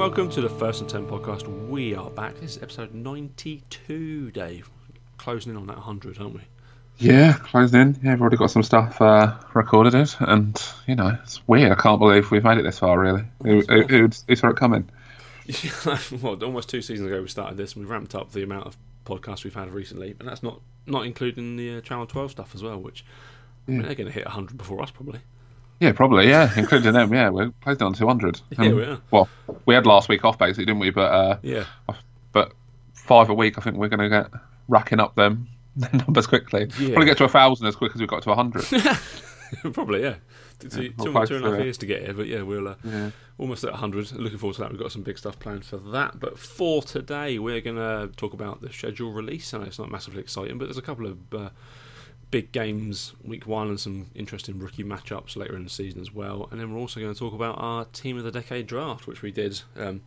Welcome 0.00 0.30
to 0.30 0.40
the 0.40 0.48
First 0.48 0.80
and 0.80 0.88
Ten 0.88 1.06
podcast. 1.06 1.46
We 1.68 1.94
are 1.94 2.08
back. 2.08 2.34
This 2.36 2.56
is 2.56 2.62
episode 2.62 2.94
92, 2.94 4.30
Dave. 4.30 4.70
Closing 5.18 5.52
in 5.52 5.58
on 5.58 5.66
that 5.66 5.76
100, 5.76 6.18
aren't 6.18 6.36
we? 6.36 6.40
Yeah, 6.96 7.34
closing 7.34 7.80
in. 7.82 8.00
Yeah, 8.02 8.12
we've 8.12 8.22
already 8.22 8.38
got 8.38 8.50
some 8.50 8.62
stuff 8.62 8.98
uh, 9.02 9.34
recorded 9.52 9.94
it, 9.94 10.16
and 10.20 10.58
you 10.86 10.96
know, 10.96 11.18
it's 11.22 11.46
weird. 11.46 11.70
I 11.70 11.74
can't 11.74 12.00
believe 12.00 12.30
we've 12.30 12.42
made 12.42 12.56
it 12.56 12.62
this 12.62 12.78
far. 12.78 12.98
Really, 12.98 13.24
who, 13.42 13.60
who, 13.60 13.82
who, 13.82 14.08
who 14.26 14.36
saw 14.36 14.48
it 14.48 14.56
coming? 14.56 14.88
well, 16.22 16.42
almost 16.44 16.70
two 16.70 16.80
seasons 16.80 17.06
ago 17.06 17.20
we 17.20 17.28
started 17.28 17.58
this, 17.58 17.74
and 17.74 17.84
we 17.84 17.90
ramped 17.90 18.14
up 18.14 18.32
the 18.32 18.42
amount 18.42 18.68
of 18.68 18.78
podcasts 19.04 19.44
we've 19.44 19.54
had 19.54 19.70
recently, 19.70 20.16
and 20.18 20.26
that's 20.26 20.42
not 20.42 20.62
not 20.86 21.04
including 21.04 21.56
the 21.56 21.76
uh, 21.76 21.80
Channel 21.82 22.06
12 22.06 22.30
stuff 22.30 22.54
as 22.54 22.62
well, 22.62 22.80
which 22.80 23.04
I 23.68 23.72
mean, 23.72 23.82
they're 23.82 23.94
going 23.94 24.06
to 24.06 24.14
hit 24.14 24.24
100 24.24 24.56
before 24.56 24.82
us 24.82 24.90
probably. 24.90 25.20
Yeah, 25.80 25.92
probably. 25.92 26.28
Yeah, 26.28 26.50
including 26.56 26.92
them. 26.92 27.12
Yeah, 27.12 27.30
we're 27.30 27.52
closing 27.62 27.82
on 27.82 27.92
200. 27.94 28.40
Yeah, 28.58 28.64
Um, 28.66 28.76
we 28.76 28.84
are. 28.84 29.00
Well, 29.10 29.28
we 29.66 29.74
had 29.74 29.86
last 29.86 30.08
week 30.08 30.24
off 30.24 30.38
basically, 30.38 30.66
didn't 30.66 30.80
we? 30.80 30.90
But 30.90 31.12
uh, 31.12 31.38
Yeah, 31.42 31.64
but 32.32 32.52
five 32.92 33.28
a 33.30 33.34
week. 33.34 33.58
I 33.58 33.62
think 33.62 33.76
we're 33.76 33.88
going 33.88 34.00
to 34.00 34.08
get 34.08 34.30
racking 34.68 35.00
up 35.00 35.14
them 35.16 35.48
numbers 35.92 36.26
quickly. 36.26 36.68
Yeah. 36.78 36.88
Probably 36.90 37.06
get 37.06 37.16
to 37.18 37.24
a 37.24 37.28
thousand 37.28 37.66
as 37.66 37.76
quick 37.76 37.92
as 37.94 38.00
we 38.00 38.06
got 38.06 38.22
to 38.24 38.30
a 38.30 38.34
hundred. 38.34 38.64
probably, 39.72 40.02
yeah. 40.02 40.16
Two, 40.58 40.68
Yeah, 40.68 40.88
two, 40.88 40.88
two 40.90 41.06
and 41.06 41.16
a 41.16 41.18
half 41.20 41.28
close 41.28 41.28
to 41.30 41.54
it. 41.54 41.64
years 41.64 41.78
to 41.78 41.86
get 41.86 42.02
here, 42.02 42.12
but 42.12 42.26
yeah, 42.26 42.42
we're 42.42 42.66
uh, 42.68 42.74
yeah. 42.84 43.10
almost 43.38 43.64
at 43.64 43.70
100. 43.70 44.12
Looking 44.12 44.36
forward 44.38 44.56
to 44.56 44.60
that. 44.62 44.70
We've 44.70 44.78
got 44.80 44.92
some 44.92 45.02
big 45.02 45.16
stuff 45.16 45.38
planned 45.38 45.64
for 45.64 45.78
that. 45.78 46.20
But 46.20 46.38
for 46.38 46.82
today, 46.82 47.38
we're 47.38 47.62
going 47.62 47.76
to 47.76 48.10
talk 48.18 48.34
about 48.34 48.60
the 48.60 48.70
schedule 48.70 49.12
release. 49.12 49.54
I 49.54 49.58
know 49.58 49.64
it's 49.64 49.78
not 49.78 49.90
massively 49.90 50.20
exciting, 50.20 50.58
but 50.58 50.66
there's 50.66 50.76
a 50.76 50.82
couple 50.82 51.06
of 51.06 51.18
uh, 51.34 51.48
big 52.30 52.52
games 52.52 53.12
week 53.24 53.46
one 53.46 53.68
and 53.68 53.80
some 53.80 54.06
interesting 54.14 54.58
rookie 54.58 54.84
matchups 54.84 55.36
later 55.36 55.56
in 55.56 55.64
the 55.64 55.70
season 55.70 56.00
as 56.00 56.12
well. 56.14 56.48
And 56.50 56.60
then 56.60 56.72
we're 56.72 56.78
also 56.80 57.00
going 57.00 57.12
to 57.12 57.18
talk 57.18 57.32
about 57.34 57.56
our 57.58 57.84
Team 57.86 58.16
of 58.18 58.24
the 58.24 58.30
Decade 58.30 58.66
draft, 58.66 59.06
which 59.06 59.22
we 59.22 59.30
did 59.32 59.60
um, 59.76 60.02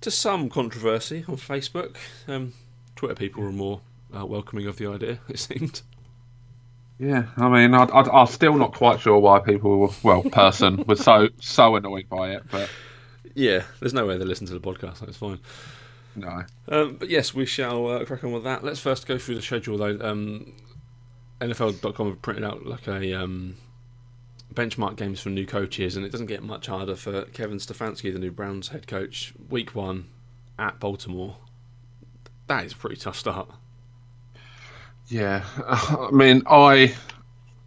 to 0.00 0.10
some 0.10 0.48
controversy 0.48 1.24
on 1.28 1.36
Facebook. 1.36 1.96
Um, 2.26 2.54
Twitter 2.96 3.14
people 3.14 3.42
were 3.42 3.52
more 3.52 3.80
uh, 4.16 4.24
welcoming 4.26 4.66
of 4.66 4.76
the 4.76 4.86
idea, 4.86 5.18
it 5.28 5.38
seemed. 5.38 5.82
Yeah, 6.98 7.26
I 7.36 7.48
mean, 7.48 7.74
I, 7.74 7.84
I'm 7.84 8.26
still 8.28 8.54
not 8.56 8.74
quite 8.74 9.00
sure 9.00 9.18
why 9.18 9.40
people, 9.40 9.78
were, 9.78 9.88
well, 10.02 10.22
person 10.22 10.84
was 10.86 11.00
so 11.00 11.28
so 11.40 11.74
annoyed 11.74 12.08
by 12.08 12.30
it, 12.32 12.44
but 12.50 12.70
Yeah, 13.34 13.64
there's 13.80 13.94
no 13.94 14.06
way 14.06 14.16
they 14.18 14.24
listen 14.24 14.46
to 14.46 14.52
the 14.54 14.60
podcast, 14.60 14.98
so 14.98 15.06
it's 15.06 15.16
fine. 15.16 15.40
no. 16.14 16.44
Um, 16.68 16.96
but 16.96 17.08
yes, 17.10 17.34
we 17.34 17.44
shall 17.46 17.88
uh, 17.88 18.04
crack 18.04 18.22
on 18.24 18.32
with 18.32 18.44
that. 18.44 18.62
Let's 18.62 18.78
first 18.80 19.06
go 19.06 19.18
through 19.18 19.34
the 19.36 19.42
schedule, 19.42 19.78
though. 19.78 19.98
Um, 20.00 20.52
NFL.com 21.42 22.08
have 22.08 22.22
printed 22.22 22.44
out 22.44 22.64
like 22.66 22.86
a 22.86 23.14
um, 23.14 23.56
benchmark 24.54 24.96
games 24.96 25.20
for 25.20 25.30
new 25.30 25.46
coaches, 25.46 25.96
and 25.96 26.04
it 26.04 26.12
doesn't 26.12 26.26
get 26.26 26.42
much 26.42 26.66
harder 26.66 26.94
for 26.96 27.22
Kevin 27.26 27.58
Stefanski, 27.58 28.12
the 28.12 28.18
new 28.18 28.30
Browns 28.30 28.68
head 28.68 28.86
coach. 28.86 29.32
Week 29.48 29.74
one 29.74 30.06
at 30.58 30.78
Baltimore. 30.80 31.36
That 32.46 32.64
is 32.64 32.72
a 32.72 32.76
pretty 32.76 32.96
tough 32.96 33.16
start. 33.18 33.48
Yeah, 35.08 35.44
I 35.66 36.10
mean, 36.12 36.42
I 36.46 36.94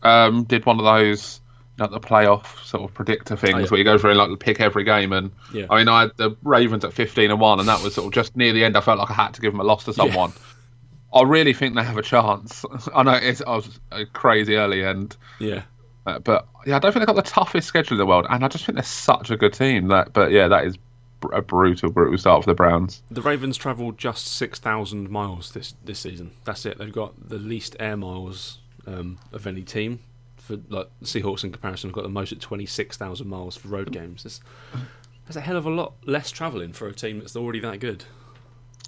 um, 0.04 0.44
did 0.46 0.66
one 0.66 0.80
of 0.80 0.86
those, 0.86 1.42
know, 1.78 1.88
the 1.88 2.00
playoff 2.00 2.64
sort 2.66 2.84
of 2.84 2.94
predictor 2.94 3.36
things 3.36 3.54
Oh, 3.56 3.60
yeah. 3.60 3.66
where 3.68 3.78
you 3.78 3.84
go 3.84 3.98
through 3.98 4.12
and 4.12 4.20
like 4.20 4.40
pick 4.40 4.62
every 4.62 4.84
game, 4.84 5.12
and 5.12 5.32
Yeah. 5.54 5.66
I 5.70 5.78
mean, 5.80 5.88
I 5.88 6.02
had 6.02 6.12
the 6.18 6.36
Ravens 6.44 6.86
at 6.86 6.94
fifteen 6.94 7.32
and 7.32 7.40
one, 7.40 7.60
and 7.60 7.68
that 7.68 7.82
was 7.84 7.96
sort 7.96 8.08
of 8.08 8.14
just 8.14 8.36
near 8.36 8.54
the 8.54 8.64
end. 8.64 8.78
I 8.78 8.82
felt 8.82 9.00
like 9.00 9.12
I 9.12 9.14
had 9.16 9.34
to 9.36 9.42
give 9.42 9.52
them 9.54 9.60
a 9.60 9.64
loss 9.64 9.84
to 9.86 9.94
someone. 9.94 10.34
I 11.16 11.24
really 11.24 11.54
think 11.54 11.76
they 11.76 11.84
have 11.84 11.98
a 11.98 12.02
chance. 12.02 12.66
I 12.96 13.04
know 13.04 13.14
it's 13.14 13.42
I 13.42 13.56
was 13.56 13.80
uh, 13.92 14.04
crazy 14.14 14.56
early, 14.56 14.84
and 14.84 15.16
Yeah. 15.40 15.64
uh, 16.06 16.20
but 16.20 16.48
yeah, 16.66 16.76
I 16.76 16.80
don't 16.80 16.92
think 16.92 17.02
they've 17.06 17.16
got 17.16 17.24
the 17.24 17.30
toughest 17.32 17.68
schedule 17.68 17.94
in 17.96 18.00
the 18.00 18.06
world, 18.06 18.26
and 18.30 18.44
I 18.44 18.48
just 18.50 18.66
think 18.66 18.76
they're 18.76 18.84
such 18.84 19.32
a 19.32 19.38
good 19.38 19.54
team. 19.54 19.88
That, 19.88 20.12
but 20.14 20.32
yeah, 20.32 20.48
that 20.50 20.66
is 20.66 20.78
br- 21.22 21.34
a 21.34 21.42
brutal, 21.42 21.90
brutal 21.92 22.18
start 22.18 22.44
for 22.44 22.50
the 22.50 22.54
Browns. 22.56 23.02
The 23.10 23.22
Ravens 23.22 23.56
travelled 23.58 23.98
just 23.98 24.28
6,000 24.28 25.10
miles 25.10 25.52
this, 25.54 25.74
this 25.86 26.00
season. 26.00 26.32
That's 26.44 26.66
it. 26.66 26.78
They've 26.78 26.92
got 26.92 27.30
the 27.30 27.38
least 27.40 27.76
air 27.80 27.96
miles 27.96 28.60
um, 28.86 29.18
of 29.32 29.48
any 29.48 29.62
team. 29.64 30.00
For 30.38 30.58
like 30.70 30.90
Seahawks 31.02 31.44
in 31.44 31.52
comparison, 31.52 31.90
have 31.90 31.96
got 31.96 32.04
the 32.04 32.10
most 32.10 32.32
at 32.32 32.40
26,000 32.42 33.28
miles 33.28 33.56
for 33.58 33.70
road 33.70 33.92
games. 33.92 34.24
That's, 34.24 34.42
that's 35.26 35.38
a 35.38 35.42
hell 35.42 35.56
of 35.58 35.66
a 35.66 35.72
lot 35.72 35.94
less 36.06 36.30
travelling 36.30 36.72
for 36.74 36.88
a 36.88 36.94
team 36.94 37.18
that's 37.20 37.36
already 37.36 37.60
that 37.62 37.80
good. 37.80 38.04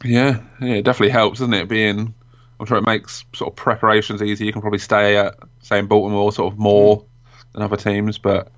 Yeah, 0.03 0.41
yeah, 0.61 0.75
it 0.75 0.83
definitely 0.83 1.11
helps, 1.11 1.39
doesn't 1.39 1.53
it? 1.53 1.67
Being, 1.67 2.13
I'm 2.59 2.65
sure 2.65 2.77
it 2.77 2.85
makes 2.85 3.25
sort 3.33 3.51
of 3.51 3.55
preparations 3.55 4.21
easy. 4.21 4.45
You 4.45 4.53
can 4.53 4.61
probably 4.61 4.79
stay 4.79 5.17
at, 5.17 5.35
say, 5.61 5.79
in 5.79 5.87
Baltimore, 5.87 6.31
sort 6.31 6.53
of 6.53 6.59
more 6.59 7.01
mm. 7.01 7.05
than 7.53 7.63
other 7.63 7.77
teams. 7.77 8.17
But 8.17 8.51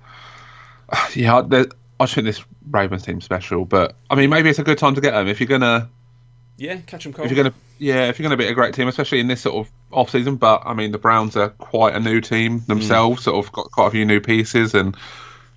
yeah, 1.14 1.42
there- 1.42 1.66
I 1.98 2.04
just 2.04 2.14
think 2.14 2.24
this 2.24 2.42
Ravens 2.70 3.02
team's 3.02 3.24
special. 3.24 3.66
But 3.66 3.94
I 4.08 4.14
mean, 4.14 4.30
maybe 4.30 4.48
it's 4.48 4.58
a 4.58 4.64
good 4.64 4.78
time 4.78 4.94
to 4.94 5.02
get 5.02 5.12
them 5.12 5.28
if 5.28 5.38
you're 5.38 5.46
gonna, 5.46 5.90
Yeah, 6.56 6.78
catch 6.78 7.04
them 7.04 7.12
cold. 7.12 7.26
if 7.26 7.32
you're 7.32 7.44
gonna, 7.44 7.54
yeah, 7.78 8.08
if 8.08 8.18
you're 8.18 8.24
gonna 8.24 8.38
be 8.38 8.46
a 8.46 8.54
great 8.54 8.72
team, 8.72 8.88
especially 8.88 9.20
in 9.20 9.26
this 9.26 9.42
sort 9.42 9.66
of 9.66 9.72
off 9.92 10.08
season. 10.08 10.36
But 10.36 10.62
I 10.64 10.72
mean, 10.72 10.92
the 10.92 10.98
Browns 10.98 11.36
are 11.36 11.50
quite 11.50 11.94
a 11.94 12.00
new 12.00 12.22
team 12.22 12.60
mm. 12.60 12.66
themselves. 12.66 13.24
Sort 13.24 13.44
of 13.44 13.52
got 13.52 13.70
quite 13.70 13.88
a 13.88 13.90
few 13.90 14.06
new 14.06 14.20
pieces 14.20 14.74
and 14.74 14.96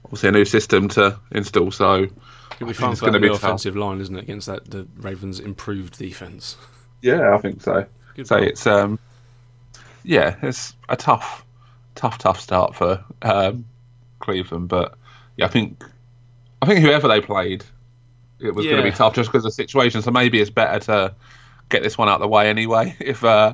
obviously 0.04 0.30
a 0.30 0.32
new 0.34 0.44
system 0.44 0.90
to 0.90 1.18
install. 1.32 1.72
So 1.72 2.08
It'll 2.56 2.68
be 2.68 2.74
fun 2.74 2.92
it's 2.92 3.00
for 3.00 3.08
gonna 3.08 3.20
be 3.20 3.28
new 3.28 3.34
tough. 3.34 3.44
offensive 3.44 3.76
line, 3.76 4.02
isn't 4.02 4.16
it? 4.16 4.24
Against 4.24 4.48
that 4.48 4.70
the 4.70 4.88
Ravens' 4.98 5.40
improved 5.40 5.98
defense. 5.98 6.58
Yeah, 7.02 7.36
I 7.36 7.38
think 7.40 7.62
so. 7.62 7.86
Good 8.16 8.28
so 8.28 8.38
call. 8.38 8.48
it's 8.48 8.68
um, 8.68 9.00
yeah, 10.04 10.36
it's 10.42 10.76
a 10.90 10.96
tough, 10.96 11.46
tough, 11.96 12.18
tough 12.18 12.40
start 12.40 12.76
for 12.76 13.04
um, 13.22 13.66
Cleveland, 14.20 14.70
but 14.70 14.96
yeah, 15.38 15.46
I 15.46 15.50
think 15.50 15.84
I 16.62 16.66
think 16.66 16.80
whoever 16.80 17.08
they 17.08 17.22
played, 17.22 17.66
it 18.40 18.54
was 18.54 18.66
going 18.66 18.78
to 18.78 18.84
be 18.84 18.92
tough 18.92 19.16
just 19.16 19.30
because 19.30 19.46
of 19.46 19.50
the 19.50 19.56
situation. 19.56 20.02
So 20.02 20.12
maybe 20.12 20.40
it's 20.40 20.50
better 20.50 20.80
to 20.86 21.16
get 21.70 21.84
this 21.84 21.98
one 21.98 22.08
out 22.08 22.16
of 22.16 22.22
the 22.22 22.28
way 22.28 22.50
anyway. 22.50 22.96
If 23.02 23.24
uh, 23.24 23.54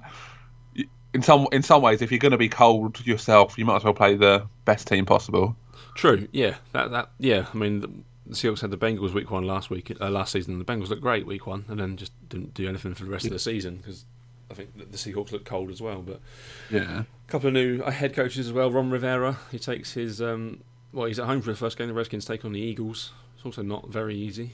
in 1.13 1.21
some 1.21 1.47
in 1.51 1.63
some 1.63 1.81
ways, 1.81 2.01
if 2.01 2.11
you're 2.11 2.19
going 2.19 2.33
to 2.33 2.37
be 2.37 2.49
cold 2.49 3.05
yourself, 3.05 3.57
you 3.57 3.65
might 3.65 3.77
as 3.77 3.83
well 3.83 3.93
play 3.93 4.15
the 4.15 4.47
best 4.65 4.87
team 4.87 5.05
possible. 5.05 5.55
True. 5.95 6.27
Yeah. 6.31 6.55
That. 6.73 6.91
That. 6.91 7.11
Yeah. 7.17 7.47
I 7.51 7.57
mean, 7.57 8.03
the, 8.29 8.35
Seahawks 8.35 8.61
had 8.61 8.71
the 8.71 8.77
Bengals 8.77 9.13
week 9.13 9.29
one 9.31 9.43
last 9.45 9.69
week, 9.69 9.91
uh, 9.99 10.09
last 10.09 10.31
season. 10.31 10.57
The 10.59 10.65
Bengals 10.65 10.89
looked 10.89 11.01
great 11.01 11.25
week 11.25 11.45
one, 11.47 11.65
and 11.67 11.79
then 11.79 11.97
just 11.97 12.11
didn't 12.29 12.53
do 12.53 12.67
anything 12.69 12.93
for 12.93 13.03
the 13.03 13.09
rest 13.11 13.25
of 13.25 13.31
the 13.31 13.39
season 13.39 13.77
because 13.77 14.05
I 14.49 14.53
think 14.53 14.77
the 14.77 14.97
Seahawks 14.97 15.31
looked 15.31 15.45
cold 15.45 15.69
as 15.69 15.81
well. 15.81 16.01
But 16.01 16.21
Yeah, 16.69 17.01
a 17.01 17.31
couple 17.31 17.47
of 17.47 17.53
new 17.53 17.81
uh, 17.83 17.91
head 17.91 18.13
coaches 18.13 18.47
as 18.47 18.53
well. 18.53 18.71
Ron 18.71 18.89
Rivera, 18.89 19.37
he 19.51 19.59
takes 19.59 19.93
his. 19.93 20.21
Um, 20.21 20.61
well, 20.93 21.05
he's 21.05 21.19
at 21.19 21.25
home 21.27 21.41
for 21.41 21.51
the 21.51 21.57
first 21.57 21.77
game. 21.77 21.87
The 21.87 21.93
Redskins 21.93 22.25
take 22.25 22.45
on 22.45 22.51
the 22.53 22.59
Eagles. 22.61 23.11
It's 23.35 23.45
also 23.45 23.61
not 23.61 23.89
very 23.89 24.15
easy. 24.15 24.51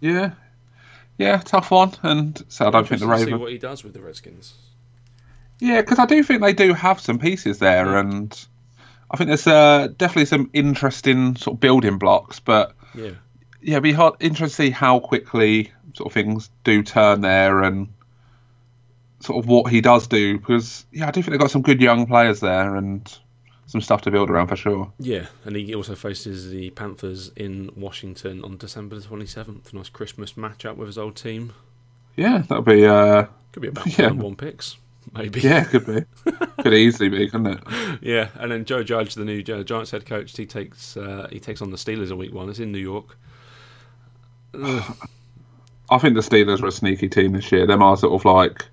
yeah, 0.00 0.32
yeah, 1.18 1.38
tough 1.38 1.70
one. 1.70 1.92
And 2.02 2.42
so 2.48 2.66
I 2.66 2.70
don't 2.70 2.86
think 2.86 3.00
the 3.00 3.06
to 3.06 3.18
see 3.24 3.34
what 3.34 3.50
he 3.50 3.58
does 3.58 3.82
with 3.82 3.94
the 3.94 4.00
Redskins. 4.00 4.54
Yeah, 5.58 5.80
because 5.80 5.98
I 5.98 6.04
do 6.06 6.22
think 6.22 6.42
they 6.42 6.52
do 6.52 6.74
have 6.74 7.00
some 7.00 7.18
pieces 7.18 7.58
there, 7.58 7.86
Yeah. 7.86 8.00
and 8.00 8.46
I 9.10 9.16
think 9.16 9.28
there's 9.28 9.46
uh, 9.46 9.88
definitely 9.96 10.26
some 10.26 10.50
interesting 10.52 11.36
sort 11.36 11.56
of 11.56 11.60
building 11.60 11.96
blocks. 11.98 12.38
But 12.40 12.75
Yeah. 12.96 13.10
yeah, 13.60 13.72
it'd 13.74 13.82
be 13.82 13.92
hard, 13.92 14.14
interesting 14.20 14.48
to 14.48 14.68
see 14.68 14.70
how 14.70 14.98
quickly 15.00 15.72
sort 15.94 16.06
of 16.08 16.12
things 16.12 16.50
do 16.64 16.82
turn 16.82 17.20
there, 17.20 17.62
and 17.62 17.88
sort 19.20 19.42
of 19.42 19.48
what 19.48 19.70
he 19.72 19.80
does 19.80 20.06
do. 20.06 20.38
Because 20.38 20.84
yeah, 20.92 21.08
I 21.08 21.10
do 21.10 21.22
think 21.22 21.32
they've 21.32 21.40
got 21.40 21.50
some 21.50 21.62
good 21.62 21.80
young 21.80 22.06
players 22.06 22.40
there, 22.40 22.76
and 22.76 23.12
some 23.66 23.80
stuff 23.80 24.02
to 24.02 24.10
build 24.10 24.30
around 24.30 24.46
for 24.48 24.56
sure. 24.56 24.92
Yeah, 24.98 25.26
and 25.44 25.56
he 25.56 25.74
also 25.74 25.94
faces 25.96 26.50
the 26.50 26.70
Panthers 26.70 27.32
in 27.36 27.70
Washington 27.76 28.44
on 28.44 28.56
December 28.58 28.96
the 28.98 29.06
27th. 29.06 29.72
Nice 29.72 29.88
Christmas 29.88 30.34
matchup 30.34 30.76
with 30.76 30.86
his 30.88 30.98
old 30.98 31.16
team. 31.16 31.52
Yeah, 32.14 32.38
that'll 32.48 32.62
be 32.62 32.86
uh, 32.86 33.26
Could 33.52 33.62
be 33.62 33.68
about 33.68 33.86
Yeah. 33.98 34.06
and 34.06 34.22
one 34.22 34.36
picks, 34.36 34.76
maybe. 35.14 35.40
yeah, 35.40 35.64
could 35.64 35.86
be, 35.86 36.04
could 36.62 36.74
easily 36.74 37.08
be, 37.08 37.28
couldn't 37.28 37.46
it? 37.46 37.62
Yeah, 38.02 38.28
and 38.38 38.52
then 38.52 38.64
Joe 38.64 38.82
Judge, 38.82 39.14
the 39.14 39.24
new 39.24 39.42
Giants 39.42 39.90
head 39.90 40.04
coach, 40.06 40.36
he 40.36 40.44
takes 40.46 40.96
uh, 40.96 41.28
he 41.32 41.40
takes 41.40 41.62
on 41.62 41.70
the 41.70 41.76
Steelers 41.76 42.10
in 42.10 42.18
week 42.18 42.32
one. 42.34 42.48
It's 42.50 42.58
in 42.58 42.70
New 42.72 42.78
York. 42.78 43.16
I 44.54 45.98
think 45.98 46.14
the 46.14 46.20
Steelers 46.20 46.62
are 46.62 46.66
a 46.66 46.72
sneaky 46.72 47.08
team 47.08 47.32
this 47.32 47.50
year. 47.50 47.66
They're 47.66 47.76
my 47.76 47.94
sort 47.94 48.12
of 48.14 48.24
like 48.24 48.66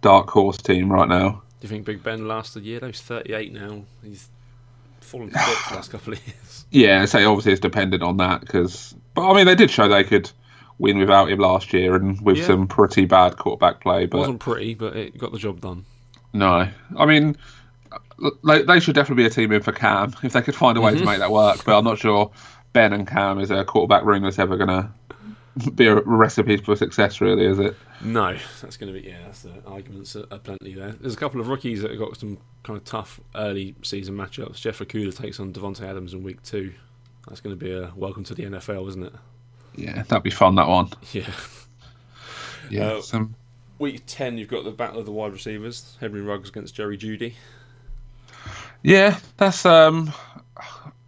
dark 0.00 0.30
horse 0.30 0.56
team 0.58 0.90
right 0.90 1.08
now. 1.08 1.30
do 1.30 1.38
you 1.62 1.68
think 1.68 1.84
Big 1.84 2.02
Ben 2.02 2.26
lasted 2.28 2.62
a 2.62 2.66
year? 2.66 2.80
though? 2.80 2.86
He's 2.88 3.00
38 3.02 3.52
now. 3.52 3.82
He's 4.02 4.28
fallen 5.00 5.28
to 5.28 5.34
bits 5.34 5.68
the 5.68 5.74
last 5.74 5.90
couple 5.92 6.12
of 6.14 6.26
years. 6.26 6.66
Yeah, 6.70 7.04
so 7.06 7.18
obviously 7.28 7.52
it's 7.52 7.60
dependent 7.60 8.02
on 8.02 8.16
that 8.18 8.40
because, 8.40 8.94
but 9.14 9.28
I 9.28 9.34
mean, 9.34 9.46
they 9.46 9.54
did 9.54 9.70
show 9.70 9.88
they 9.88 10.04
could 10.04 10.30
win 10.78 10.98
without 10.98 11.30
him 11.30 11.38
last 11.40 11.72
year 11.72 11.94
and 11.96 12.20
with 12.20 12.38
Yeah. 12.38 12.46
some 12.46 12.66
pretty 12.68 13.04
bad 13.04 13.36
quarterback 13.36 13.80
play. 13.80 14.04
It 14.04 14.10
But 14.10 14.18
wasn't 14.18 14.40
pretty, 14.40 14.74
but 14.74 14.96
it 14.96 15.18
got 15.18 15.32
the 15.32 15.38
job 15.38 15.60
done. 15.60 15.84
no, 16.32 16.68
I 16.96 17.06
mean, 17.06 17.36
they, 18.44 18.62
they 18.62 18.80
should 18.80 18.94
definitely 18.94 19.24
be 19.24 19.26
a 19.26 19.30
team 19.30 19.52
in 19.52 19.62
for 19.62 19.72
Cam 19.72 20.14
if 20.22 20.32
they 20.32 20.42
could 20.42 20.54
find 20.54 20.76
a 20.76 20.80
way 20.80 20.92
Mm-hmm. 20.92 21.00
to 21.00 21.06
make 21.06 21.18
that 21.18 21.30
work. 21.32 21.64
But 21.64 21.78
I'm 21.78 21.84
not 21.84 21.98
sure 21.98 22.30
Ben 22.72 22.92
and 22.92 23.06
Cam 23.06 23.38
is 23.40 23.50
a 23.50 23.64
quarterback 23.64 24.04
room 24.04 24.22
that's 24.22 24.38
ever 24.38 24.56
going 24.56 24.68
to 24.68 24.90
be 25.74 25.86
a 25.86 25.96
recipe 26.02 26.56
for 26.58 26.76
success, 26.76 27.20
really, 27.20 27.44
is 27.44 27.58
it? 27.58 27.74
No, 28.00 28.36
that's 28.60 28.76
going 28.76 28.92
to 28.92 29.00
be 29.00 29.08
yeah. 29.08 29.18
That's 29.24 29.42
the 29.42 29.52
arguments 29.66 30.14
are, 30.14 30.26
plenty 30.38 30.74
there. 30.74 30.92
There's 30.92 31.14
a 31.14 31.18
couple 31.18 31.40
of 31.40 31.48
rookies 31.48 31.82
that 31.82 31.90
have 31.90 31.98
got 31.98 32.16
some 32.16 32.38
kind 32.62 32.76
of 32.76 32.84
tough 32.84 33.18
early 33.34 33.74
season 33.82 34.14
matchups. 34.16 34.60
Jeff 34.60 34.78
Okudah 34.78 35.16
takes 35.16 35.40
on 35.40 35.52
Davante 35.52 35.82
Adams 35.82 36.12
in 36.14 36.22
week 36.22 36.42
two. 36.44 36.72
That's 37.28 37.40
going 37.40 37.58
to 37.58 37.62
be 37.64 37.72
a 37.72 37.92
welcome 37.96 38.22
to 38.24 38.34
the 38.34 38.44
NFL, 38.44 38.88
isn't 38.88 39.02
it? 39.02 39.12
Yeah, 39.78 40.02
that'd 40.02 40.22
be 40.22 40.30
fun. 40.30 40.56
That 40.56 40.68
one. 40.68 40.90
Yeah. 41.12 41.30
Yeah. 42.70 42.86
Uh, 42.92 43.02
some, 43.02 43.34
Week 43.78 44.02
10, 44.06 44.38
you've 44.38 44.48
got 44.48 44.64
the 44.64 44.70
battle 44.72 44.98
of 44.98 45.06
the 45.06 45.12
wide 45.12 45.32
receivers. 45.32 45.96
Henry 46.00 46.20
Ruggs 46.20 46.48
against 46.48 46.74
Jerry 46.74 46.98
Jeudy. 46.98 47.34
yeah, 48.82 49.18
that's 49.36 49.64
um, 49.64 50.12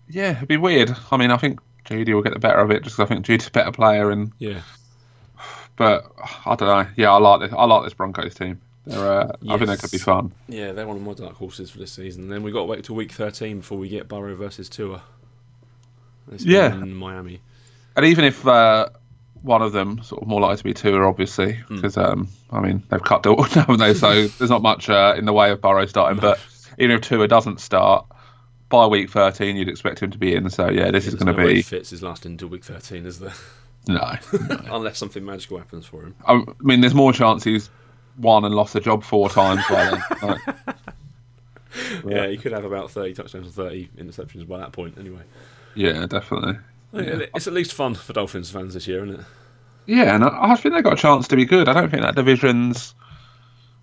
yeah, 0.08 0.36
it'd 0.36 0.48
be 0.48 0.56
weird. 0.56 0.90
I 1.10 1.16
mean, 1.16 1.30
I 1.30 1.36
think 1.36 1.60
Jeudy 1.84 2.14
will 2.14 2.22
get 2.22 2.32
the 2.32 2.38
better 2.38 2.58
of 2.60 2.70
it 2.70 2.82
just 2.84 2.96
because 2.96 3.10
I 3.10 3.14
think 3.14 3.26
Jeudy's 3.26 3.48
a 3.48 3.50
better 3.50 3.72
player, 3.72 4.10
and 4.10 4.32
Yeah. 4.38 4.62
but 5.76 6.10
I 6.46 6.54
don't 6.54 6.68
know. 6.68 6.86
Yeah, 6.96 7.12
I 7.12 7.18
like 7.18 7.40
this. 7.40 7.52
I 7.52 7.64
like 7.64 7.84
this 7.84 7.94
Broncos 7.94 8.34
team. 8.34 8.60
They're, 8.86 9.20
uh, 9.20 9.24
I 9.48 9.56
think 9.58 9.66
they 9.66 9.72
Yes. 9.72 9.80
could 9.80 9.90
be 9.90 9.98
fun. 9.98 10.32
Yeah, 10.48 10.72
they're 10.72 10.86
one 10.86 10.96
of 10.96 11.02
my 11.02 11.12
dark 11.14 11.34
horses 11.34 11.70
for 11.70 11.78
this 11.78 11.92
season. 11.92 12.28
Then 12.28 12.42
we've 12.42 12.54
got 12.54 12.60
to 12.60 12.66
wait 12.66 12.84
till 12.84 12.96
week 12.96 13.12
13 13.12 13.58
before 13.58 13.78
we 13.78 13.88
get 13.88 14.08
Burrow 14.08 14.34
versus 14.36 14.68
Tua. 14.68 15.02
This 16.28 16.44
Yeah. 16.44 16.72
in 16.72 16.94
Miami. 16.94 17.40
And 17.96 18.06
even 18.06 18.24
if 18.24 18.46
uh, 18.46 18.88
one 19.42 19.62
of 19.62 19.72
them 19.72 20.02
sort 20.02 20.22
of 20.22 20.28
more 20.28 20.40
likely 20.40 20.56
to 20.58 20.64
be 20.64 20.74
Tua, 20.74 21.06
obviously, 21.06 21.54
Hmm. 21.54 21.76
because 21.76 21.96
um, 21.96 22.28
I 22.50 22.60
mean 22.60 22.82
they've 22.88 23.02
cut 23.02 23.22
Dalton, 23.22 23.46
haven't 23.60 23.78
they? 23.78 23.94
So 23.94 24.26
there's 24.38 24.50
not 24.50 24.62
much 24.62 24.88
uh, 24.88 25.14
in 25.16 25.24
the 25.24 25.32
way 25.32 25.50
of 25.50 25.60
Burrow 25.60 25.86
starting. 25.86 26.20
But 26.20 26.38
even 26.78 26.96
if 26.96 27.02
Tua 27.02 27.26
doesn't 27.28 27.60
start 27.60 28.06
by 28.68 28.86
week 28.86 29.10
13, 29.10 29.56
you'd 29.56 29.68
expect 29.68 30.00
him 30.00 30.10
to 30.12 30.18
be 30.18 30.34
in. 30.34 30.48
So 30.50 30.70
yeah, 30.70 30.90
this 30.90 31.06
is 31.06 31.14
going 31.14 31.34
to 31.34 31.40
no 31.42 31.48
be 31.48 31.62
Fitz 31.62 31.92
is 31.92 32.02
lasting 32.02 32.32
until 32.32 32.48
week 32.48 32.64
13, 32.64 33.04
is 33.06 33.18
there? 33.18 33.32
no. 33.88 34.14
Unless 34.70 34.98
something 34.98 35.24
magical 35.24 35.58
happens 35.58 35.86
for 35.86 36.02
him. 36.02 36.14
I 36.26 36.44
mean, 36.60 36.80
there's 36.80 36.94
more 36.94 37.12
chance 37.12 37.42
he's 37.42 37.70
won 38.18 38.44
and 38.44 38.54
lost 38.54 38.74
the 38.74 38.80
job 38.80 39.02
four 39.02 39.28
times 39.30 39.62
by 39.68 39.84
then. 39.90 40.02
Like, 40.22 40.40
Yeah, 42.06 42.26
he 42.28 42.36
could 42.36 42.52
have 42.52 42.64
about 42.64 42.90
30 42.90 43.14
touchdowns 43.14 43.46
and 43.46 43.54
30 43.54 43.88
interceptions 43.98 44.46
by 44.46 44.58
that 44.58 44.72
point, 44.72 44.98
anyway. 44.98 45.22
yeah, 45.74 46.06
definitely. 46.06 46.58
It's 46.92 47.46
at 47.46 47.52
least 47.52 47.72
fun 47.72 47.94
for 47.94 48.12
Dolphins 48.12 48.50
fans 48.50 48.74
this 48.74 48.86
year, 48.88 49.04
isn't 49.04 49.20
it? 49.20 49.26
Yeah, 49.86 50.14
and 50.14 50.24
I 50.24 50.52
I 50.52 50.56
think 50.56 50.74
they've 50.74 50.84
got 50.84 50.92
a 50.94 51.02
chance 51.02 51.28
to 51.28 51.36
be 51.36 51.44
good. 51.44 51.68
I 51.68 51.72
don't 51.72 51.90
think 51.90 52.02
that 52.02 52.14
division's. 52.14 52.94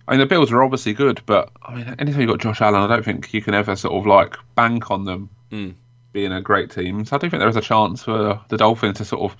I 0.06 0.12
mean, 0.12 0.20
the 0.20 0.26
Bills 0.26 0.50
are 0.52 0.62
obviously 0.62 0.94
good, 0.94 1.20
but 1.26 1.50
I 1.62 1.74
mean, 1.74 1.94
anytime 1.98 2.22
you've 2.22 2.30
got 2.30 2.40
Josh 2.40 2.60
Allen, 2.62 2.80
I 2.80 2.86
don't 2.86 3.04
think 3.04 3.34
you 3.34 3.42
can 3.42 3.52
ever 3.54 3.76
sort 3.76 3.94
of 3.94 4.06
like 4.06 4.36
bank 4.54 4.90
on 4.90 5.04
them 5.04 5.28
Mm. 5.52 5.74
being 6.12 6.32
a 6.32 6.40
great 6.40 6.70
team. 6.70 7.04
So 7.04 7.16
I 7.16 7.18
do 7.18 7.28
think 7.28 7.40
there 7.40 7.48
is 7.48 7.56
a 7.56 7.60
chance 7.60 8.02
for 8.04 8.40
the 8.48 8.56
Dolphins 8.56 8.98
to 8.98 9.04
sort 9.04 9.30
of, 9.30 9.36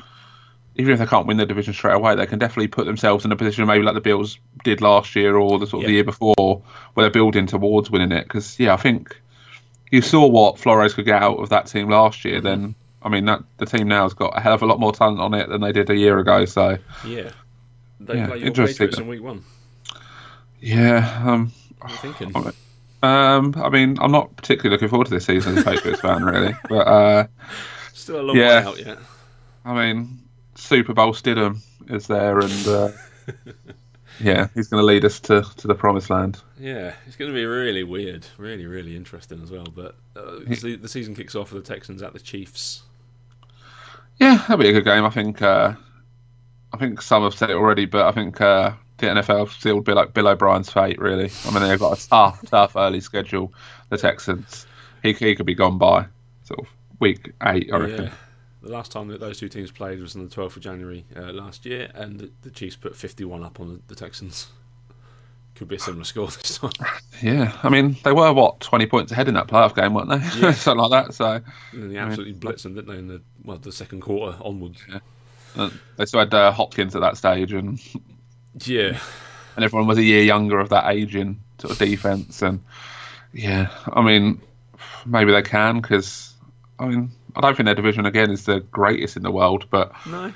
even 0.77 0.93
if 0.93 0.99
they 0.99 1.07
can't 1.07 1.27
win 1.27 1.37
the 1.39 1.47
division 1.47 1.73
straight 1.75 1.95
away, 1.95 2.15
they 2.17 2.27
can 2.27 2.39
definitely 2.39 2.69
put 2.69 2.85
themselves 2.87 3.25
in 3.25 3.33
a 3.33 3.37
position 3.37 3.67
maybe 3.67 3.83
like 3.85 3.95
the 3.95 4.01
Bills 4.01 4.39
did 4.65 4.81
last 4.83 5.15
year 5.17 5.37
or 5.37 5.59
the 5.59 5.67
sort 5.67 5.85
of 5.85 5.89
the 5.89 5.95
year 5.95 6.05
before, 6.05 6.63
where 6.95 7.05
they're 7.05 7.11
building 7.11 7.47
towards 7.47 7.91
winning 7.91 8.13
it. 8.13 8.25
Because 8.25 8.59
yeah, 8.59 8.73
I 8.75 8.77
think 8.79 9.19
you 9.91 10.03
saw 10.03 10.27
what 10.27 10.59
Flores 10.59 10.93
could 10.95 11.05
get 11.07 11.23
out 11.23 11.39
of 11.39 11.49
that 11.49 11.67
team 11.67 11.89
last 11.89 12.25
year. 12.27 12.41
Then 12.43 12.75
I 13.03 13.09
mean, 13.09 13.27
that 13.27 13.43
the 13.59 13.67
team 13.67 13.89
now 13.89 14.03
has 14.03 14.15
got 14.15 14.37
a 14.37 14.41
hell 14.41 14.55
of 14.55 14.63
a 14.63 14.67
lot 14.67 14.81
more 14.81 14.93
talent 14.93 15.21
on 15.21 15.35
it 15.35 15.49
than 15.49 15.61
they 15.61 15.73
did 15.73 15.91
a 15.91 15.97
year 15.97 16.19
ago. 16.19 16.45
So. 16.45 16.79
Yeah. 17.07 17.31
They 18.01 18.15
Yeah, 18.15 18.27
play 18.27 18.39
your 18.39 18.47
interesting. 18.47 18.89
Patriots 18.89 18.99
in 18.99 19.09
week 19.09 19.23
one. 19.23 19.45
Yeah, 20.61 21.23
um, 21.25 21.53
What 21.79 21.91
are 21.91 21.93
you 21.93 21.99
thinking? 21.99 22.33
I 22.35 22.41
mean, 22.41 22.53
um, 23.03 23.55
I 23.57 23.69
mean, 23.69 23.99
I'm 24.01 24.11
not 24.11 24.35
particularly 24.37 24.75
looking 24.75 24.89
forward 24.89 25.07
to 25.07 25.15
this 25.15 25.27
season 25.27 25.57
as 25.57 25.65
a 25.65 25.71
Patriots 25.71 26.01
fan, 26.01 26.25
really. 26.25 26.55
But 26.69 26.87
uh, 26.87 27.27
Still 27.93 28.21
a 28.21 28.23
long 28.23 28.37
yeah. 28.37 28.61
way 28.61 28.67
out 28.67 28.87
yet. 28.87 28.99
I 29.65 29.75
mean, 29.75 30.19
Super 30.55 30.95
Bowl 30.95 31.13
Stidham 31.13 31.61
is 31.89 32.07
there, 32.07 32.41
and 32.41 32.69
uh, 32.69 32.91
yeah, 34.21 34.49
he's 34.55 34.69
going 34.69 34.81
to 34.81 34.87
lead 34.87 35.05
us 35.05 35.21
to, 35.21 35.45
to 35.59 35.67
the 35.67 35.75
promised 35.75 36.11
land. 36.11 36.41
Yeah, 36.59 36.95
it's 37.07 37.17
going 37.17 37.31
to 37.31 37.35
be 37.35 37.45
really 37.45 37.85
weird, 37.85 38.27
really, 38.37 38.67
really 38.67 38.97
interesting 38.97 39.43
as 39.43 39.51
well. 39.51 39.67
But 39.67 39.95
uh, 40.17 40.41
the, 40.47 40.77
the 40.77 40.89
season 40.89 41.15
kicks 41.15 41.35
off 41.35 41.53
with 41.53 41.65
the 41.65 41.75
Texans 41.75 42.03
at 42.03 42.13
the 42.13 42.19
Chiefs. 42.19 42.83
Yeah, 44.19 44.37
that'll 44.37 44.57
be 44.57 44.69
a 44.69 44.73
good 44.73 44.85
game. 44.85 45.05
I 45.05 45.11
think. 45.11 45.43
Uh, 45.43 45.75
I 46.73 46.77
think 46.77 47.01
some 47.01 47.23
have 47.23 47.35
said 47.35 47.51
it 47.51 47.57
already, 47.57 47.87
but 47.87 48.07
I 48.07 48.13
think 48.13 48.41
uh, 48.41 48.73
the 48.99 49.07
NFL 49.07 49.51
sealed 49.61 49.85
be 49.85 49.93
like 49.93 50.13
Bill 50.13 50.29
O'Brien's 50.29 50.71
fate. 50.71 50.99
Really, 50.99 51.31
I 51.47 51.51
mean, 51.51 51.63
they've 51.63 51.79
got 51.79 51.99
a 51.99 52.09
tough, 52.09 52.43
tough 52.47 52.77
early 52.77 53.01
schedule. 53.01 53.53
The 53.89 53.97
Texans, 53.97 54.67
he 55.03 55.13
he 55.13 55.35
could 55.35 55.47
be 55.47 55.55
gone 55.55 55.79
by 55.79 56.07
sort 56.45 56.61
of 56.61 56.69
week 57.01 57.33
eight, 57.47 57.71
I 57.73 57.79
reckon. 57.79 58.11
The 58.63 58.71
last 58.71 58.91
time 58.91 59.09
that 59.09 59.21
those 59.21 59.39
two 59.39 59.49
teams 59.49 59.71
played 59.71 60.01
was 60.01 60.17
on 60.17 60.29
the 60.29 60.35
12th 60.35 60.57
of 60.57 60.63
January 60.63 61.05
uh, 61.17 61.33
last 61.33 61.65
year, 61.65 61.91
and 61.95 62.19
the, 62.19 62.31
the 62.43 62.51
Chiefs 62.51 62.75
put 62.75 62.97
51 62.97 63.45
up 63.45 63.61
on 63.61 63.69
the, 63.69 63.81
the 63.87 63.95
Texans. 63.95 64.49
Could 65.59 65.69
be 65.69 65.77
a 65.77 65.79
similar 65.81 66.05
score 66.05 66.29
this 66.29 66.59
time. 66.59 66.71
Yeah, 67.21 67.59
I 67.65 67.69
mean 67.69 67.97
they 68.05 68.13
were 68.13 68.33
what 68.33 68.61
twenty 68.61 68.87
points 68.87 69.11
ahead 69.11 69.27
in 69.27 69.35
that 69.35 69.49
playoff 69.49 69.75
game, 69.75 69.93
weren't 69.93 70.09
they? 70.09 70.41
Yeah. 70.41 70.53
Something 70.53 70.85
like 70.85 71.07
that. 71.07 71.15
So 71.15 71.41
And 71.73 71.93
they 71.93 71.99
absolutely 71.99 72.35
blitzed 72.35 72.63
them, 72.63 72.75
didn't 72.75 72.93
they, 72.93 72.99
in 72.99 73.09
the 73.09 73.21
well, 73.43 73.59
the 73.59 73.73
second 73.73 74.03
quarter 74.03 74.39
onwards? 74.41 74.81
uh, 75.57 75.71
they 75.97 76.05
still 76.07 76.21
had 76.21 76.33
uh, 76.33 76.53
Hopkins 76.53 76.95
at 76.95 77.01
that 77.01 77.17
stage, 77.17 77.53
and 77.53 77.81
Yeah, 78.65 79.01
and 79.57 79.65
everyone 79.65 79.89
was 79.89 79.99
a 79.99 80.03
year 80.05 80.23
younger 80.23 80.61
of 80.61 80.69
that 80.69 80.89
age 80.93 81.17
in 81.17 81.41
sort 81.59 81.73
of 81.73 81.79
defense. 81.79 82.41
And 82.41 82.63
yeah, 83.33 83.71
I 83.93 84.01
mean 84.03 84.41
maybe 85.05 85.33
they 85.33 85.43
can 85.43 85.81
because 85.81 86.33
I 86.79 86.87
mean 86.87 87.11
I 87.35 87.41
don't 87.41 87.57
think 87.57 87.65
their 87.67 87.75
division 87.75 88.07
again 88.07 88.31
is 88.31 88.45
the 88.45 88.61
greatest 88.61 89.17
in 89.17 89.25
the 89.25 89.33
world, 89.33 89.67
but 89.71 89.91
no, 90.07 90.33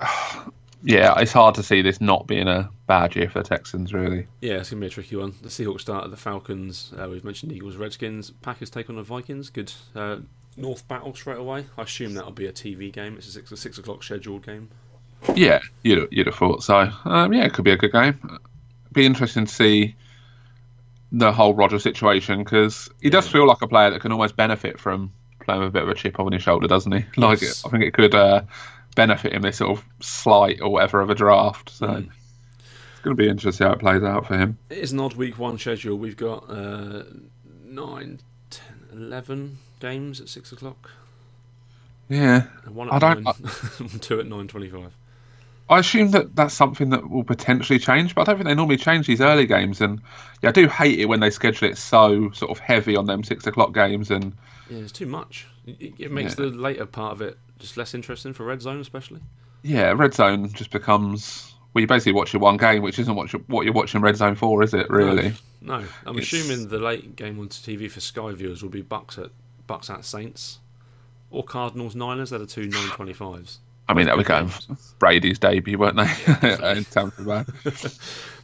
yeah, 0.86 1.18
it's 1.18 1.32
hard 1.32 1.56
to 1.56 1.62
see 1.62 1.82
this 1.82 2.00
not 2.00 2.26
being 2.26 2.46
a 2.48 2.70
bad 2.86 3.14
year 3.16 3.28
for 3.28 3.42
the 3.42 3.48
Texans, 3.48 3.92
really. 3.92 4.26
yeah, 4.40 4.54
it's 4.54 4.70
gonna 4.70 4.80
be 4.80 4.86
a 4.86 4.90
tricky 4.90 5.16
one. 5.16 5.34
The 5.42 5.48
Seahawks 5.48 5.80
start 5.82 6.04
at 6.04 6.10
the 6.10 6.16
Falcons. 6.16 6.92
Uh, 6.96 7.08
we've 7.10 7.24
mentioned 7.24 7.52
Eagles, 7.52 7.76
Redskins. 7.76 8.30
Packers 8.30 8.70
take 8.70 8.88
on 8.88 8.96
the 8.96 9.02
Vikings. 9.02 9.50
Good 9.50 9.72
uh, 9.94 10.18
North 10.56 10.86
battle 10.88 11.12
straight 11.14 11.38
away. 11.38 11.66
I 11.76 11.82
assume 11.82 12.14
that'll 12.14 12.30
be 12.30 12.46
a 12.46 12.52
TV 12.52 12.92
game. 12.92 13.16
It's 13.16 13.26
a 13.28 13.32
six, 13.32 13.50
a 13.52 13.56
six 13.56 13.78
o'clock 13.78 14.02
scheduled 14.02 14.46
game. 14.46 14.70
Yeah, 15.34 15.58
you'd 15.82 16.08
you'd 16.12 16.26
have 16.26 16.36
thought 16.36 16.62
so. 16.62 16.88
Um, 17.04 17.32
yeah, 17.32 17.44
it 17.44 17.52
could 17.52 17.64
be 17.64 17.72
a 17.72 17.76
good 17.76 17.92
game. 17.92 18.38
Be 18.92 19.04
interesting 19.04 19.44
to 19.46 19.52
see 19.52 19.96
the 21.12 21.32
whole 21.32 21.54
Roger 21.54 21.78
situation 21.78 22.42
because 22.44 22.88
he 23.00 23.10
does 23.10 23.26
feel 23.28 23.46
like 23.46 23.62
a 23.62 23.66
player 23.68 23.90
that 23.90 24.00
can 24.00 24.12
almost 24.12 24.36
benefit 24.36 24.78
from 24.78 25.12
playing 25.40 25.60
with 25.60 25.68
a 25.68 25.72
bit 25.72 25.82
of 25.82 25.88
a 25.88 25.94
chip 25.94 26.18
on 26.20 26.32
his 26.32 26.42
shoulder, 26.42 26.66
doesn't 26.66 26.92
he? 26.92 27.04
Like, 27.16 27.40
Yes. 27.40 27.64
I 27.64 27.68
think 27.70 27.84
it 27.84 27.92
could 27.94 28.14
uh, 28.14 28.42
benefit 28.96 29.32
him 29.32 29.42
this 29.42 29.58
sort 29.58 29.78
of 29.78 29.84
slight 30.00 30.60
or 30.60 30.70
whatever 30.72 31.00
of 31.00 31.10
a 31.10 31.14
draft. 31.14 31.70
So 31.70 31.86
Mm. 31.86 32.08
it's 32.58 33.00
going 33.02 33.16
to 33.16 33.22
be 33.22 33.28
interesting 33.28 33.66
how 33.68 33.72
it 33.74 33.78
plays 33.78 34.02
out 34.02 34.26
for 34.26 34.36
him. 34.36 34.58
It 34.70 34.78
is 34.78 34.90
an 34.90 34.98
odd 34.98 35.14
week 35.14 35.38
one 35.38 35.56
schedule. 35.58 35.96
We've 35.96 36.16
got 36.16 36.50
uh, 36.50 37.04
9, 37.64 38.18
10, 38.50 38.64
11 38.92 39.58
games 39.78 40.20
at 40.20 40.28
6 40.28 40.50
o'clock. 40.52 40.90
Yeah, 42.08 42.46
And 42.64 42.74
one 42.74 42.90
I 42.90 42.96
at 42.96 43.00
don't- 43.00 43.22
9, 43.24 43.34
two 44.00 44.18
at 44.20 44.26
9.25. 44.26 44.90
I 45.68 45.78
assume 45.80 46.12
that 46.12 46.36
that's 46.36 46.54
something 46.54 46.90
that 46.90 47.10
will 47.10 47.24
potentially 47.24 47.78
change, 47.80 48.14
but 48.14 48.20
I 48.22 48.24
don't 48.24 48.36
think 48.36 48.46
they 48.48 48.54
normally 48.54 48.76
change 48.76 49.06
these 49.08 49.20
early 49.20 49.46
games. 49.46 49.80
And 49.80 50.00
yeah, 50.42 50.50
I 50.50 50.52
do 50.52 50.68
hate 50.68 50.98
it 51.00 51.06
when 51.06 51.20
they 51.20 51.30
schedule 51.30 51.68
it 51.68 51.76
so 51.76 52.30
sort 52.30 52.50
of 52.52 52.58
heavy 52.60 52.94
on 52.96 53.06
them 53.06 53.24
six 53.24 53.46
o'clock 53.46 53.74
games 53.74 54.10
and. 54.10 54.32
Yeah, 54.70 54.78
it's 54.78 54.92
too 54.92 55.06
much. 55.06 55.46
It, 55.66 55.94
it 55.98 56.10
makes 56.12 56.38
Yeah. 56.38 56.46
the 56.46 56.50
later 56.52 56.86
part 56.86 57.12
of 57.12 57.22
it 57.22 57.36
just 57.58 57.76
less 57.76 57.94
interesting 57.94 58.32
for 58.32 58.44
Red 58.44 58.62
Zone, 58.62 58.80
especially. 58.80 59.20
yeah, 59.62 59.90
Red 59.92 60.14
Zone 60.14 60.52
just 60.52 60.70
becomes 60.70 61.52
well, 61.74 61.80
you 61.82 61.86
basically 61.88 62.12
watch 62.12 62.32
your 62.32 62.40
one 62.40 62.56
game, 62.56 62.80
which 62.82 62.98
isn't 62.98 63.14
what 63.14 63.32
you're, 63.32 63.42
what 63.48 63.64
you're 63.64 63.74
watching 63.74 64.00
Red 64.00 64.16
Zone 64.16 64.34
for, 64.34 64.62
is 64.62 64.72
it? 64.72 64.88
Really? 64.88 65.34
No, 65.60 65.84
I'm 66.06 66.16
It's- 66.18 66.32
assuming 66.32 66.68
the 66.68 66.78
late 66.78 67.16
game 67.16 67.38
on 67.40 67.48
TV 67.48 67.90
for 67.90 68.00
Sky 68.00 68.32
viewers 68.32 68.62
will 68.62 68.70
be 68.70 68.82
Bucs 68.82 69.18
at 69.22 69.30
Bucs 69.68 69.90
at 69.90 70.04
Saints 70.04 70.60
or 71.30 71.42
Cardinals 71.44 71.94
Niners. 71.96 72.30
They're 72.30 72.38
the 72.38 72.46
two 72.46 72.68
9.25s. 72.68 73.58
I 73.88 73.94
mean, 73.94 74.06
Good 74.06 74.26
going 74.26 74.46
games. 74.46 74.64
for 74.66 74.76
Brady's 74.98 75.38
debut, 75.38 75.78
weren't 75.78 75.96
they? 75.96 76.04
in 76.76 76.84
Tampa 76.84 77.22
Bay. 77.22 77.44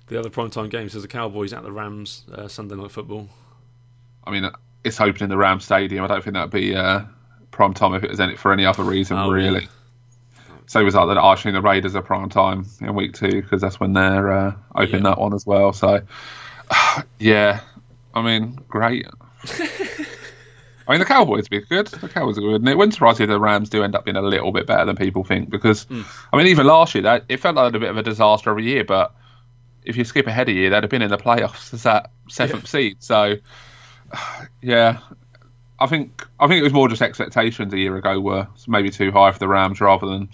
The 0.09 0.19
other 0.19 0.31
primetime 0.31 0.69
games 0.69 0.95
is 0.95 1.01
the 1.03 1.09
Cowboys 1.09 1.55
at 1.55 1.63
the 1.63 1.73
Rams 1.73 2.25
uh, 2.35 2.47
Sunday 2.47 2.75
Night 2.75 2.91
Football. 2.91 3.29
I 4.25 4.31
mean, 4.31 4.51
it's 4.85 5.01
opening 5.01 5.31
the 5.31 5.39
Ram 5.39 5.59
Stadium. 5.59 6.05
I 6.05 6.07
don't 6.09 6.23
think 6.23 6.35
that'd 6.35 6.51
be 6.51 6.75
uh, 6.75 7.03
prime 7.51 7.73
time 7.73 7.95
if 7.95 8.05
it 8.05 8.11
was 8.11 8.21
in 8.21 8.29
it 8.29 8.39
for 8.39 8.53
any 8.53 8.67
other 8.67 8.83
reason, 8.83 9.17
Oh, 9.17 9.31
really. 9.31 9.63
yeah. 9.63 9.69
So 10.67 10.85
was 10.85 10.95
like 10.97 11.09
that. 11.09 11.25
Assume 11.25 11.55
the 11.55 11.63
Raiders 11.63 11.95
are 11.97 12.03
prime 12.03 12.29
time 12.29 12.67
in 12.81 12.95
week 12.95 13.15
two 13.15 13.41
because 13.41 13.63
that's 13.63 13.81
when 13.81 13.95
they're 13.95 14.31
uh, 14.33 14.55
opening 14.75 15.03
Yeah. 15.05 15.11
that 15.11 15.19
one 15.19 15.33
as 15.33 15.47
well. 15.47 15.73
So, 15.73 16.03
yeah, 17.19 17.61
I 18.13 18.21
mean, 18.23 18.59
great. 18.69 19.07
I 20.87 20.93
mean, 20.93 21.01
the 21.01 21.07
Cowboys 21.07 21.45
would 21.45 21.51
be 21.51 21.61
good. 21.61 21.87
The 21.87 22.09
Cowboys 22.09 22.39
are 22.39 22.43
good. 22.43 22.61
And 22.61 22.69
it 22.69 22.77
wouldn't 22.77 22.95
surprise 22.95 23.19
me 23.19 23.25
if 23.25 23.29
the 23.29 23.41
Rams 23.41 23.69
do 23.69 23.83
end 23.83 23.95
up 23.95 24.05
being 24.05 24.17
a 24.17 24.23
little 24.23 24.53
bit 24.53 24.67
better 24.67 24.85
than 24.85 24.97
people 24.97 25.25
think 25.25 25.51
because, 25.51 25.85
hmm. 25.85 26.03
I 26.33 26.37
mean, 26.37 26.47
even 26.49 26.67
last 26.67 26.95
year, 26.95 27.03
that 27.03 27.25
it 27.29 27.39
felt 27.39 27.57
like 27.57 27.75
a 27.75 27.79
bit 27.79 27.91
of 27.91 27.97
a 27.97 28.03
disaster 28.03 28.51
every 28.51 28.65
year. 28.65 28.85
But 28.85 29.15
if 29.85 29.97
you 29.97 30.05
skip 30.05 30.27
ahead 30.27 30.49
a 30.49 30.53
year, 30.53 30.71
they'd 30.71 30.83
have 30.83 30.91
been 30.91 31.03
in 31.03 31.11
the 31.11 31.19
playoffs 31.19 31.73
as 31.75 31.85
that 31.85 32.11
seventh 32.29 32.67
seed. 32.69 32.97
So, 33.01 33.37
yeah, 34.63 34.99
I 35.79 35.87
think 35.87 36.27
I 36.39 36.47
think 36.47 36.61
it 36.61 36.65
was 36.65 36.73
more 36.73 36.89
just 36.89 37.03
expectations 37.03 37.73
a 37.73 37.79
year 37.79 37.97
ago 37.97 38.21
were 38.21 38.47
maybe 38.69 38.91
too 38.91 39.11
high 39.11 39.33
for 39.33 39.39
the 39.39 39.49
Rams 39.49 39.81
rather 39.81 40.07
than 40.07 40.29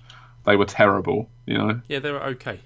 they 0.45 0.57
were 0.57 0.67
terrible. 0.67 1.29
You 1.47 1.59
know. 1.59 1.81
Yeah, 1.89 2.01
they 2.01 2.11
were 2.11 2.23
okay. 2.25 2.61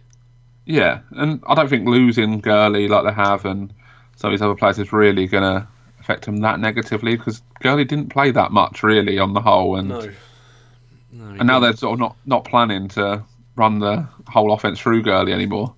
Yeah, 0.64 1.00
and 1.10 1.42
I 1.46 1.54
don't 1.54 1.68
think 1.68 1.88
losing 1.88 2.40
Gurley 2.40 2.88
like 2.88 3.04
they 3.04 3.12
have 3.12 3.44
and 3.44 3.72
some 4.16 4.28
of 4.28 4.32
these 4.32 4.42
other 4.42 4.54
players 4.54 4.78
is 4.78 4.92
really 4.92 5.26
going 5.26 5.42
to 5.42 5.66
affect 6.02 6.26
him 6.26 6.36
that 6.38 6.58
negatively 6.60 7.16
because 7.16 7.42
Gurley 7.60 7.84
didn't 7.84 8.08
play 8.10 8.30
that 8.32 8.50
much 8.52 8.82
really 8.82 9.18
on 9.18 9.32
the 9.32 9.40
whole, 9.40 9.76
and 9.76 9.88
No, 9.88 10.00
No, 11.12 11.24
and 11.24 11.46
now 11.46 11.60
didn't. 11.60 11.62
they're 11.62 11.76
sort 11.76 11.94
of 11.94 12.00
not 12.00 12.16
not 12.26 12.44
planning 12.44 12.88
to 12.88 13.22
run 13.56 13.78
the 13.78 14.06
whole 14.28 14.52
offense 14.52 14.80
through 14.80 15.02
Gurley 15.02 15.32
anymore. 15.32 15.74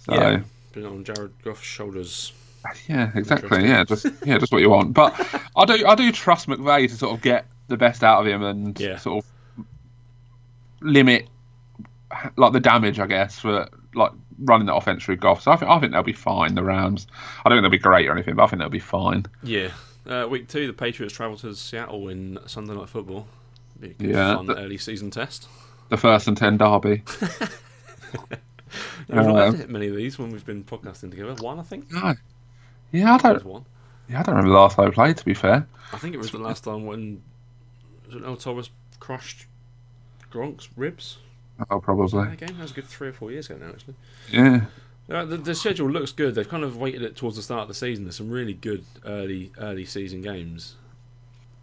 So 0.00 0.14
Yeah. 0.14 0.40
Put 0.72 0.82
it 0.82 0.86
on 0.86 1.04
Jared 1.04 1.32
Goff's 1.42 1.62
shoulders. 1.62 2.32
Yeah, 2.88 3.10
exactly. 3.14 3.64
Yeah, 3.64 3.84
just 3.84 4.06
yeah, 4.24 4.38
just 4.38 4.50
what 4.52 4.60
you 4.62 4.70
want. 4.70 4.92
But 4.94 5.14
I 5.56 5.64
do 5.64 5.86
I 5.86 5.94
do 5.94 6.10
trust 6.12 6.48
McVay 6.48 6.88
to 6.88 6.94
sort 6.96 7.14
of 7.14 7.22
get 7.22 7.46
the 7.68 7.76
best 7.76 8.02
out 8.04 8.20
of 8.20 8.26
him 8.26 8.42
and 8.42 8.78
Yeah. 8.78 8.98
sort 8.98 9.24
of 9.24 9.64
limit 10.80 11.28
like 12.36 12.52
the 12.52 12.60
damage, 12.60 12.98
I 12.98 13.06
guess, 13.06 13.38
for 13.38 13.68
like 13.94 14.12
running 14.38 14.66
the 14.66 14.74
offense 14.74 15.04
through 15.04 15.16
Goff. 15.16 15.42
So 15.42 15.50
I 15.52 15.56
think 15.56 15.70
I 15.70 15.78
think 15.80 15.92
they'll 15.92 16.02
be 16.02 16.12
fine. 16.12 16.54
The 16.54 16.62
Rams. 16.64 17.06
I 17.44 17.48
don't 17.48 17.56
think 17.56 17.62
they'll 17.64 17.70
be 17.70 17.78
great 17.78 18.08
or 18.08 18.12
anything, 18.12 18.34
but 18.36 18.44
I 18.44 18.46
think 18.48 18.60
they'll 18.60 18.68
be 18.68 18.78
fine. 18.78 19.26
Yeah. 19.42 19.70
Uh, 20.06 20.26
week 20.28 20.48
two, 20.48 20.66
the 20.66 20.72
Patriots 20.72 21.14
travel 21.14 21.36
to 21.38 21.54
Seattle 21.54 22.08
in 22.08 22.38
Sunday 22.46 22.74
Night 22.74 22.88
Football. 22.88 23.26
Be 23.80 23.90
a 23.90 23.94
good 23.94 24.10
Yeah. 24.10 24.36
fun 24.36 24.50
early 24.50 24.76
season 24.78 25.10
test. 25.10 25.48
The 25.88 25.96
first 25.96 26.28
and 26.28 26.36
ten 26.36 26.56
derby. 26.58 27.02
We've 29.08 29.16
not 29.18 29.28
Um, 29.28 29.36
had 29.36 29.54
hit 29.54 29.70
many 29.70 29.88
of 29.88 29.96
these 29.96 30.18
when 30.18 30.30
we've 30.30 30.44
been 30.44 30.64
podcasting 30.64 31.10
together. 31.10 31.34
One, 31.34 31.58
I 31.58 31.62
think. 31.62 31.90
No. 31.92 32.14
Yeah, 32.92 33.14
I 33.14 33.18
don't. 33.18 33.44
one. 33.44 33.64
Yeah, 34.08 34.20
I 34.20 34.22
don't 34.22 34.34
remember 34.34 34.52
the 34.52 34.58
last 34.60 34.76
time 34.76 34.88
I 34.88 34.90
played. 34.90 35.16
To 35.18 35.24
be 35.24 35.34
fair. 35.34 35.66
I 35.92 35.98
think 35.98 36.14
it 36.14 36.18
was 36.18 36.30
the 36.30 36.38
last 36.38 36.64
time 36.64 36.86
when 36.86 37.22
was 38.06 38.16
it 38.16 38.40
Thomas 38.40 38.70
crushed 39.00 39.46
Gronk's 40.32 40.68
ribs. 40.76 41.18
Oh, 41.70 41.80
probably. 41.80 42.24
That 42.24 42.38
game 42.38 42.56
that 42.56 42.62
was 42.62 42.72
a 42.72 42.74
good 42.74 42.86
three 42.86 43.08
or 43.08 43.12
four 43.12 43.30
years 43.30 43.48
ago 43.48 43.58
now, 43.64 43.72
actually. 43.72 43.94
Yeah. 44.30 44.64
Uh, 45.08 45.24
the, 45.24 45.36
the 45.36 45.54
schedule 45.54 45.88
looks 45.90 46.12
good. 46.12 46.34
They've 46.34 46.48
kind 46.48 46.64
of 46.64 46.76
weighted 46.78 47.02
it 47.02 47.14
towards 47.16 47.36
the 47.36 47.42
start 47.42 47.62
of 47.62 47.68
the 47.68 47.74
season. 47.74 48.04
There's 48.04 48.16
some 48.16 48.30
really 48.30 48.54
good 48.54 48.84
early 49.04 49.52
early 49.58 49.84
season 49.84 50.22
games. 50.22 50.76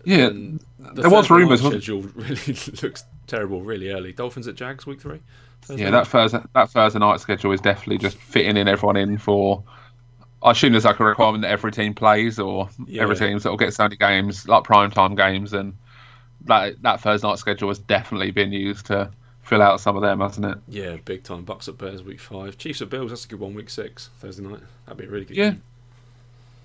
Yeah. 0.05 0.27
And 0.27 0.63
the 0.79 1.01
there 1.01 1.09
was 1.09 1.29
rumours, 1.29 1.61
Schedule 1.61 2.01
really 2.15 2.55
looks 2.81 3.03
terrible, 3.27 3.61
really 3.61 3.89
early. 3.89 4.13
Dolphins 4.13 4.47
at 4.47 4.55
Jags 4.55 4.85
week 4.85 5.01
three. 5.01 5.19
Thursday 5.63 5.83
Yeah, 5.83 5.89
night. 5.89 6.03
that 6.03 6.07
Thursday 6.07 6.39
that 6.53 6.69
Thursday 6.69 6.99
night 6.99 7.19
schedule 7.19 7.51
is 7.51 7.61
definitely 7.61 7.97
just 7.97 8.17
fitting 8.17 8.57
in 8.57 8.67
everyone 8.67 8.95
in 8.97 9.17
for. 9.17 9.63
I 10.43 10.51
assume 10.51 10.71
there's 10.71 10.85
like 10.85 10.99
a 10.99 11.03
requirement 11.03 11.43
that 11.43 11.51
every 11.51 11.71
team 11.71 11.93
plays, 11.93 12.39
or 12.39 12.67
Yeah. 12.87 13.03
every 13.03 13.15
team 13.15 13.39
sort 13.39 13.53
of 13.53 13.59
gets 13.59 13.75
so 13.75 13.83
many 13.83 13.95
games, 13.95 14.47
like 14.47 14.63
prime 14.63 14.89
time 14.89 15.13
games, 15.15 15.53
and 15.53 15.75
that 16.45 16.81
that 16.81 17.01
Thursday 17.01 17.27
night 17.27 17.37
schedule 17.37 17.69
has 17.69 17.77
definitely 17.79 18.31
been 18.31 18.51
used 18.51 18.87
to 18.87 19.11
fill 19.43 19.61
out 19.61 19.79
some 19.81 19.95
of 19.95 20.01
them, 20.01 20.19
hasn't 20.19 20.45
it? 20.45 20.57
Yeah, 20.67 20.97
big 21.03 21.23
time. 21.23 21.45
Bucs 21.45 21.67
at 21.67 21.77
Bears 21.77 22.03
week 22.03 22.19
five. 22.19 22.57
Chiefs 22.57 22.81
at 22.81 22.89
Bills. 22.89 23.11
That's 23.11 23.25
a 23.25 23.27
good 23.27 23.39
one. 23.39 23.53
Week 23.53 23.69
six 23.69 24.09
Thursday 24.19 24.43
night. 24.43 24.61
That'd 24.85 24.97
be 24.99 25.05
a 25.05 25.09
really 25.09 25.25
good. 25.25 25.37
Yeah. 25.37 25.49
game. 25.51 25.61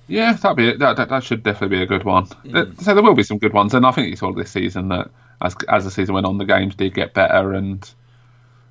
Yeah, 0.08 0.32
that'd 0.34 0.56
be 0.56 0.76
that. 0.76 0.96
That, 0.96 1.08
that 1.08 1.24
should 1.24 1.42
definitely 1.42 1.78
be 1.78 1.82
a 1.82 1.86
good 1.86 2.04
one. 2.04 2.26
Mm. 2.44 2.80
So 2.80 2.94
there 2.94 3.02
will 3.02 3.14
be 3.14 3.24
some 3.24 3.38
good 3.38 3.52
ones, 3.52 3.74
and 3.74 3.84
I 3.84 3.90
think 3.90 4.08
you 4.08 4.16
saw 4.16 4.32
this 4.32 4.50
season 4.52 4.88
that 4.88 5.10
as 5.40 5.56
as 5.68 5.84
the 5.84 5.90
season 5.90 6.14
went 6.14 6.26
on, 6.26 6.38
the 6.38 6.44
games 6.44 6.74
did 6.76 6.94
get 6.94 7.12
better, 7.14 7.52
and 7.54 7.88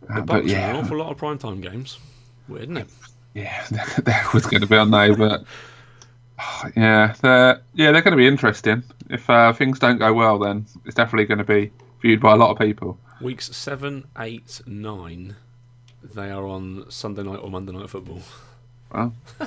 uh, 0.10 0.22
The 0.22 0.22
but 0.22 0.46
yeah, 0.46 0.70
an 0.70 0.78
awful 0.78 0.98
lot 0.98 1.12
of 1.12 1.18
prime 1.18 1.38
time 1.38 1.60
games. 1.62 2.00
Weird, 2.48 2.64
isn't 2.64 2.78
it? 2.78 2.90
yeah, 3.34 3.66
there 4.04 4.26
was 4.34 4.46
going 4.46 4.62
to 4.62 4.68
be 4.68 4.78
on 4.78 4.92
there, 4.92 5.16
but 5.16 5.44
yeah, 6.78 7.14
they're 7.22 7.62
yeah 7.74 7.92
they're 7.92 8.02
going 8.02 8.12
to 8.14 8.18
be 8.18 8.28
interesting. 8.28 8.84
If 9.10 9.30
uh, 9.30 9.52
things 9.54 9.80
don't 9.80 9.98
go 9.98 10.14
well, 10.14 10.40
then 10.40 10.66
it's 10.86 10.96
definitely 10.96 11.26
going 11.26 11.40
to 11.40 11.44
be 11.44 11.72
viewed 12.06 12.22
by 12.22 12.34
a 12.34 12.36
lot 12.36 12.52
of 12.52 12.60
people. 12.60 13.00
Weeks 13.20 13.48
seven, 13.56 14.06
eight, 14.20 14.62
nine. 14.68 15.36
They 16.04 16.30
are 16.30 16.46
on 16.46 16.86
Sunday 16.90 17.24
night 17.24 17.38
or 17.42 17.50
Monday 17.50 17.72
night 17.74 17.90
football. 17.90 18.22
Well, 18.94 19.16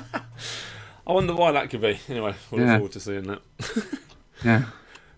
I 1.07 1.13
wonder 1.13 1.33
why 1.33 1.53
that 1.53 1.69
could 1.69 1.79
be. 1.81 1.97
Anyway, 2.09 2.33
we'll 2.51 2.61
look 2.65 2.69
forward 2.75 2.91
to 2.91 2.99
seeing 2.99 3.23
that. 3.27 3.41
yeah, 4.43 4.65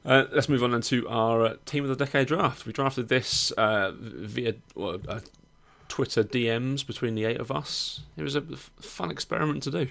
Uh, 0.06 0.26
let's 0.32 0.48
move 0.50 0.64
on 0.64 0.70
then 0.72 0.82
to 0.82 1.08
our 1.10 1.46
uh, 1.46 1.56
team 1.66 1.84
of 1.84 1.90
the 1.90 1.96
decade 2.06 2.28
draft. 2.28 2.68
We 2.68 2.74
drafted 2.74 3.10
this 3.10 3.52
uh, 3.54 3.92
via 3.98 4.54
well, 4.76 5.00
uh, 5.08 5.22
Twitter 5.88 6.24
DMs 6.24 6.86
between 6.86 7.16
the 7.16 7.26
eight 7.26 7.40
of 7.40 7.52
us. 7.52 8.02
It 8.18 8.22
was 8.24 8.36
a 8.36 8.44
f- 8.54 8.70
fun 8.80 9.10
experiment 9.10 9.64
to 9.64 9.72
do. 9.72 9.88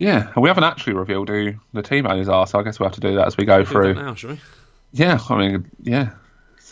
yeah, 0.00 0.32
and 0.34 0.42
we 0.42 0.48
haven't 0.48 0.64
actually 0.64 0.94
revealed 0.94 1.28
who 1.28 1.54
the 1.74 1.82
team 1.82 2.06
owners 2.08 2.28
are, 2.28 2.46
so 2.48 2.58
I 2.58 2.64
guess 2.64 2.80
we'll 2.80 2.88
have 2.88 2.94
to 2.96 3.00
do 3.00 3.14
that 3.14 3.26
as 3.28 3.36
we 3.36 3.44
go 3.44 3.58
Do 3.58 3.66
through. 3.66 3.94
that 3.94 4.02
now, 4.02 4.14
shall 4.16 4.30
we? 4.30 4.40
Yeah, 4.92 5.18
I 5.30 5.38
mean, 5.38 5.70
yeah. 5.82 6.10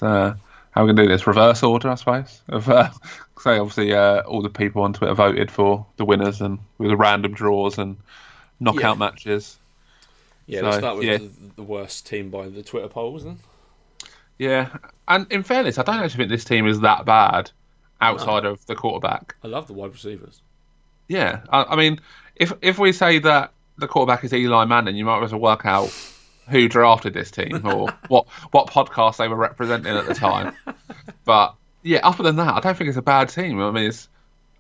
So 0.01 0.07
uh, 0.07 0.35
how 0.71 0.81
are 0.81 0.85
we 0.85 0.89
going 0.89 0.97
to 0.97 1.03
do 1.03 1.09
this? 1.11 1.27
Reverse 1.27 1.63
order, 1.63 1.91
I 1.91 1.95
suppose. 1.95 2.41
Of 2.49 2.71
uh, 2.71 2.89
say, 3.39 3.59
obviously, 3.59 3.93
uh, 3.93 4.23
all 4.23 4.41
the 4.41 4.49
people 4.49 4.83
on 4.83 4.95
Twitter 4.95 5.13
voted 5.13 5.51
for 5.51 5.85
the 5.99 6.07
winners, 6.07 6.41
and 6.41 6.59
with 6.79 6.89
the 6.89 6.97
random 6.97 7.35
draws 7.35 7.77
and 7.77 7.99
knockout 8.61 8.97
Yeah. 8.97 8.99
matches. 8.99 9.59
Yeah, 10.47 10.63
let's 10.63 10.79
start 10.79 10.97
with 10.97 11.07
yeah. 11.07 11.19
the, 11.19 11.31
the 11.57 11.63
worst 11.63 12.07
team 12.07 12.31
by 12.31 12.49
the 12.49 12.63
Twitter 12.63 12.89
polls 12.89 13.25
then. 13.25 13.39
Yeah, 14.39 14.71
and 15.07 15.31
in 15.31 15.43
fairness, 15.43 15.77
I 15.77 15.83
don't 15.83 15.97
actually 15.97 16.17
think 16.17 16.31
this 16.31 16.45
team 16.45 16.67
is 16.67 16.81
that 16.81 17.05
bad 17.05 17.51
outside 18.01 18.47
of 18.47 18.65
the 18.65 18.75
quarterback. 18.75 19.37
I 19.45 19.49
love 19.49 19.67
the 19.67 19.75
wide 19.75 19.93
receivers. 19.93 20.41
Yeah, 21.09 21.43
I, 21.51 21.65
I 21.65 21.77
mean, 21.77 22.01
if 22.37 22.55
if 22.63 22.79
we 22.79 22.93
say 22.93 23.19
that 23.19 23.53
the 23.77 23.87
quarterback 23.87 24.25
is 24.25 24.33
Eli 24.33 24.65
Manning, 24.65 24.97
you 24.97 25.05
might 25.05 25.23
as 25.23 25.33
well 25.33 25.43
work 25.43 25.67
out 25.67 25.93
who 26.51 26.69
drafted 26.69 27.15
this 27.15 27.31
team 27.31 27.65
or 27.67 27.89
what 28.09 28.27
what 28.51 28.67
podcast 28.69 29.17
they 29.19 29.29
were 29.29 29.37
representing 29.37 29.95
at 29.97 30.07
the 30.07 30.15
time. 30.15 30.55
But 31.25 31.55
yeah, 31.83 32.01
other 32.03 32.23
than 32.23 32.37
that, 32.37 32.55
I 32.55 32.61
don't 32.61 32.77
think 32.77 32.89
it's 32.89 32.97
a 32.99 33.03
bad 33.03 33.29
team. 33.29 33.61
I 33.61 33.71
mean, 33.71 33.85
it's 33.85 34.09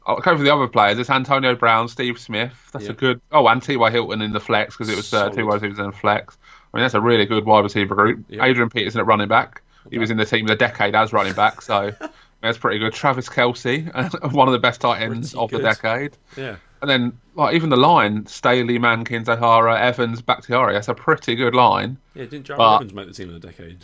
I'll 0.06 0.20
go 0.20 0.37
for 0.37 0.42
the 0.42 0.54
other 0.54 0.66
players. 0.68 0.99
It's 0.99 1.11
Antonio 1.11 1.54
Brown, 1.54 1.88
Steve 1.88 2.18
Smith. 2.18 2.52
That's 2.73 2.87
Yeah. 2.87 2.92
a 2.92 2.94
good. 2.94 3.20
Oh, 3.30 3.47
and 3.47 3.62
T.Y. 3.62 3.90
Hilton 3.90 4.23
in 4.23 4.32
the 4.32 4.40
flex 4.40 4.75
because 4.76 4.88
it 4.88 4.97
was 4.97 5.12
uh, 5.12 5.28
two 5.28 5.47
wide 5.47 5.62
in 5.62 5.75
the 5.75 5.92
flex. 5.92 6.38
I 6.73 6.76
mean, 6.76 6.85
that's 6.85 6.94
a 6.94 7.00
really 7.00 7.26
good 7.26 7.44
wide 7.44 7.64
receiver 7.64 7.94
group. 7.94 8.25
Yeah. 8.28 8.44
Adrian 8.44 8.70
Peterson 8.70 9.00
at 9.00 9.06
running 9.06 9.28
back. 9.28 9.62
He 9.90 9.99
was 9.99 10.11
in 10.11 10.16
the 10.16 10.25
team 10.25 10.44
of 10.44 10.49
the 10.49 10.56
decade 10.56 10.94
as 10.94 11.12
running 11.12 11.32
back, 11.35 11.62
so 11.62 11.92
that's 12.42 12.59
pretty 12.59 12.78
good. 12.78 12.92
Travis 12.92 13.28
Kelce, 13.28 14.32
one 14.32 14.49
of 14.49 14.52
the 14.52 14.59
best 14.59 14.80
tight 14.80 15.02
ends 15.02 15.32
Pretty 15.32 15.44
of 15.44 15.50
the 15.50 15.59
decade. 15.59 16.16
Yeah. 16.37 16.56
And 16.82 16.88
then, 16.90 17.18
like 17.34 17.54
even 17.54 17.68
the 17.70 17.76
line: 17.76 18.26
Staley, 18.26 18.78
Mankins, 18.78 19.28
O'Hara, 19.28 19.78
Evans, 19.78 20.22
Bakhtiari. 20.22 20.72
That's 20.75 20.88
a 20.88 20.94
pretty 20.94 21.34
good 21.34 21.54
line. 21.54 21.96
Yeah, 22.14 22.25
didn't 22.25 22.46
Jahri 22.46 22.56
But- 22.56 22.76
Evans 22.76 22.94
make 22.94 23.06
the 23.08 23.12
team 23.12 23.28
of 23.34 23.40
the 23.40 23.46
decade? 23.49 23.78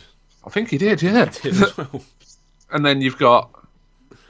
I 0.45 0.49
think 0.49 0.69
he 0.69 0.77
did, 0.77 1.01
yeah. 1.01 1.25
Did 1.41 1.61
as 1.61 1.77
well. 1.77 2.01
and 2.71 2.85
then 2.85 3.01
you've 3.01 3.17
got 3.17 3.49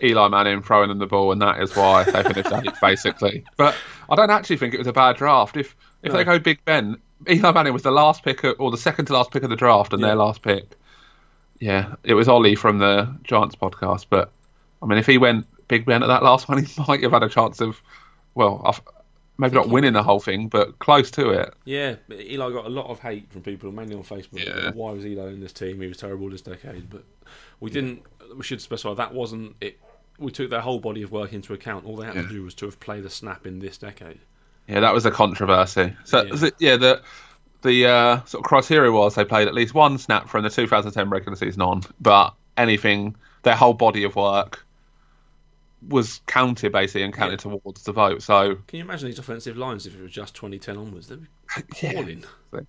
Eli 0.01 0.27
Manning 0.29 0.61
throwing 0.63 0.89
them 0.89 0.97
the 0.97 1.05
ball, 1.05 1.31
and 1.31 1.41
that 1.41 1.61
is 1.61 1.75
why 1.75 2.03
they 2.03 2.23
finished 2.23 2.51
eighth, 2.51 2.77
basically. 2.81 3.43
But 3.55 3.75
I 4.09 4.15
don't 4.15 4.31
actually 4.31 4.57
think 4.57 4.73
it 4.73 4.79
was 4.79 4.87
a 4.87 4.93
bad 4.93 5.15
draft. 5.17 5.55
If 5.57 5.75
if 6.03 6.11
No. 6.11 6.17
they 6.17 6.23
go 6.23 6.39
Big 6.39 6.63
Ben, 6.65 6.97
Eli 7.29 7.51
Manning 7.51 7.73
was 7.73 7.83
the 7.83 7.91
last 7.91 8.23
pick, 8.23 8.43
of, 8.43 8.55
or 8.59 8.69
the 8.71 8.77
second 8.77 9.05
to 9.05 9.13
last 9.13 9.31
pick 9.31 9.43
of 9.43 9.49
the 9.49 9.55
draft, 9.55 9.93
and 9.93 10.01
Yeah. 10.01 10.07
their 10.09 10.15
last 10.15 10.41
pick. 10.41 10.71
Yeah, 11.59 11.95
it 12.03 12.13
was 12.15 12.27
Ollie 12.27 12.55
from 12.55 12.79
the 12.79 13.13
Giants 13.23 13.55
podcast. 13.55 14.07
But 14.09 14.31
I 14.81 14.85
mean, 14.85 14.97
if 14.97 15.05
he 15.07 15.17
went 15.17 15.45
Big 15.67 15.85
Ben 15.85 16.03
at 16.03 16.07
that 16.07 16.23
last 16.23 16.47
one, 16.49 16.63
he 16.63 16.81
might 16.87 17.01
have 17.03 17.11
had 17.11 17.23
a 17.23 17.29
chance 17.29 17.61
of, 17.61 17.81
well, 18.37 18.61
of- 18.63 18.81
maybe 19.39 19.55
not 19.55 19.69
winning 19.69 19.93
the 19.93 20.01
whole 20.03 20.19
thing, 20.19 20.47
but 20.47 20.79
close 20.79 21.11
to 21.11 21.29
it. 21.29 21.53
Yeah, 21.65 21.95
Eli 22.11 22.51
got 22.51 22.65
a 22.65 22.69
lot 22.69 22.87
of 22.89 22.99
hate 22.99 23.31
from 23.31 23.41
people, 23.41 23.71
mainly 23.71 23.95
on 23.95 24.03
Facebook. 24.03 24.43
Yeah. 24.45 24.71
Why 24.73 24.91
was 24.91 25.05
Eli 25.05 25.27
in 25.29 25.41
this 25.41 25.53
team? 25.53 25.81
He 25.81 25.87
was 25.87 25.97
terrible 25.97 26.29
this 26.29 26.41
decade. 26.41 26.89
But 26.89 27.03
we 27.59 27.69
didn't. 27.69 28.03
We 28.35 28.43
should 28.43 28.61
specify 28.61 28.93
that 28.95 29.13
wasn't 29.13 29.55
it. 29.61 29.79
We 30.19 30.31
took 30.31 30.49
their 30.49 30.61
whole 30.61 30.79
body 30.79 31.03
of 31.03 31.11
work 31.11 31.33
into 31.33 31.53
account. 31.53 31.85
All 31.85 31.95
they 31.97 32.07
had 32.07 32.15
Yeah. 32.15 32.21
to 32.23 32.27
do 32.29 32.43
was 32.43 32.53
to 32.55 32.65
have 32.65 32.79
played 32.79 33.05
a 33.05 33.09
snap 33.09 33.45
in 33.45 33.59
this 33.59 33.77
decade. 33.77 34.19
Yeah, 34.67 34.79
that 34.81 34.93
was 34.93 35.05
a 35.05 35.11
controversy. 35.11 35.93
So 36.05 36.23
Yeah. 36.23 36.33
yeah, 36.41 36.49
yeah 36.59 36.77
the 36.77 37.01
the 37.61 37.85
uh, 37.87 38.23
sort 38.25 38.43
of 38.43 38.47
criteria 38.49 38.91
was 38.91 39.15
they 39.15 39.25
played 39.25 39.47
at 39.47 39.53
least 39.53 39.73
one 39.73 39.97
snap 39.97 40.29
from 40.29 40.43
the 40.43 40.49
2010 40.49 41.09
regular 41.09 41.35
season 41.35 41.61
on, 41.61 41.81
but 42.01 42.33
anything 42.57 43.15
their 43.43 43.55
whole 43.55 43.73
body 43.73 44.03
of 44.03 44.15
work 44.15 44.65
was 45.87 46.21
counted 46.25 46.71
basically 46.71 47.03
and 47.03 47.13
counted 47.13 47.39
towards 47.39 47.83
the 47.83 47.91
vote. 47.91 48.21
So 48.23 48.55
Can 48.67 48.77
you 48.79 48.83
imagine 48.83 49.09
these 49.09 49.19
offensive 49.19 49.57
lines 49.57 49.85
if 49.85 49.95
it 49.95 50.01
was 50.01 50.11
just 50.11 50.35
2010 50.35 50.77
onwards? 50.77 51.07
They'd 51.07 51.21
be 51.21 51.27
Yeah. 51.81 52.61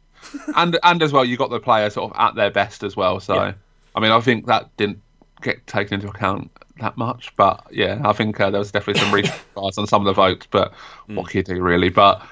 and 0.56 0.78
and 0.82 1.02
as 1.02 1.12
well 1.12 1.24
you 1.24 1.36
got 1.36 1.50
the 1.50 1.60
player 1.60 1.88
sort 1.90 2.10
of 2.12 2.18
at 2.20 2.34
their 2.34 2.50
best 2.50 2.82
as 2.82 2.96
well. 2.96 3.20
So 3.20 3.34
Yeah. 3.34 3.52
I 3.94 4.00
mean 4.00 4.10
I 4.10 4.20
think 4.20 4.46
that 4.46 4.76
didn't 4.76 5.00
get 5.40 5.66
taken 5.66 5.94
into 5.94 6.08
account 6.08 6.50
that 6.80 6.96
much, 6.96 7.34
but 7.36 7.66
yeah, 7.70 8.00
I 8.04 8.12
think 8.12 8.38
uh, 8.40 8.50
there 8.50 8.58
was 8.58 8.72
definitely 8.72 9.00
some 9.02 9.14
research 9.14 9.38
on 9.56 9.86
some 9.86 10.06
of 10.06 10.06
the 10.06 10.12
votes. 10.20 10.46
But 10.50 10.72
what 11.06 11.28
can 11.28 11.38
you 11.38 11.42
do 11.44 11.62
really? 11.62 11.88
But 11.88 12.22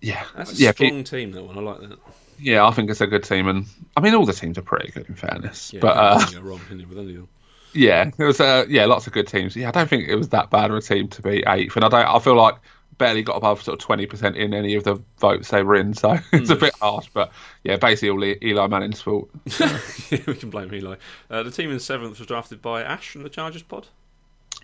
yeah. 0.00 0.24
That's 0.36 0.52
a 0.52 0.62
yeah, 0.62 0.72
strong 0.72 1.04
team, 1.04 1.32
that 1.32 1.42
one. 1.44 1.58
I 1.58 1.60
like 1.60 1.80
that. 1.80 1.98
Yeah, 2.38 2.66
I 2.66 2.70
think 2.70 2.88
it's 2.90 3.02
a 3.02 3.06
good 3.06 3.24
team, 3.24 3.48
and 3.48 3.66
I 3.96 4.00
mean 4.00 4.14
all 4.14 4.24
the 4.24 4.32
teams 4.32 4.56
are 4.56 4.62
pretty 4.62 4.90
good 4.92 5.06
in 5.08 5.14
fairness. 5.14 5.74
Yeah, 5.74 5.80
but 5.80 5.96
uh, 5.96 6.40
wrong 6.40 6.58
with 6.58 6.70
any 6.70 6.84
of 6.84 6.90
them. 6.90 7.28
Yeah, 7.72 8.10
there 8.16 8.26
was 8.26 8.40
uh, 8.40 8.64
yeah 8.68 8.86
lots 8.86 9.06
of 9.06 9.12
good 9.12 9.28
teams. 9.28 9.56
Yeah, 9.56 9.68
I 9.68 9.70
don't 9.70 9.88
think 9.88 10.08
it 10.08 10.16
was 10.16 10.30
that 10.30 10.50
bad 10.50 10.70
of 10.70 10.76
a 10.76 10.80
team 10.80 11.08
to 11.08 11.22
be 11.22 11.44
eighth, 11.46 11.76
and 11.76 11.84
I 11.84 11.88
don't. 11.88 12.06
I 12.06 12.18
feel 12.18 12.36
like 12.36 12.56
barely 12.98 13.22
got 13.22 13.36
above 13.36 13.62
sort 13.62 13.80
of 13.80 13.84
twenty 13.84 14.06
percent 14.06 14.36
in 14.36 14.52
any 14.54 14.74
of 14.74 14.84
the 14.84 15.02
votes 15.18 15.50
they 15.50 15.62
were 15.62 15.74
in, 15.76 15.94
so 15.94 16.18
it's 16.32 16.50
a 16.50 16.56
bit 16.56 16.74
harsh. 16.80 17.08
But 17.12 17.32
yeah, 17.64 17.76
basically 17.76 18.10
all 18.10 18.24
Eli 18.24 18.66
Manning's 18.66 19.00
fault. 19.00 19.30
yeah, 19.60 20.20
we 20.26 20.34
can 20.34 20.50
blame 20.50 20.72
Eli. 20.72 20.96
Uh, 21.30 21.42
the 21.42 21.50
team 21.50 21.70
in 21.70 21.80
seventh 21.80 22.18
was 22.18 22.26
drafted 22.26 22.62
by 22.62 22.82
Ash 22.82 23.10
from 23.10 23.22
the 23.22 23.30
Chargers 23.30 23.62
pod. 23.62 23.86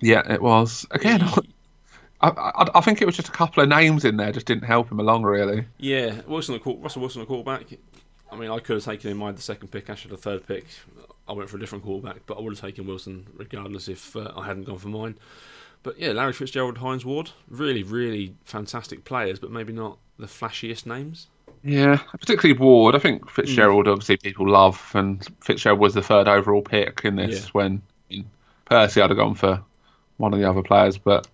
Yeah, 0.00 0.30
it 0.30 0.42
was 0.42 0.86
again. 0.90 1.22
I, 2.20 2.28
I, 2.28 2.70
I 2.76 2.80
think 2.80 3.02
it 3.02 3.04
was 3.04 3.14
just 3.14 3.28
a 3.28 3.32
couple 3.32 3.62
of 3.62 3.68
names 3.68 4.06
in 4.06 4.16
there 4.16 4.32
just 4.32 4.46
didn't 4.46 4.64
help 4.64 4.90
him 4.90 4.98
along 4.98 5.25
really. 5.25 5.66
Yeah, 5.76 6.22
Wilson, 6.26 6.54
at 6.54 6.62
quar- 6.62 6.78
Russell 6.78 7.02
Wilson, 7.02 7.20
at 7.20 7.28
quarterback. 7.28 7.66
I 8.32 8.36
mean, 8.36 8.50
I 8.50 8.58
could 8.58 8.76
have 8.76 8.84
taken 8.84 9.10
in 9.10 9.18
mind 9.18 9.36
the 9.36 9.42
second 9.42 9.68
pick. 9.68 9.90
Ash 9.90 10.02
had 10.02 10.12
the 10.12 10.16
third 10.16 10.46
pick. 10.46 10.64
I 11.28 11.33
went 11.33 11.50
for 11.50 11.56
a 11.56 11.61
different 11.61 11.85
quarterback, 11.85 12.23
but 12.26 12.38
I 12.38 12.40
would 12.40 12.52
have 12.52 12.61
taken 12.61 12.87
Wilson 12.87 13.26
regardless 13.37 13.88
if 13.88 14.14
uh, 14.16 14.33
I 14.37 14.47
hadn't 14.47 14.64
gone 14.64 14.78
for 14.78 14.88
mine. 14.88 15.18
But 15.83 15.99
yeah, 15.99 16.12
Larry 16.12 16.33
Fitzgerald, 16.33 16.78
Hines 16.78 17.04
Ward, 17.04 17.30
really, 17.49 17.83
really 17.83 18.35
fantastic 18.45 19.04
players, 19.04 19.38
but 19.38 19.50
maybe 19.50 19.73
not 19.73 19.99
the 20.18 20.26
flashiest 20.26 20.87
names. 20.87 21.28
Yeah, 21.62 21.99
particularly 22.18 22.59
Ward. 22.59 22.95
I 22.95 22.99
think 22.99 23.28
Fitzgerald, 23.30 23.88
obviously, 23.88 24.16
people 24.16 24.49
love, 24.49 24.90
and 24.95 25.26
Fitzgerald 25.40 25.80
was 25.80 25.95
the 25.95 26.02
third 26.02 26.28
overall 26.28 26.62
pick 26.62 27.02
in 27.04 27.16
this. 27.16 27.45
Yeah. 27.45 27.50
When 27.52 27.83
Percy, 28.66 29.00
I'd 29.00 29.11
have 29.11 29.16
gone 29.16 29.35
for 29.35 29.62
one 30.16 30.33
of 30.33 30.38
the 30.38 30.49
other 30.49 30.62
players, 30.62 30.99
but 30.99 31.26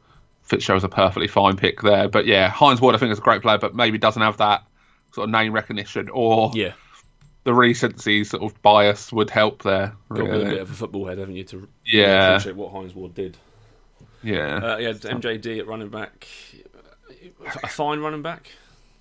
Fitzgerald's 0.42 0.84
a 0.84 0.88
perfectly 0.88 1.28
fine 1.28 1.56
pick 1.56 1.82
there. 1.82 2.08
But 2.08 2.26
yeah, 2.26 2.48
Hines 2.48 2.80
Ward, 2.80 2.94
I 2.94 2.98
think, 2.98 3.12
is 3.12 3.18
a 3.18 3.22
great 3.22 3.42
player, 3.42 3.58
but 3.58 3.74
maybe 3.74 3.98
doesn't 3.98 4.22
have 4.22 4.38
that 4.38 4.64
sort 5.12 5.26
of 5.26 5.30
name 5.30 5.52
recognition 5.52 6.08
or 6.12 6.50
Yeah, 6.54 6.72
the 7.44 7.52
recency 7.54 8.24
sort 8.24 8.42
of 8.42 8.60
bias 8.62 9.12
would 9.12 9.30
help 9.30 9.62
there. 9.62 9.94
got 10.10 10.16
to 10.18 10.24
be 10.24 10.30
a 10.30 10.44
bit 10.44 10.60
of 10.60 10.70
a 10.70 10.74
football 10.74 11.06
head, 11.06 11.18
haven't 11.18 11.34
you, 11.36 11.44
to 11.44 11.68
Yeah. 11.86 12.30
appreciate 12.34 12.56
what 12.56 12.72
Hines 12.72 12.94
Ward 12.94 13.14
did. 13.14 13.36
Yeah. 14.22 14.56
Uh, 14.74 14.76
yeah, 14.78 14.92
MJD 14.92 15.58
at 15.58 15.66
running 15.66 15.88
back, 15.88 16.28
a 17.62 17.68
fine 17.68 18.00
running 18.00 18.22
back. 18.22 18.50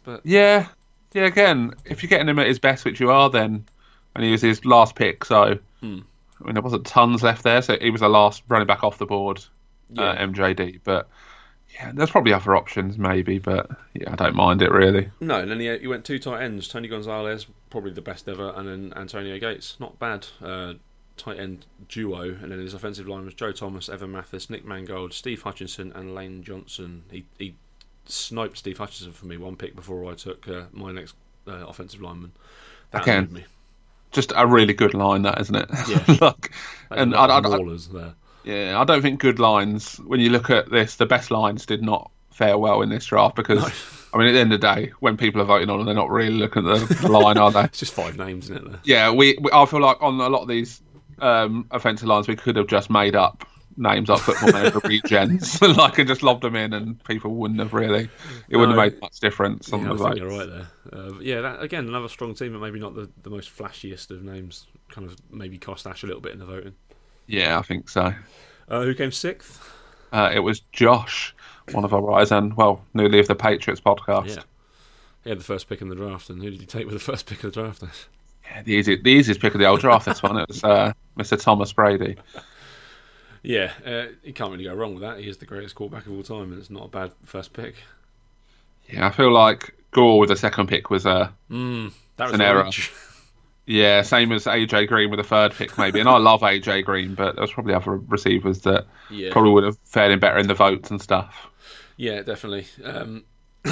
But 0.03 0.21
yeah, 0.25 0.67
yeah. 1.13 1.25
Again, 1.25 1.74
if 1.86 2.01
you're 2.01 2.10
getting 2.10 2.27
him 2.27 2.39
at 2.39 2.48
his 2.48 2.57
best, 2.60 2.86
which 2.86 3.00
you 3.00 3.12
are, 3.12 3.29
then 3.29 3.65
and 4.15 4.24
he 4.25 4.31
was 4.31 4.41
his 4.41 4.65
last 4.65 4.95
pick, 4.95 5.24
so 5.25 5.60
Hmm. 5.81 6.00
I 6.41 6.45
mean 6.45 6.53
there 6.55 6.63
wasn't 6.63 6.86
tons 6.88 7.21
left 7.24 7.43
there, 7.43 7.62
so 7.62 7.77
he 7.79 7.91
was 7.91 8.01
the 8.01 8.10
last 8.10 8.41
running 8.48 8.67
back 8.67 8.83
off 8.83 8.98
the 8.98 9.05
board, 9.05 9.43
Yeah. 9.91 10.03
uh, 10.10 10.15
MJD. 10.27 10.79
But 10.83 11.07
yeah, 11.75 11.91
there's 11.93 12.10
probably 12.10 12.33
other 12.33 12.55
options, 12.55 12.98
maybe, 12.98 13.38
but 13.38 13.69
yeah, 13.93 14.12
I 14.12 14.15
don't 14.15 14.36
mind 14.36 14.62
it 14.63 14.71
really. 14.71 15.10
No, 15.19 15.36
and 15.39 15.51
then 15.51 15.60
he, 15.60 15.77
he 15.77 15.88
went 15.88 16.03
two 16.03 16.17
tight 16.19 16.41
ends. 16.41 16.67
Tony 16.67 16.88
Gonzalez, 16.88 17.45
probably 17.71 17.91
the 17.91 18.01
best 18.01 18.29
ever, 18.29 18.53
and 18.55 18.67
then 18.67 18.93
Antonio 18.95 19.39
Gates, 19.39 19.77
not 19.79 19.97
bad. 19.97 20.27
Uh, 20.43 20.73
tight 21.17 21.39
end 21.39 21.65
duo, 21.87 22.21
and 22.21 22.51
then 22.51 22.59
his 22.59 22.73
offensive 22.73 23.07
line 23.07 23.25
was 23.25 23.33
Joe 23.33 23.51
Thomas, 23.51 23.89
Evan 23.89 24.11
Mathis, 24.11 24.49
Nick 24.49 24.65
Mangold, 24.65 25.13
Steve 25.13 25.41
Hutchinson, 25.41 25.91
and 25.93 26.15
Lane 26.15 26.43
Johnson. 26.43 27.03
He 27.11 27.25
he 27.37 27.55
sniped 28.05 28.57
Steve 28.57 28.77
Hutchinson 28.77 29.13
for 29.13 29.25
me 29.25 29.37
one 29.37 29.55
pick 29.55 29.75
before 29.75 30.09
I 30.11 30.15
took 30.15 30.47
uh, 30.47 30.63
my 30.71 30.91
next 30.91 31.15
uh, 31.47 31.65
offensive 31.67 32.01
lineman. 32.01 32.31
That 32.91 33.01
Okay. 33.01 33.21
me. 33.21 33.45
Just 34.11 34.33
a 34.35 34.45
really 34.45 34.73
good 34.73 34.93
line, 34.93 35.21
that 35.21 35.39
isn't 35.39 35.55
it? 35.55 35.69
Yeah. 35.87 36.17
Like, 36.19 36.51
and 36.89 37.15
I, 37.15 37.25
I, 37.27 37.39
I, 37.39 38.13
yeah, 38.43 38.79
I 38.79 38.83
don't 38.83 39.01
think 39.01 39.21
good 39.21 39.39
lines. 39.39 39.97
When 39.97 40.19
you 40.19 40.29
look 40.31 40.49
at 40.49 40.69
this, 40.69 40.95
the 40.95 41.05
best 41.05 41.31
lines 41.31 41.65
did 41.65 41.81
not 41.81 42.11
fare 42.31 42.57
well 42.57 42.81
in 42.81 42.89
this 42.89 43.05
draft 43.05 43.35
because. 43.35 43.63
I 44.13 44.18
mean, 44.18 44.27
at 44.27 44.32
the 44.34 44.39
end 44.39 44.53
of 44.53 44.60
the 44.60 44.75
day, 44.75 44.91
when 45.00 45.15
people 45.15 45.41
are 45.41 45.46
voting 45.46 45.70
on 45.70 45.77
them, 45.77 45.86
they're 45.86 45.96
not 45.96 46.10
really 46.10 46.34
looking 46.34 46.67
at 46.67 46.88
the 46.88 47.08
line, 47.08 47.38
are 47.38 47.52
they? 47.52 47.62
It's 47.63 47.80
just 47.80 47.93
five 47.93 48.17
names, 48.17 48.50
isn't 48.50 48.58
it? 48.58 48.69
There? 48.69 48.80
Yeah, 48.84 49.12
we, 49.12 49.38
we 49.41 49.50
I 49.52 49.65
feel 49.65 49.80
like 49.80 50.02
on 50.02 50.19
a 50.19 50.28
lot 50.28 50.41
of 50.41 50.47
these 50.47 50.82
um, 51.19 51.65
offensive 51.71 52.08
lines, 52.08 52.28
we 52.28 52.36
could 52.36 52.56
have 52.58 52.67
just 52.67 52.89
made 52.89 53.15
up 53.15 53.47
names 53.78 54.10
like 54.10 54.19
football 54.19 54.52
manager 54.52 54.80
regens, 54.82 55.78
like 55.78 55.97
and 55.97 56.08
just 56.08 56.24
lobbed 56.24 56.43
them 56.43 56.56
in, 56.56 56.74
and 56.74 57.04
people 57.06 57.36
wouldn't 57.36 57.60
have 57.60 57.74
really. 57.74 58.10
It 58.50 58.58
wouldn't 58.58 58.78
have 58.78 58.93
made 58.93 59.02
much 59.02 59.19
difference 59.19 59.71
on 59.71 59.84
Yeah, 59.84 59.93
I 59.93 59.97
think 59.97 60.17
you're 60.17 60.30
right 60.30 60.50
there. 60.50 60.67
Uh, 60.91 61.13
yeah, 61.19 61.41
that, 61.41 61.62
again, 61.62 61.88
another 61.88 62.10
strong 62.10 62.34
team, 62.34 62.54
but 62.54 62.60
maybe 62.60 62.80
not 62.80 62.95
the, 62.95 63.10
the 63.24 63.30
most 63.30 63.56
flashiest 63.56 64.12
of 64.12 64.24
names. 64.24 64.67
Kind 64.89 65.08
of 65.08 65.15
maybe 65.30 65.58
cost 65.58 65.88
Ash 65.88 66.04
a 66.04 66.08
little 66.08 66.21
bit 66.21 66.34
in 66.34 66.39
the 66.39 66.45
voting. 66.45 66.76
Yeah, 67.28 67.58
I 67.58 67.62
think 67.62 67.88
so. 67.88 68.13
Uh, 68.67 68.84
who 68.84 68.93
came 68.93 69.12
sixth? 69.12 69.62
Uh, 70.12 70.32
it 70.34 70.39
was 70.39 70.60
Josh, 70.71 71.34
one 71.71 71.84
of 71.86 71.93
our 71.93 72.02
writers, 72.02 72.32
and 72.32 72.56
well, 72.58 72.84
newly 72.93 73.19
of 73.19 73.28
the 73.28 73.36
Patriots 73.36 73.82
podcast. 73.82 74.36
Yeah. 74.36 74.43
He 75.24 75.30
had 75.30 75.39
the 75.39 75.43
first 75.43 75.69
pick 75.69 75.82
in 75.82 75.89
the 75.89 75.95
draft, 75.95 76.30
and 76.30 76.41
who 76.41 76.50
did 76.50 76.60
he 76.60 76.65
take 76.65 76.86
with 76.86 76.93
the 76.95 77.00
first 77.00 77.28
pick 77.28 77.43
of 77.43 77.54
the 77.54 77.62
draft? 77.62 77.84
Yeah, 78.54 78.63
the 78.63 78.74
easy, 78.74 78.95
the 78.97 79.10
easiest 79.12 79.39
pick 79.39 79.54
of 79.54 79.60
the 79.62 79.65
old 79.67 79.80
draft. 79.80 80.06
This 80.08 80.21
one, 80.21 80.36
it 80.38 80.47
was 80.50 80.62
uh, 80.62 80.91
Mr. 81.17 81.41
Thomas 81.41 81.71
Brady. 81.71 82.17
yeah, 83.43 83.71
uh, 83.86 84.06
you 84.24 84.34
can't 84.34 84.52
really 84.52 84.65
go 84.65 84.74
wrong 84.74 84.93
with 84.93 85.04
that. 85.04 85.19
He 85.19 85.30
is 85.30 85.38
the 85.38 85.45
greatest 85.45 85.74
quarterback 85.76 86.06
of 86.06 86.12
all 86.12 86.24
time, 86.24 86.52
and 86.52 86.60
it's 86.60 86.69
not 86.69 86.86
a 86.86 86.88
bad 86.89 87.12
first 87.24 87.54
pick. 87.54 87.76
Yeah, 88.89 89.08
I 89.08 89.12
feel 89.12 89.32
like 89.32 89.74
Gore 89.91 90.19
with 90.19 90.30
the 90.30 90.36
second 90.36 90.67
pick 90.67 90.89
was 90.89 91.06
uh, 91.06 91.30
Mm, 91.50 91.93
that 92.17 92.26
was 92.26 92.34
an 92.34 92.41
a 92.41 92.45
error. 92.45 92.65
Yeah, 93.71 94.01
same 94.01 94.31
as 94.31 94.45
AJ 94.45 94.88
Green 94.88 95.10
with 95.10 95.19
the 95.19 95.23
third 95.23 95.55
pick, 95.55 95.77
maybe. 95.77 95.99
And 95.99 96.10
I 96.10 96.17
love 96.17 96.41
AJ 96.41 96.84
Green, 96.86 97.15
but 97.15 97.36
there 97.36 97.41
was 97.41 97.53
probably 97.53 97.73
other 97.73 97.97
receivers 97.97 98.62
that 98.62 98.88
Yeah, 99.10 99.31
probably 99.31 99.51
would 99.51 99.63
have 99.63 99.77
fared 99.86 100.12
in 100.12 100.19
better 100.19 100.38
in 100.39 100.47
the 100.47 100.53
votes 100.55 100.91
and 100.91 101.01
stuff. 101.01 101.51
yeah, 101.97 102.21
definitely. 102.21 102.67
Um, 102.84 103.25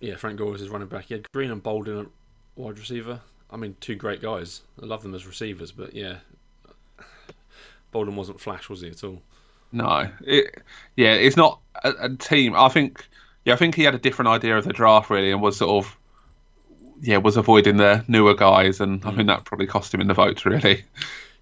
yeah, 0.00 0.16
Frank 0.16 0.38
Gore 0.38 0.52
was 0.52 0.60
his 0.60 0.70
running 0.70 0.88
back. 0.88 1.10
Yeah, 1.10 1.18
Green 1.32 1.50
and 1.50 1.62
Boldin 1.62 2.02
at 2.02 2.06
wide 2.56 2.78
receiver. 2.78 3.20
I 3.50 3.56
mean, 3.56 3.76
two 3.80 3.96
great 3.96 4.22
guys. 4.22 4.62
I 4.82 4.86
love 4.86 5.02
them 5.02 5.14
as 5.14 5.26
receivers, 5.26 5.72
but 5.72 5.94
yeah, 5.94 6.18
Boldin 7.92 8.16
wasn't 8.16 8.40
flash, 8.40 8.68
was 8.68 8.80
he 8.80 8.88
at 8.88 9.04
all? 9.04 9.22
No, 9.72 10.10
it, 10.20 10.62
yeah, 10.96 11.14
it's 11.14 11.36
not 11.36 11.60
a, 11.82 11.92
a 12.00 12.16
team. 12.16 12.54
I 12.54 12.68
think, 12.68 13.08
yeah, 13.44 13.54
I 13.54 13.56
think 13.56 13.74
he 13.74 13.84
had 13.84 13.94
a 13.94 13.98
different 13.98 14.28
idea 14.28 14.58
of 14.58 14.64
the 14.64 14.72
draft 14.72 15.10
really, 15.10 15.30
and 15.30 15.40
was 15.40 15.56
sort 15.56 15.84
of, 15.84 15.96
yeah, 17.02 17.18
was 17.18 17.36
avoiding 17.36 17.76
the 17.76 18.02
newer 18.08 18.32
guys, 18.34 18.80
and 18.80 19.04
I 19.04 19.12
think 19.14 19.26
that 19.28 19.44
probably 19.44 19.66
cost 19.66 19.92
him 19.92 20.00
in 20.00 20.06
the 20.06 20.14
votes 20.14 20.46
really. 20.46 20.84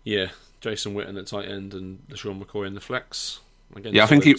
Yeah, 0.02 0.28
Jason 0.60 0.94
Witten 0.94 1.18
at 1.18 1.26
tight 1.28 1.48
end 1.48 1.74
and 1.74 2.00
LeSean 2.08 2.42
McCoy 2.42 2.66
in 2.66 2.74
the 2.74 2.80
flex. 2.80 3.38
Again, 3.76 3.94
Yeah, 3.94 4.02
I 4.02 4.06
think 4.06 4.24
he- 4.24 4.36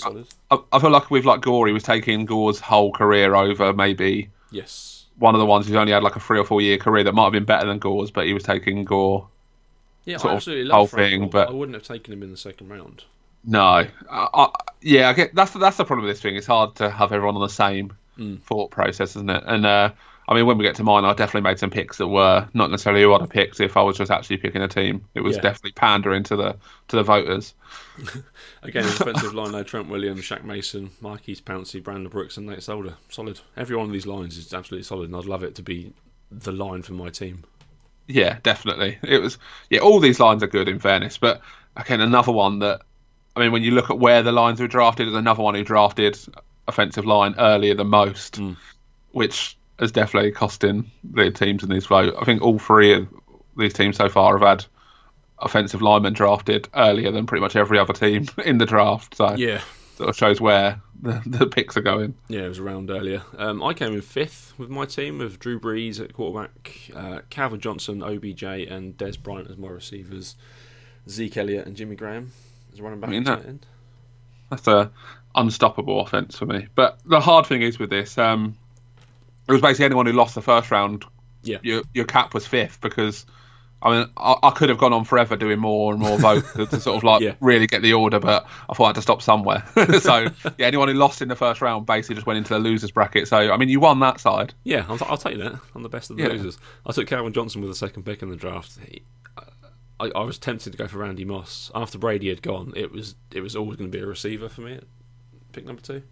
I, 0.49 0.57
I 0.73 0.79
feel 0.79 0.89
like 0.89 1.09
with 1.09 1.23
like 1.23 1.39
Gore, 1.41 1.67
he 1.67 1.71
was 1.73 1.83
taking 1.83 2.25
Gore's 2.25 2.59
whole 2.59 2.91
career 2.91 3.33
over 3.35 3.71
maybe 3.71 4.29
Yes. 4.51 5.05
one 5.19 5.35
of 5.35 5.39
the 5.39 5.45
ones 5.45 5.67
who's 5.67 5.75
only 5.77 5.93
had 5.93 6.03
like 6.03 6.17
a 6.17 6.19
three 6.19 6.37
or 6.39 6.43
four 6.43 6.59
year 6.61 6.77
career 6.77 7.03
that 7.05 7.13
might 7.13 7.23
have 7.25 7.31
been 7.33 7.45
better 7.45 7.65
than 7.67 7.79
Gore's, 7.79 8.11
but 8.11 8.25
he 8.25 8.33
was 8.33 8.43
taking 8.43 8.83
Gore. 8.83 9.27
Yeah, 10.03 10.17
I 10.23 10.33
absolutely 10.33 10.69
whole 10.69 10.81
love 10.81 10.89
Frank 10.89 11.11
thing, 11.11 11.19
Gore. 11.21 11.29
but- 11.29 11.49
I 11.49 11.53
wouldn't 11.53 11.75
have 11.75 11.83
taken 11.83 12.11
him 12.13 12.23
in 12.23 12.31
the 12.31 12.37
second 12.37 12.69
round. 12.69 13.03
No, 13.45 13.61
I, 13.61 13.87
I, 14.09 14.49
yeah, 14.81 15.09
I 15.09 15.13
get 15.13 15.33
that's 15.33 15.51
that's 15.53 15.77
the 15.77 15.85
problem 15.85 16.05
with 16.05 16.15
this 16.15 16.21
thing. 16.21 16.35
It's 16.35 16.45
hard 16.47 16.75
to 16.75 16.89
have 16.89 17.11
everyone 17.11 17.35
on 17.35 17.41
the 17.41 17.49
same 17.49 17.93
Mm. 18.19 18.41
thought 18.41 18.69
process, 18.71 19.15
isn't 19.15 19.29
it? 19.29 19.43
And 19.47 19.65
uh, 19.65 19.91
I 20.27 20.33
mean, 20.35 20.45
when 20.45 20.57
we 20.57 20.63
get 20.63 20.75
to 20.75 20.83
mine, 20.83 21.03
I 21.03 21.13
definitely 21.13 21.49
made 21.49 21.59
some 21.59 21.69
picks 21.71 21.97
that 21.97 22.07
were 22.07 22.47
not 22.53 22.69
necessarily 22.71 23.01
who 23.01 23.13
I'd 23.13 23.21
have 23.21 23.29
picked 23.29 23.59
if 23.59 23.75
I 23.75 23.81
was 23.81 23.97
just 23.97 24.11
actually 24.11 24.37
picking 24.37 24.61
a 24.61 24.67
team. 24.67 25.03
It 25.13 25.21
was 25.21 25.35
Yeah. 25.35 25.41
definitely 25.41 25.71
pandering 25.73 26.23
to 26.23 26.35
the 26.35 26.55
to 26.89 26.95
the 26.95 27.03
voters. 27.03 27.53
Again, 28.63 28.85
offensive 28.85 29.33
line 29.33 29.51
though, 29.51 29.63
Trent 29.63 29.89
Williams, 29.89 30.21
Shaq 30.21 30.43
Mason, 30.43 30.91
Maurkice 31.01 31.41
Pouncey, 31.41 31.83
Brandon 31.83 32.09
Brooks, 32.09 32.37
and 32.37 32.47
Nate 32.47 32.63
Solder. 32.63 32.95
Solid. 33.09 33.39
Every 33.57 33.75
one 33.75 33.87
of 33.87 33.91
these 33.91 34.07
lines 34.07 34.37
is 34.37 34.53
absolutely 34.53 34.83
solid, 34.83 35.05
and 35.09 35.15
I'd 35.15 35.25
love 35.25 35.43
it 35.43 35.55
to 35.55 35.63
be 35.63 35.91
the 36.31 36.51
line 36.51 36.81
for 36.81 36.93
my 36.93 37.09
team. 37.09 37.43
Yeah, 38.07 38.37
definitely. 38.43 38.99
It 39.03 39.21
was 39.21 39.37
yeah. 39.69 39.79
All 39.79 39.99
these 39.99 40.19
lines 40.19 40.43
are 40.43 40.47
good 40.47 40.69
in 40.69 40.79
fairness, 40.79 41.17
but 41.17 41.41
again, 41.75 41.99
another 42.01 42.31
one 42.31 42.59
that 42.59 42.81
I 43.35 43.39
mean, 43.39 43.51
when 43.53 43.63
you 43.63 43.71
look 43.71 43.89
at 43.89 43.97
where 43.99 44.21
the 44.23 44.31
lines 44.33 44.59
were 44.59 44.67
drafted, 44.67 45.07
there's 45.07 45.15
another 45.15 45.41
one 45.43 45.55
who 45.55 45.63
drafted 45.63 46.17
offensive 46.67 47.05
line 47.05 47.33
earlier 47.37 47.73
than 47.73 47.87
most, 47.87 48.35
Mm. 48.39 48.57
which 49.11 49.57
has 49.81 49.91
definitely 49.91 50.31
costing 50.31 50.89
the 51.03 51.31
teams 51.31 51.63
in 51.63 51.69
this 51.69 51.85
vote. 51.87 52.13
I 52.19 52.23
think 52.23 52.41
all 52.41 52.59
three 52.59 52.93
of 52.93 53.07
these 53.57 53.73
teams 53.73 53.97
so 53.97 54.07
far 54.07 54.37
have 54.37 54.47
had 54.47 54.65
offensive 55.39 55.81
linemen 55.81 56.13
drafted 56.13 56.69
earlier 56.75 57.11
than 57.11 57.25
pretty 57.25 57.41
much 57.41 57.55
every 57.55 57.77
other 57.79 57.93
team 57.93 58.27
in 58.45 58.57
the 58.59 58.65
draft. 58.65 59.15
So 59.17 59.33
Yeah, 59.35 59.61
sort 59.95 60.09
of 60.09 60.15
shows 60.15 60.39
where 60.39 60.79
the, 61.01 61.21
the 61.25 61.47
picks 61.47 61.75
are 61.77 61.81
going. 61.81 62.13
yeah, 62.29 62.41
it 62.41 62.47
was 62.49 62.59
around 62.59 62.91
earlier. 62.91 63.23
Um, 63.37 63.63
I 63.63 63.73
came 63.73 63.93
in 63.93 64.01
fifth 64.01 64.53
with 64.57 64.69
my 64.69 64.85
team 64.85 65.17
with 65.17 65.39
Drew 65.39 65.59
Brees 65.59 65.99
at 65.99 66.13
quarterback, 66.13 66.91
uh, 66.95 67.19
Calvin 67.31 67.59
Johnson, 67.59 68.03
OBJ, 68.03 68.43
and 68.43 68.95
Dez 68.97 69.21
Bryant 69.21 69.49
as 69.49 69.57
my 69.57 69.69
receivers, 69.69 70.35
Zeke 71.09 71.37
Elliott 71.37 71.65
and 71.65 71.75
Jimmy 71.75 71.95
Graham 71.95 72.31
as 72.71 72.79
running 72.79 72.99
back 72.99 73.09
I 73.09 73.11
mean, 73.13 73.23
that- 73.23 73.45
end. 73.45 73.65
That's 74.51 74.67
a 74.67 74.91
unstoppable 75.33 76.01
offense 76.01 76.37
for 76.37 76.45
me. 76.45 76.67
But 76.75 76.99
the 77.05 77.21
hard 77.21 77.45
thing 77.47 77.61
is 77.61 77.79
with 77.79 77.89
this, 77.89 78.17
um, 78.17 78.57
it 79.47 79.51
was 79.51 79.61
basically 79.61 79.85
anyone 79.85 80.05
who 80.05 80.13
lost 80.13 80.35
the 80.35 80.41
first 80.41 80.71
round. 80.71 81.05
Yeah. 81.43 81.57
your 81.63 81.81
your 81.93 82.05
cap 82.05 82.33
was 82.33 82.45
fifth 82.47 82.79
because. 82.81 83.25
I 83.83 83.89
mean, 83.97 84.09
I, 84.15 84.35
I 84.43 84.51
could 84.51 84.69
have 84.69 84.77
gone 84.77 84.93
on 84.93 85.05
forever 85.05 85.35
doing 85.35 85.57
more 85.57 85.91
and 85.91 85.99
more 85.99 86.15
votes 86.19 86.53
to, 86.53 86.67
to 86.67 86.79
sort 86.79 86.97
of 86.97 87.03
like 87.03 87.21
Yeah. 87.23 87.33
really 87.39 87.65
get 87.65 87.81
the 87.81 87.93
order, 87.93 88.19
but 88.19 88.45
I 88.69 88.75
thought 88.75 88.83
I 88.83 88.87
had 88.89 88.95
to 88.97 89.01
stop 89.01 89.23
somewhere. 89.23 89.63
so, 90.01 90.27
yeah, 90.59 90.67
anyone 90.67 90.87
who 90.87 90.93
lost 90.93 91.23
in 91.23 91.29
the 91.29 91.35
first 91.35 91.61
round 91.61 91.87
basically 91.87 92.13
just 92.13 92.27
went 92.27 92.37
into 92.37 92.53
the 92.53 92.59
losers 92.59 92.91
bracket. 92.91 93.27
So, 93.27 93.51
I 93.51 93.57
mean, 93.57 93.69
you 93.69 93.79
won 93.79 93.99
that 94.01 94.19
side. 94.19 94.53
Yeah, 94.65 94.85
I'll, 94.87 94.99
I'll 95.07 95.17
take 95.17 95.39
that. 95.39 95.59
I'm 95.73 95.81
the 95.81 95.89
best 95.89 96.11
of 96.11 96.17
the 96.17 96.21
Yeah. 96.21 96.29
losers. 96.29 96.59
I 96.85 96.91
took 96.91 97.07
Calvin 97.07 97.33
Johnson 97.33 97.59
with 97.59 97.71
the 97.71 97.75
second 97.75 98.03
pick 98.03 98.21
in 98.21 98.29
the 98.29 98.35
draft. 98.35 98.77
He, 98.87 99.01
I, 99.99 100.11
I 100.15 100.21
was 100.25 100.37
tempted 100.37 100.69
to 100.73 100.77
go 100.77 100.87
for 100.87 100.99
Randy 100.99 101.25
Moss 101.25 101.71
after 101.73 101.97
Brady 101.97 102.29
had 102.29 102.43
gone. 102.43 102.73
It 102.75 102.91
was 102.91 103.15
it 103.31 103.41
was 103.41 103.55
always 103.55 103.77
going 103.77 103.91
to 103.91 103.97
be 103.97 104.03
a 104.03 104.07
receiver 104.07 104.47
for 104.47 104.61
me. 104.61 104.75
At 104.75 104.83
pick 105.53 105.65
number 105.65 105.81
two. 105.81 106.03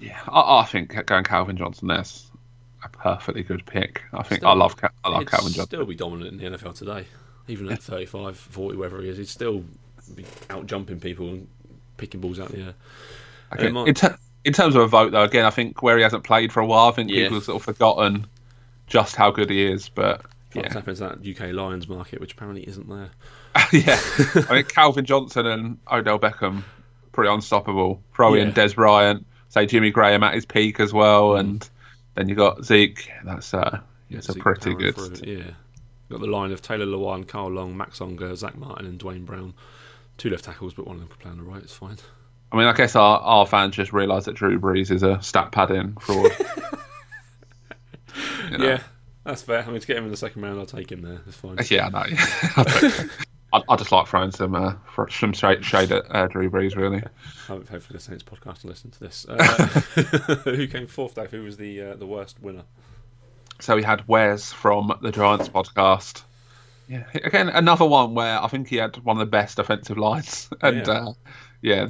Yeah, 0.00 0.18
I, 0.26 0.60
I 0.60 0.64
think 0.64 1.04
going 1.04 1.24
Calvin 1.24 1.58
Johnson 1.58 1.88
there's 1.88 2.27
a 2.84 2.88
perfectly 2.88 3.42
good 3.42 3.64
pick. 3.66 4.02
I 4.12 4.22
think 4.22 4.40
Still- 4.40 4.50
I 4.50 4.54
love 4.54 4.74
I 5.04 5.08
love 5.08 5.26
Calvin 5.26 5.52
Johnson. 5.52 5.66
still 5.66 5.86
be 5.86 5.94
dominant 5.94 6.32
in 6.40 6.52
the 6.52 6.56
NFL 6.58 6.74
today, 6.76 7.06
even 7.48 7.70
at 7.70 7.82
35, 7.82 8.36
40, 8.36 8.76
whatever 8.76 9.00
he 9.02 9.08
is. 9.08 9.18
He'd 9.18 9.28
still 9.28 9.64
be 10.14 10.24
out 10.50 10.66
jumping 10.66 11.00
people 11.00 11.28
and 11.28 11.48
picking 11.96 12.20
balls 12.20 12.38
out 12.40 12.50
of 12.50 12.56
the 12.56 12.62
air. 12.62 12.74
Okay. 13.52 13.88
In, 13.88 13.94
ter- 13.94 14.16
in 14.44 14.52
terms 14.52 14.74
of 14.74 14.82
a 14.82 14.86
vote, 14.86 15.12
though, 15.12 15.22
again, 15.24 15.44
I 15.44 15.50
think 15.50 15.82
where 15.82 15.96
he 15.96 16.02
hasn't 16.02 16.24
played 16.24 16.52
for 16.52 16.60
a 16.60 16.66
while, 16.66 16.88
I 16.88 16.92
think 16.92 17.10
Yeah. 17.10 17.24
people 17.24 17.36
have 17.36 17.44
sort 17.44 17.56
of 17.60 17.64
forgotten 17.64 18.26
just 18.86 19.16
how 19.16 19.30
good 19.30 19.50
he 19.50 19.64
is. 19.66 19.88
But 19.88 20.22
yeah, 20.54 20.68
tap 20.68 20.88
into 20.88 21.00
that 21.00 21.26
UK 21.26 21.52
Lions 21.52 21.88
market, 21.88 22.20
which 22.20 22.32
apparently 22.32 22.66
isn't 22.66 22.88
there. 22.88 23.10
yeah, 23.72 23.98
I 24.48 24.54
mean 24.54 24.64
Calvin 24.64 25.04
Johnson 25.04 25.46
and 25.46 25.78
Odell 25.90 26.18
Beckham, 26.18 26.62
pretty 27.12 27.30
unstoppable. 27.32 28.02
Throw 28.14 28.34
in 28.34 28.48
Yeah. 28.48 28.54
Dez 28.54 28.74
Bryant, 28.74 29.26
say 29.48 29.66
Jimmy 29.66 29.90
Graham 29.90 30.22
at 30.22 30.34
his 30.34 30.46
peak 30.46 30.78
as 30.80 30.92
well, 30.92 31.30
mm. 31.30 31.40
and 31.40 31.70
then 32.18 32.28
you 32.28 32.34
got 32.34 32.64
Zeke. 32.64 33.10
That's 33.24 33.54
uh, 33.54 33.80
it's 34.10 34.28
a 34.28 34.34
pretty 34.34 34.74
good. 34.74 34.94
through, 34.94 35.16
yeah. 35.24 35.50
Got 36.10 36.20
the 36.20 36.26
line 36.26 36.52
of 36.52 36.62
Taylor 36.62 36.86
Lewan, 36.86 37.28
Kyle 37.28 37.50
Long, 37.50 37.76
Max 37.76 38.00
Unger, 38.00 38.34
Zack 38.34 38.56
Martin, 38.56 38.86
and 38.86 38.98
Duane 38.98 39.24
Brown. 39.24 39.54
Two 40.16 40.30
left 40.30 40.44
tackles, 40.44 40.74
but 40.74 40.86
one 40.86 40.96
of 40.96 41.00
them 41.00 41.08
could 41.08 41.20
play 41.20 41.30
on 41.30 41.36
the 41.36 41.44
right. 41.44 41.62
It's 41.62 41.74
fine. 41.74 41.96
I 42.50 42.56
mean, 42.56 42.66
I 42.66 42.72
guess 42.72 42.96
our, 42.96 43.20
our 43.20 43.46
fans 43.46 43.76
just 43.76 43.92
realise 43.92 44.24
that 44.24 44.34
Drew 44.34 44.58
Brees 44.58 44.90
is 44.90 45.02
a 45.02 45.20
stat 45.22 45.52
padding 45.52 45.96
fraud. 45.96 46.32
You 48.50 48.58
know? 48.58 48.64
Yeah, 48.64 48.82
that's 49.24 49.42
fair. 49.42 49.62
I 49.62 49.70
mean, 49.70 49.80
to 49.80 49.86
get 49.86 49.96
him 49.96 50.04
in 50.04 50.10
the 50.10 50.16
second 50.16 50.42
round, 50.42 50.58
I'll 50.58 50.66
take 50.66 50.90
him 50.90 51.02
there. 51.02 51.20
It's 51.26 51.36
fine. 51.36 51.58
Yeah, 51.70 51.90
I 51.92 52.08
know. 52.08 53.08
I, 53.52 53.62
I 53.68 53.76
just 53.76 53.90
like 53.92 54.06
throwing 54.06 54.30
some 54.30 54.54
uh, 54.54 54.74
fr- 54.92 55.08
some 55.08 55.32
straight 55.34 55.64
shade 55.64 55.90
at 55.92 56.04
uh, 56.14 56.26
Drew 56.28 56.50
Brees, 56.50 56.76
really. 56.76 57.02
Hopefully, 57.46 57.80
the 57.90 57.98
Saints 58.00 58.22
podcast 58.22 58.62
will 58.62 58.70
listen 58.70 58.90
to 58.90 59.00
this. 59.00 59.26
Uh, 59.28 59.42
who 60.44 60.66
came 60.66 60.86
fourth, 60.86 61.14
Dave? 61.14 61.30
Who 61.30 61.42
was 61.44 61.56
the 61.56 61.80
uh, 61.82 61.96
the 61.96 62.06
worst 62.06 62.40
winner? 62.42 62.64
So 63.60 63.74
we 63.74 63.82
had 63.82 64.06
Wes 64.06 64.52
from 64.52 64.96
the 65.02 65.10
Giants 65.10 65.48
podcast. 65.48 66.22
Yeah, 66.88 67.04
again 67.14 67.48
another 67.50 67.84
one 67.84 68.14
where 68.14 68.42
I 68.42 68.48
think 68.48 68.68
he 68.68 68.76
had 68.76 68.96
one 69.04 69.16
of 69.16 69.20
the 69.20 69.26
best 69.30 69.58
offensive 69.58 69.98
lines, 69.98 70.48
and 70.62 70.86
Yeah. 70.86 70.92
uh, 70.92 71.12
yeah, 71.60 71.88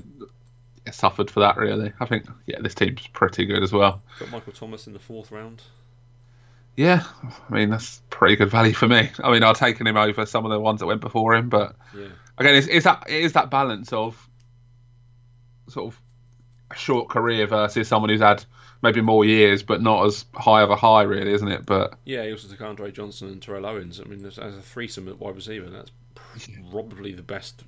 yeah, 0.86 0.92
suffered 0.92 1.30
for 1.30 1.40
that 1.40 1.56
really. 1.56 1.92
I 2.00 2.06
think 2.06 2.26
yeah, 2.46 2.60
this 2.60 2.74
team's 2.74 3.06
pretty 3.08 3.46
good 3.46 3.62
as 3.62 3.72
well. 3.72 4.02
Got 4.18 4.30
Michael 4.30 4.52
Thomas 4.52 4.86
in 4.86 4.92
the 4.92 4.98
fourth 4.98 5.30
round. 5.30 5.62
Yeah, 6.78 7.02
I 7.50 7.52
mean 7.52 7.70
that's 7.70 8.00
pretty 8.08 8.36
good 8.36 8.50
value 8.50 8.72
for 8.72 8.86
me. 8.86 9.10
I 9.18 9.32
mean 9.32 9.42
I've 9.42 9.58
taken 9.58 9.84
him 9.84 9.96
over 9.96 10.24
some 10.24 10.44
of 10.44 10.52
the 10.52 10.60
ones 10.60 10.78
that 10.78 10.86
went 10.86 11.00
before 11.00 11.34
him, 11.34 11.48
but 11.48 11.74
Yeah, 11.92 12.06
again, 12.38 12.54
it's, 12.54 12.68
it's 12.68 12.84
that 12.84 13.02
it 13.08 13.24
is 13.24 13.32
that 13.32 13.50
balance 13.50 13.92
of 13.92 14.28
sort 15.66 15.92
of 15.92 16.00
a 16.70 16.76
short 16.76 17.08
career 17.08 17.48
versus 17.48 17.88
someone 17.88 18.10
who's 18.10 18.20
had 18.20 18.44
maybe 18.80 19.00
more 19.00 19.24
years 19.24 19.64
but 19.64 19.82
not 19.82 20.06
as 20.06 20.24
high 20.34 20.62
of 20.62 20.70
a 20.70 20.76
high, 20.76 21.02
really, 21.02 21.32
isn't 21.32 21.48
it? 21.48 21.66
But 21.66 21.98
yeah. 22.04 22.22
He 22.22 22.30
also 22.30 22.46
took 22.46 22.60
Andre 22.60 22.92
Johnson 22.92 23.26
and 23.26 23.42
Terrell 23.42 23.66
Owens. 23.66 24.00
I 24.00 24.04
mean, 24.04 24.24
as, 24.24 24.38
a 24.38 24.62
threesome 24.62 25.08
at 25.08 25.18
wide 25.18 25.34
receiver, 25.34 25.68
that's 25.68 25.90
probably 26.70 27.12
the 27.12 27.22
best 27.22 27.64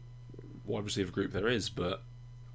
wide 0.64 0.84
receiver 0.84 1.10
group 1.10 1.32
there 1.32 1.48
is. 1.48 1.68
But 1.68 2.00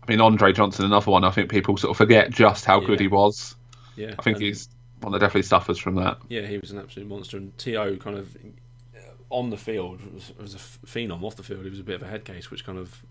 I 0.08 0.10
mean, 0.10 0.22
Andre 0.22 0.54
Johnson, 0.54 0.86
another 0.86 1.12
one. 1.12 1.26
I 1.26 1.32
think 1.32 1.52
people 1.52 1.76
sort 1.76 1.92
of 1.92 1.98
forget 1.98 2.30
just 2.30 2.64
how 2.64 2.80
good 2.80 3.02
he 3.02 3.10
was. 3.10 3.58
yeah, 3.98 4.16
I 4.18 4.22
think 4.22 4.38
and- 4.38 4.46
he's 4.46 4.70
one 5.02 5.12
that 5.12 5.20
definitely 5.20 5.44
suffers 5.44 5.78
from 5.78 5.96
that. 5.96 6.18
Yeah, 6.30 6.42
he 6.42 6.58
was 6.58 6.72
an 6.72 6.80
absolute 6.80 7.08
monster. 7.08 7.38
And 7.38 7.58
To 7.60 7.98
kind 7.98 8.18
of 8.18 8.36
uh, 8.96 9.00
on 9.30 9.50
the 9.50 9.58
field 9.58 10.02
was, 10.14 10.32
was 10.40 10.56
a 10.56 10.58
phenom. 10.58 11.24
Off 11.24 11.36
the 11.36 11.44
field, 11.44 11.64
he 11.64 11.70
was 11.70 11.80
a 11.80 11.84
bit 11.84 11.96
of 11.96 12.04
a 12.04 12.08
head 12.08 12.26
case, 12.26 12.50
which 12.52 12.66
kind 12.66 12.78
of 12.78 13.04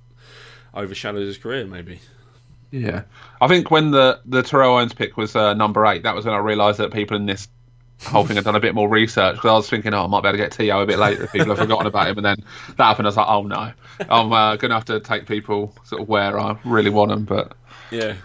overshadowed 0.74 1.26
his 1.26 1.38
career. 1.38 1.66
Maybe. 1.66 2.00
Yeah, 2.70 3.02
I 3.40 3.46
think 3.46 3.70
when 3.70 3.92
the 3.92 4.20
the 4.26 4.42
Terrell 4.42 4.74
Owens 4.74 4.94
pick 4.94 5.16
was 5.16 5.36
uh, 5.36 5.54
number 5.54 5.86
eight, 5.86 6.02
that 6.02 6.14
was 6.14 6.24
when 6.24 6.34
I 6.34 6.38
realised 6.38 6.78
that 6.78 6.92
people 6.92 7.16
in 7.16 7.26
this 7.26 7.46
whole 8.02 8.26
thing 8.26 8.36
had 8.36 8.44
done 8.44 8.56
a 8.56 8.60
bit 8.60 8.74
more 8.74 8.88
research. 8.88 9.36
Because 9.36 9.48
I 9.48 9.54
was 9.54 9.70
thinking, 9.70 9.94
oh, 9.94 10.04
I 10.04 10.06
might 10.08 10.22
be 10.22 10.28
able 10.28 10.38
to 10.38 10.44
get 10.44 10.52
To 10.52 10.78
a 10.80 10.86
bit 10.86 10.98
later 10.98 11.24
if 11.24 11.32
people 11.32 11.48
have 11.48 11.58
forgotten 11.58 11.86
about 11.86 12.08
him. 12.08 12.18
And 12.18 12.24
then 12.24 12.36
that 12.76 12.84
happened. 12.84 13.06
I 13.06 13.10
was 13.10 13.16
like, 13.16 13.28
oh 13.28 13.42
no, 13.42 13.72
I'm 14.08 14.32
uh, 14.32 14.56
gonna 14.56 14.74
have 14.74 14.86
to 14.86 15.00
take 15.00 15.26
people 15.26 15.74
sort 15.84 16.02
of 16.02 16.08
where 16.08 16.38
I 16.38 16.58
really 16.64 16.90
want 16.90 17.10
them. 17.10 17.24
But 17.24 17.56
Yeah. 17.90 18.16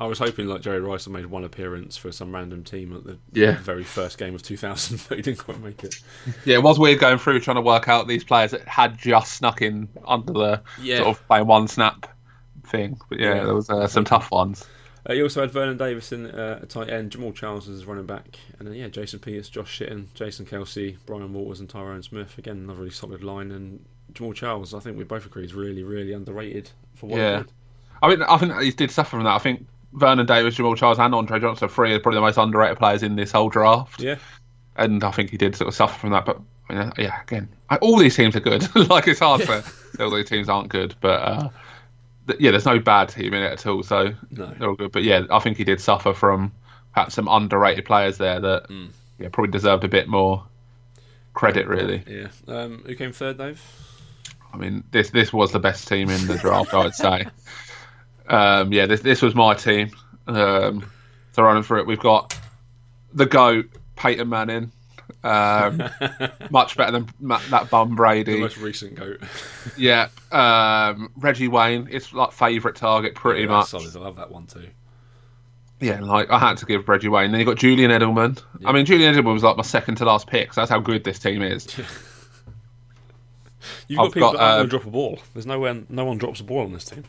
I 0.00 0.06
was 0.06 0.18
hoping 0.20 0.46
like 0.46 0.60
Jerry 0.60 0.80
Rice 0.80 1.06
had 1.06 1.12
made 1.12 1.26
one 1.26 1.42
appearance 1.44 1.96
for 1.96 2.12
some 2.12 2.32
random 2.32 2.62
team 2.62 2.94
at 2.94 3.02
the 3.04 3.18
Yeah. 3.32 3.58
very 3.58 3.82
first 3.82 4.16
game 4.18 4.34
of 4.34 4.42
2000, 4.42 5.02
but 5.08 5.16
he 5.18 5.22
didn't 5.22 5.38
quite 5.38 5.60
make 5.60 5.82
it. 5.82 5.96
yeah, 6.44 6.54
it 6.56 6.62
was 6.62 6.78
weird 6.78 7.00
going 7.00 7.18
through 7.18 7.40
trying 7.40 7.56
to 7.56 7.60
work 7.62 7.88
out 7.88 8.06
these 8.06 8.22
players 8.24 8.52
that 8.52 8.66
had 8.68 8.96
just 8.96 9.32
snuck 9.32 9.60
in 9.62 9.88
under 10.06 10.32
the 10.32 10.62
Yeah. 10.80 10.98
sort 10.98 11.08
of 11.08 11.26
playing 11.26 11.46
one 11.46 11.66
snap 11.68 12.06
thing. 12.64 13.00
But 13.08 13.18
yeah, 13.18 13.34
Yeah. 13.34 13.44
there 13.44 13.54
was 13.54 13.68
uh, 13.70 13.86
some 13.88 14.04
tough 14.04 14.30
ones. 14.30 14.66
Uh, 15.08 15.14
you 15.14 15.22
also 15.22 15.40
had 15.40 15.50
Vernon 15.50 15.76
Davison 15.78 16.26
uh, 16.26 16.58
at 16.62 16.68
tight 16.68 16.90
end, 16.90 17.10
Jamaal 17.12 17.34
Charles 17.34 17.68
as 17.68 17.86
running 17.86 18.04
back, 18.06 18.38
and 18.58 18.68
then 18.68 18.74
yeah, 18.74 18.88
Jason 18.88 19.18
Peters, 19.20 19.48
Josh 19.48 19.78
Sitton, 19.80 20.06
Jason 20.14 20.44
Kelce, 20.44 20.96
Brian 21.06 21.32
Waters, 21.32 21.60
and 21.60 21.68
Tyrone 21.68 22.02
Smith. 22.02 22.36
Again, 22.36 22.58
another 22.58 22.80
really 22.80 22.90
solid 22.90 23.24
line. 23.24 23.50
And 23.50 23.84
Jamaal 24.12 24.34
Charles, 24.34 24.74
I 24.74 24.80
think 24.80 24.98
we 24.98 25.04
both 25.04 25.24
agree, 25.24 25.44
is 25.44 25.54
really, 25.54 25.82
really 25.82 26.12
underrated 26.12 26.70
for 26.94 27.06
what 27.06 27.18
Yeah. 27.18 27.38
he 27.38 27.42
did. 27.44 27.52
I 28.02 28.08
mean, 28.10 28.22
I 28.22 28.36
think 28.38 28.60
he 28.60 28.70
did 28.70 28.90
suffer 28.90 29.10
from 29.10 29.24
that. 29.24 29.34
I 29.34 29.38
think 29.38 29.66
Vernon 29.92 30.26
Davis, 30.26 30.56
Jamaal 30.56 30.76
Charles, 30.76 30.98
and 30.98 31.14
Andre 31.14 31.40
Johnson 31.40 31.66
are 31.66 31.68
three 31.68 31.94
are 31.94 32.00
probably 32.00 32.16
the 32.18 32.22
most 32.22 32.36
underrated 32.38 32.78
players 32.78 33.02
in 33.02 33.16
this 33.16 33.32
whole 33.32 33.48
draft. 33.48 34.00
Yeah, 34.00 34.16
And 34.76 35.02
I 35.02 35.10
think 35.10 35.30
he 35.30 35.36
did 35.36 35.56
sort 35.56 35.68
of 35.68 35.74
suffer 35.74 35.98
from 35.98 36.10
that. 36.10 36.24
But 36.26 36.40
yeah, 36.70 37.22
again, 37.22 37.48
I, 37.70 37.76
all 37.76 37.96
these 37.98 38.14
teams 38.14 38.36
are 38.36 38.40
good. 38.40 38.62
like 38.90 39.08
it's 39.08 39.20
hard 39.20 39.40
to 39.42 39.62
say 39.62 40.04
all 40.04 40.10
these 40.10 40.28
teams 40.28 40.48
aren't 40.48 40.68
good, 40.68 40.94
but 41.00 41.20
uh, 41.22 41.48
th- 42.26 42.38
yeah, 42.40 42.50
there's 42.50 42.66
no 42.66 42.78
bad 42.78 43.08
team 43.08 43.32
in 43.32 43.42
it 43.42 43.52
at 43.52 43.66
all. 43.66 43.82
So 43.82 44.12
no. 44.30 44.46
they're 44.58 44.68
all 44.68 44.74
good. 44.76 44.92
But 44.92 45.04
yeah, 45.04 45.22
I 45.30 45.38
think 45.38 45.56
he 45.56 45.64
did 45.64 45.80
suffer 45.80 46.12
from 46.12 46.52
perhaps 46.92 47.14
some 47.14 47.26
underrated 47.28 47.84
players 47.86 48.18
there 48.18 48.40
that 48.40 48.68
Mm. 48.68 48.90
yeah 49.18 49.28
probably 49.32 49.50
deserved 49.52 49.84
a 49.84 49.88
bit 49.88 50.08
more 50.08 50.44
credit. 51.32 51.66
Really, 51.66 52.02
Yeah. 52.06 52.28
Um, 52.46 52.82
who 52.84 52.94
came 52.94 53.12
third, 53.12 53.38
Dave? 53.38 53.62
I 54.52 54.56
mean, 54.58 54.84
this 54.90 55.10
this 55.10 55.32
was 55.32 55.52
the 55.52 55.58
best 55.60 55.88
team 55.88 56.10
in 56.10 56.26
the 56.26 56.36
draft, 56.36 56.74
I 56.74 56.84
would 56.84 56.94
say. 56.94 57.26
Um, 58.28 58.72
yeah, 58.72 58.86
this 58.86 59.00
this 59.00 59.22
was 59.22 59.34
my 59.34 59.54
team. 59.54 59.90
Um, 60.26 60.90
so 61.32 61.42
running 61.42 61.62
through 61.62 61.80
it, 61.80 61.86
we've 61.86 61.98
got 62.00 62.36
the 63.14 63.26
goat 63.26 63.66
Peyton 63.96 64.28
Manning, 64.28 64.70
um, 65.24 65.82
much 66.50 66.76
better 66.76 66.92
than 66.92 67.08
Ma- 67.20 67.40
that 67.50 67.70
bum 67.70 67.96
Brady. 67.96 68.34
The 68.34 68.40
most 68.40 68.58
recent 68.58 68.94
goat. 68.96 69.20
Yeah, 69.76 70.08
um, 70.32 71.10
Reggie 71.16 71.48
Wayne, 71.48 71.88
it's 71.90 72.12
like 72.12 72.32
favourite 72.32 72.76
target 72.76 73.14
pretty 73.14 73.42
Yeah, 73.42 73.48
much. 73.48 73.68
Solid. 73.68 73.94
I 73.96 74.00
love 74.00 74.16
that 74.16 74.30
one 74.30 74.46
too. 74.46 74.68
Yeah, 75.80 76.00
like 76.00 76.28
I 76.30 76.38
had 76.40 76.56
to 76.58 76.66
give 76.66 76.88
Reggie 76.88 77.08
Wayne. 77.08 77.30
Then 77.30 77.38
you 77.40 77.46
got 77.46 77.56
Julian 77.56 77.90
Edelman. 77.92 78.42
I 78.64 78.72
mean, 78.72 78.84
Julian 78.84 79.14
Edelman 79.14 79.32
was 79.32 79.44
like 79.44 79.56
my 79.56 79.62
second 79.62 79.94
to 79.96 80.04
last 80.04 80.26
pick. 80.26 80.52
So 80.52 80.60
that's 80.60 80.70
how 80.70 80.80
good 80.80 81.04
this 81.04 81.20
team 81.20 81.40
is. 81.42 81.68
You've 83.86 83.98
got 83.98 84.06
I've 84.06 84.12
people 84.12 84.32
got, 84.32 84.38
that 84.38 84.60
uh, 84.60 84.64
drop 84.66 84.86
a 84.86 84.90
ball. 84.90 85.20
There's 85.34 85.46
no 85.46 85.60
one, 85.60 85.86
no 85.88 86.04
one 86.04 86.18
drops 86.18 86.40
a 86.40 86.44
ball 86.44 86.64
on 86.64 86.72
this 86.72 86.84
team. 86.84 87.04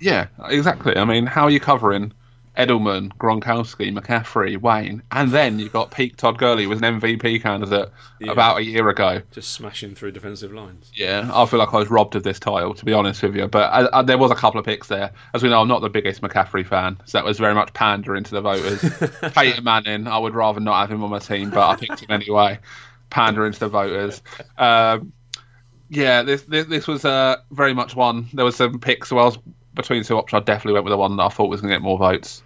Yeah, 0.00 0.28
exactly. 0.46 0.96
I 0.96 1.04
mean, 1.04 1.26
how 1.26 1.44
are 1.44 1.50
you 1.50 1.60
covering 1.60 2.12
Edelman, 2.56 3.16
Gronkowski, 3.18 3.96
McCaffrey, 3.96 4.60
Wayne, 4.60 5.00
and 5.12 5.30
then 5.30 5.60
you've 5.60 5.72
got 5.72 5.92
peak 5.92 6.16
Todd 6.16 6.38
Gurley 6.38 6.66
was 6.66 6.80
an 6.82 7.00
MVP 7.00 7.40
candidate 7.40 7.88
Yeah. 8.18 8.32
about 8.32 8.58
a 8.58 8.64
year 8.64 8.88
ago. 8.88 9.22
Just 9.30 9.52
smashing 9.52 9.94
through 9.94 10.10
defensive 10.10 10.52
lines. 10.52 10.90
Yeah, 10.92 11.30
I 11.32 11.46
feel 11.46 11.60
like 11.60 11.72
I 11.72 11.76
was 11.78 11.88
robbed 11.88 12.16
of 12.16 12.24
this 12.24 12.40
title, 12.40 12.74
to 12.74 12.84
be 12.84 12.92
honest 12.92 13.22
with 13.22 13.36
you. 13.36 13.46
But 13.46 13.72
I, 13.72 14.00
I, 14.00 14.02
there 14.02 14.18
was 14.18 14.32
a 14.32 14.34
couple 14.34 14.58
of 14.58 14.66
picks 14.66 14.88
there. 14.88 15.12
As 15.34 15.42
we 15.44 15.50
know, 15.50 15.60
I'm 15.60 15.68
not 15.68 15.82
the 15.82 15.88
biggest 15.88 16.20
McCaffrey 16.20 16.66
fan, 16.66 16.98
so 17.04 17.18
that 17.18 17.24
was 17.24 17.38
very 17.38 17.54
much 17.54 17.72
pandering 17.74 18.24
to 18.24 18.30
the 18.32 18.40
voters. 18.40 18.80
Peyton 19.34 19.62
Manning, 19.62 20.08
I 20.08 20.18
would 20.18 20.34
rather 20.34 20.58
not 20.58 20.80
have 20.80 20.90
him 20.90 21.04
on 21.04 21.10
my 21.10 21.20
team, 21.20 21.50
but 21.50 21.60
I 21.68 21.76
picked 21.76 22.00
him 22.02 22.10
anyway. 22.10 22.58
Pandering 23.10 23.52
to 23.52 23.60
the 23.60 23.68
voters. 23.68 24.20
Um, 24.58 25.12
yeah, 25.90 26.22
this, 26.22 26.42
this 26.42 26.66
this 26.66 26.86
was 26.88 27.04
uh, 27.04 27.36
very 27.52 27.72
much 27.72 27.94
one. 27.96 28.28
There 28.34 28.44
was 28.44 28.56
some 28.56 28.80
picks. 28.80 29.08
So 29.08 29.18
I 29.18 29.24
was 29.24 29.38
between 29.78 30.04
two 30.04 30.16
options. 30.18 30.42
I 30.42 30.44
definitely 30.44 30.74
went 30.74 30.84
with 30.84 30.92
the 30.92 30.98
one 30.98 31.16
that 31.16 31.22
I 31.22 31.28
thought 31.30 31.48
was 31.48 31.62
going 31.62 31.70
to 31.70 31.76
get 31.76 31.82
more 31.82 31.96
votes. 31.96 32.42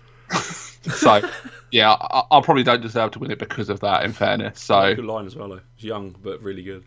so, 0.82 1.20
yeah, 1.72 1.90
I, 1.92 2.22
I 2.30 2.40
probably 2.40 2.62
don't 2.62 2.80
deserve 2.80 3.10
to 3.12 3.18
win 3.18 3.30
it 3.32 3.38
because 3.40 3.68
of 3.68 3.80
that. 3.80 4.04
In 4.04 4.12
fairness, 4.12 4.60
so 4.60 4.94
Good 4.94 5.04
line 5.04 5.26
as 5.26 5.34
well, 5.36 5.48
though. 5.48 5.60
It's 5.74 5.84
young 5.84 6.14
but 6.22 6.40
really 6.42 6.62
good. 6.62 6.84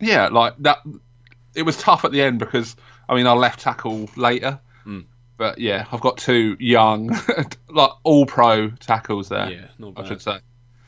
yeah, 0.00 0.28
like 0.28 0.54
that. 0.60 0.78
It 1.54 1.62
was 1.62 1.76
tough 1.76 2.04
at 2.04 2.10
the 2.12 2.20
end 2.22 2.38
because 2.40 2.74
I 3.08 3.14
mean 3.14 3.26
I 3.26 3.32
left 3.32 3.60
tackle 3.60 4.08
later, 4.16 4.58
Mm. 4.86 5.04
but 5.36 5.58
yeah, 5.58 5.86
I've 5.92 6.00
got 6.00 6.18
two 6.18 6.56
young, 6.58 7.16
like 7.68 7.90
all 8.02 8.26
pro 8.26 8.70
tackles 8.70 9.28
there. 9.28 9.50
Yeah, 9.50 9.66
not 9.78 9.92
I 9.96 10.06
should 10.08 10.20
say. 10.20 10.38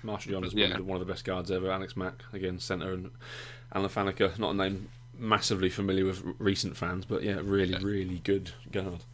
Marshall 0.02 0.32
John 0.32 0.44
is 0.44 0.52
Yeah. 0.54 0.64
one 0.64 0.72
of 0.72 0.76
the- 0.78 0.84
one 0.84 1.00
of 1.00 1.06
the 1.06 1.12
best 1.12 1.24
guards 1.24 1.50
ever. 1.50 1.70
Alex 1.70 1.96
Mack 1.96 2.22
again, 2.32 2.58
centre, 2.58 2.92
and 2.92 3.10
Alan 3.72 3.88
Faneca. 3.88 4.36
Not 4.38 4.50
a 4.50 4.54
name 4.56 4.88
massively 5.18 5.68
familiar 5.68 6.04
with 6.04 6.22
recent 6.38 6.76
fans, 6.76 7.04
but 7.04 7.22
yeah, 7.22 7.40
really, 7.42 7.76
really 7.84 8.20
good 8.24 8.50
guard. 8.72 9.04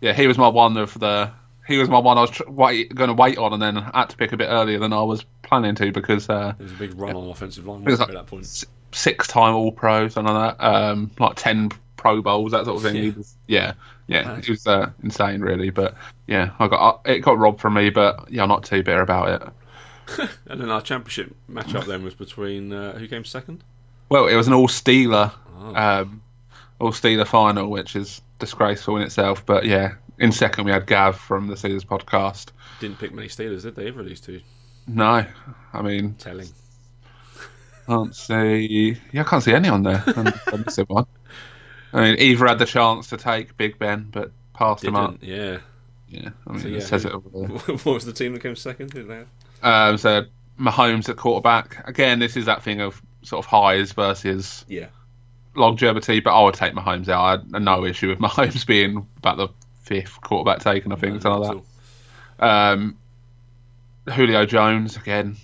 Yeah, 0.00 0.12
he 0.12 0.26
was 0.26 0.38
my 0.38 0.48
one 0.48 0.76
of 0.76 0.98
the. 0.98 1.30
He 1.66 1.76
was 1.76 1.90
my 1.90 1.98
one 1.98 2.16
I 2.16 2.22
was 2.22 2.30
tr- 2.30 2.48
wait, 2.48 2.94
going 2.94 3.08
to 3.08 3.14
wait 3.14 3.36
on, 3.36 3.52
and 3.52 3.60
then 3.60 3.76
had 3.76 4.06
to 4.10 4.16
pick 4.16 4.32
a 4.32 4.38
bit 4.38 4.46
earlier 4.46 4.78
than 4.78 4.92
I 4.94 5.02
was 5.02 5.24
planning 5.42 5.74
to 5.74 5.92
because 5.92 6.26
uh, 6.30 6.54
There 6.56 6.64
was 6.64 6.72
a 6.72 6.76
big 6.76 6.98
run 6.98 7.14
on 7.14 7.28
offensive 7.28 7.66
line 7.66 7.82
It 7.82 7.90
was 7.90 8.00
at 8.00 8.08
like- 8.08 8.16
that 8.16 8.26
point. 8.26 8.64
six-time 8.92 9.54
All 9.54 9.70
Pro, 9.70 10.08
something 10.08 10.32
like 10.32 10.56
that, 10.56 10.64
um, 10.64 11.10
like 11.18 11.36
ten 11.36 11.70
Pro 11.98 12.22
Bowls, 12.22 12.52
that 12.52 12.64
sort 12.64 12.78
of 12.78 12.82
thing. 12.82 12.94
He 12.94 13.08
Yeah. 13.08 13.12
was, 13.16 13.34
yeah, 13.48 13.72
yeah, 14.06 14.22
Mad. 14.24 14.38
it 14.44 14.48
was 14.48 14.66
uh, 14.66 14.90
insane, 15.02 15.42
really. 15.42 15.68
But 15.68 15.94
yeah, 16.26 16.52
I 16.58 16.68
got 16.68 17.02
it 17.04 17.18
got 17.20 17.36
robbed 17.36 17.60
from 17.60 17.74
me, 17.74 17.90
but 17.90 18.30
yeah, 18.30 18.42
I'm 18.44 18.48
not 18.48 18.64
too 18.64 18.82
bitter 18.82 19.02
about 19.02 19.42
it. 19.42 20.28
And 20.46 20.58
then 20.58 20.70
our 20.70 20.80
championship 20.80 21.36
matchup 21.52 21.84
then 21.84 22.02
was 22.02 22.14
between 22.14 22.72
uh, 22.72 22.96
who 22.98 23.06
came 23.08 23.26
second? 23.26 23.62
Well, 24.08 24.26
it 24.26 24.36
was 24.36 24.46
an 24.46 24.54
all 24.54 24.68
Steeler, 24.68 25.32
Oh. 25.58 25.74
um, 25.74 26.22
all 26.78 26.92
Steeler 26.92 27.26
final, 27.26 27.68
which 27.68 27.96
is 27.96 28.20
disgraceful 28.38 28.96
in 28.96 29.02
itself. 29.02 29.44
But 29.44 29.64
yeah, 29.64 29.94
in 30.18 30.32
second 30.32 30.64
we 30.64 30.70
had 30.72 30.86
Gav 30.86 31.16
from 31.18 31.48
the 31.48 31.54
Steelers 31.54 31.84
podcast. 31.84 32.48
Didn't 32.80 32.98
pick 32.98 33.12
many 33.12 33.28
Steelers, 33.28 33.62
did 33.62 33.74
they? 33.74 33.88
Of 33.88 34.04
these 34.04 34.20
two. 34.20 34.40
No, 34.86 35.24
I 35.72 35.82
mean, 35.82 36.14
Telling. 36.14 36.48
Can't 37.86 38.14
see. 38.14 38.96
Yeah, 39.12 39.22
I 39.22 39.24
can't 39.24 39.42
see 39.42 39.54
any 39.54 39.68
on 39.68 39.82
there. 39.82 40.02
I'm, 40.52 40.62
missing 40.64 40.86
one. 40.88 41.06
I 41.92 42.02
mean, 42.02 42.16
either 42.18 42.46
had 42.46 42.58
the 42.58 42.66
chance 42.66 43.08
to 43.08 43.16
take 43.16 43.56
Big 43.56 43.78
Ben, 43.78 44.08
but 44.10 44.30
passed 44.52 44.84
him 44.84 44.94
up. 44.94 45.16
Yeah. 45.22 45.58
Yeah, 46.08 46.30
I 46.46 46.52
mean, 46.52 46.60
So, 46.62 46.68
it 46.68 46.80
says 46.82 47.04
it 47.04 47.12
over 47.12 47.28
there. 47.28 47.48
what 47.76 47.84
was 47.86 48.04
the 48.04 48.12
team 48.12 48.32
that 48.32 48.42
came 48.42 48.56
second? 48.56 48.90
Did 48.90 49.08
they 49.08 49.16
have? 49.16 49.28
Um, 49.62 49.98
so 49.98 50.24
Mahomes 50.58 51.08
at 51.08 51.16
quarterback. 51.16 51.86
Again, 51.86 52.18
this 52.18 52.36
is 52.36 52.46
that 52.46 52.62
thing 52.62 52.80
of 52.80 53.00
sort 53.22 53.44
of 53.44 53.50
highs 53.50 53.92
versus 53.92 54.64
Yeah. 54.68 54.86
Longevity, 55.58 56.20
but 56.20 56.34
I 56.38 56.42
would 56.44 56.54
take 56.54 56.72
Mahomes 56.74 57.08
out. 57.08 57.22
I 57.24 57.30
had 57.32 57.62
no 57.62 57.84
issue 57.84 58.08
with 58.08 58.18
Mahomes 58.18 58.66
being 58.66 59.06
about 59.18 59.36
the 59.36 59.48
fifth 59.82 60.20
quarterback 60.20 60.60
taken, 60.60 60.92
I 60.92 60.96
think, 60.96 61.14
No, 61.14 61.20
something 61.20 61.40
like 61.56 61.64
that. 62.38 62.46
Um, 62.46 62.96
Julio 64.14 64.46
Jones 64.46 64.96
again. 64.96 65.36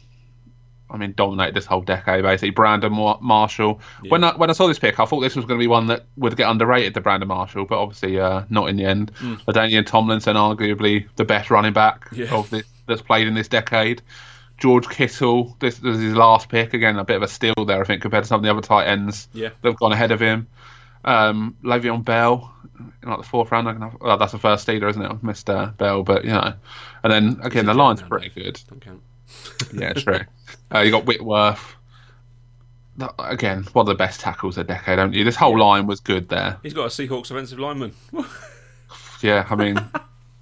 I 0.90 0.96
mean, 0.96 1.12
dominated 1.16 1.54
this 1.56 1.66
whole 1.66 1.80
decade 1.80 2.22
basically. 2.22 2.50
Brandon 2.50 2.92
Mar- 2.92 3.18
Marshall. 3.20 3.80
When 4.08 4.22
I 4.22 4.36
when 4.36 4.48
I 4.48 4.52
saw 4.52 4.68
this 4.68 4.78
pick, 4.78 5.00
I 5.00 5.06
thought 5.06 5.20
this 5.20 5.34
was 5.34 5.44
going 5.44 5.58
to 5.58 5.62
be 5.62 5.66
one 5.66 5.86
that 5.88 6.04
would 6.16 6.36
get 6.36 6.48
underrated, 6.48 6.94
the 6.94 7.00
Brandon 7.00 7.28
Marshall, 7.28 7.64
but 7.64 7.78
obviously 7.78 8.20
uh, 8.20 8.44
not 8.48 8.68
in 8.68 8.76
the 8.76 8.84
end. 8.84 9.10
Hmm. 9.16 9.34
LaDainian 9.48 9.86
Tomlinson, 9.86 10.36
arguably 10.36 11.08
the 11.16 11.24
best 11.24 11.50
running 11.50 11.72
back 11.72 12.06
Yeah. 12.12 12.32
of 12.32 12.48
this 12.50 12.64
that's 12.86 13.02
played 13.02 13.26
in 13.26 13.34
this 13.34 13.48
decade. 13.48 14.02
George 14.58 14.88
Kittle, 14.88 15.56
this, 15.60 15.78
this 15.78 15.96
is 15.96 16.02
his 16.02 16.14
last 16.14 16.48
pick 16.48 16.74
again, 16.74 16.96
a 16.98 17.04
bit 17.04 17.16
of 17.16 17.22
a 17.22 17.28
steal 17.28 17.54
there, 17.66 17.80
I 17.80 17.84
think, 17.84 18.02
compared 18.02 18.24
to 18.24 18.28
some 18.28 18.38
of 18.40 18.44
the 18.44 18.50
other 18.50 18.60
tight 18.62 18.86
ends 18.86 19.28
Yeah. 19.32 19.50
that 19.62 19.68
have 19.70 19.78
gone 19.78 19.92
ahead 19.92 20.10
of 20.12 20.20
him. 20.20 20.46
Um, 21.04 21.56
Le'Veon 21.62 22.04
Bell, 22.04 22.54
in 23.02 23.08
like 23.08 23.18
the 23.18 23.24
fourth 23.24 23.52
round. 23.52 23.68
I 23.68 23.72
can 23.72 23.82
have, 23.82 23.96
well, 24.00 24.16
that's 24.16 24.32
the 24.32 24.38
first 24.38 24.66
Steeler, 24.66 24.88
isn't 24.88 25.02
it, 25.02 25.22
Mr. 25.22 25.76
Bell? 25.76 26.02
But 26.02 26.24
you 26.24 26.30
know, 26.32 26.54
and 27.02 27.12
then 27.12 27.40
again, 27.42 27.66
the 27.66 27.74
line's 27.74 28.00
pretty 28.02 28.30
good. 28.30 28.58
Don't 28.68 28.80
count. 28.80 29.02
Yeah, 29.74 29.92
true. 29.92 30.20
uh, 30.74 30.78
you 30.80 30.90
got 30.90 31.04
Whitworth. 31.04 31.74
Again, 33.18 33.64
one 33.72 33.82
of 33.82 33.88
the 33.88 33.94
best 33.96 34.20
tackles 34.20 34.56
of 34.56 34.66
the 34.68 34.72
decade, 34.74 34.96
don't 34.96 35.12
you? 35.12 35.24
This 35.24 35.34
whole 35.36 35.58
line 35.58 35.86
was 35.88 35.98
good 36.00 36.28
there. 36.28 36.58
He's 36.62 36.74
got 36.74 36.84
a 36.84 36.88
Seahawks 36.88 37.30
offensive 37.30 37.58
lineman. 37.58 37.92
Yeah, 39.22 39.46
I 39.48 39.54
mean, 39.56 39.80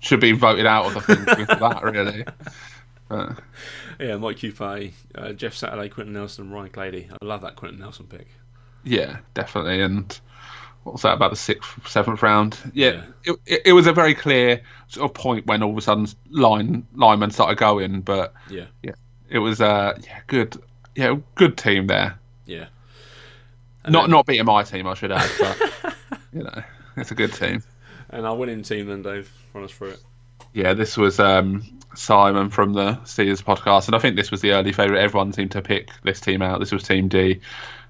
should 0.01 0.19
be 0.19 0.33
voted 0.33 0.67
out 0.67 0.87
of 0.87 0.95
the 0.95 1.01
thing 1.03 1.25
for 1.47 1.55
that, 1.55 1.83
really. 1.85 2.25
Yeah, 4.01 4.17
Mike 4.17 4.39
Coupe, 4.41 4.61
uh, 5.15 5.33
Jeff 5.33 5.55
Saturday, 5.55 5.89
Quenton 5.89 6.15
Nelson, 6.15 6.51
Ryan 6.51 6.71
Clady. 6.71 7.09
I 7.11 7.25
love 7.25 7.43
that 7.43 7.57
Quenton 7.57 7.81
Nelson 7.81 8.07
pick. 8.07 8.27
yeah, 8.85 9.19
definitely. 9.35 9.81
And 9.81 10.19
what 10.85 10.95
was 10.95 11.03
that 11.03 11.15
about 11.15 11.31
the 11.31 11.37
sixth, 11.37 11.89
seventh 11.89 12.23
round? 12.23 12.59
Yeah, 12.75 13.05
Yeah. 13.25 13.35
It, 13.47 13.63
it, 13.67 13.73
was 13.73 13.87
a 13.87 13.93
very 13.93 14.15
clear 14.15 14.63
sort 14.89 15.09
of 15.11 15.15
point 15.15 15.47
when 15.47 15.63
all 15.63 15.71
of 15.71 15.79
a 15.79 15.81
sudden 15.81 16.07
line 16.31 16.87
linemen 16.95 17.31
started 17.31 17.59
going, 17.59 18.01
but 18.01 18.35
Yeah. 18.51 18.67
yeah, 18.83 18.95
it 19.29 19.39
was 19.39 19.61
uh 19.61 19.97
yeah 20.05 20.21
good 20.27 20.61
yeah 20.97 21.15
good 21.37 21.57
team 21.57 21.87
there. 21.87 22.19
Yeah. 22.47 22.67
not 23.89 24.11
not 24.11 24.27
beating 24.27 24.47
my 24.47 24.65
team, 24.65 24.89
I 24.89 24.95
should 24.95 25.13
add, 25.13 25.31
but 25.39 25.95
you 26.33 26.43
know 26.43 26.63
it's 26.97 27.11
a 27.13 27.15
good 27.15 27.33
team. 27.33 27.63
And 28.11 28.27
our 28.27 28.35
winning 28.37 28.63
team 28.63 28.87
then, 28.87 29.03
Dave. 29.03 29.31
Run 29.55 29.65
us 29.65 29.71
through 29.71 29.91
it. 29.91 30.01
Yeah, 30.53 30.75
this 30.75 30.97
was 30.99 31.19
um, 31.19 31.63
Simon 31.95 32.51
from 32.51 32.73
the 32.73 32.95
Steelers 33.05 33.43
podcast, 33.43 33.87
and 33.87 33.95
I 33.95 33.99
think 33.99 34.17
this 34.17 34.31
was 34.31 34.41
the 34.41 34.53
early 34.53 34.73
favourite. 34.73 35.01
Everyone 35.01 35.33
seemed 35.33 35.53
to 35.53 35.63
pick 35.63 35.91
this 36.03 36.21
team 36.21 36.43
out. 36.43 36.61
This 36.61 36.73
was 36.73 36.83
Team 36.83 37.09
D. 37.09 37.41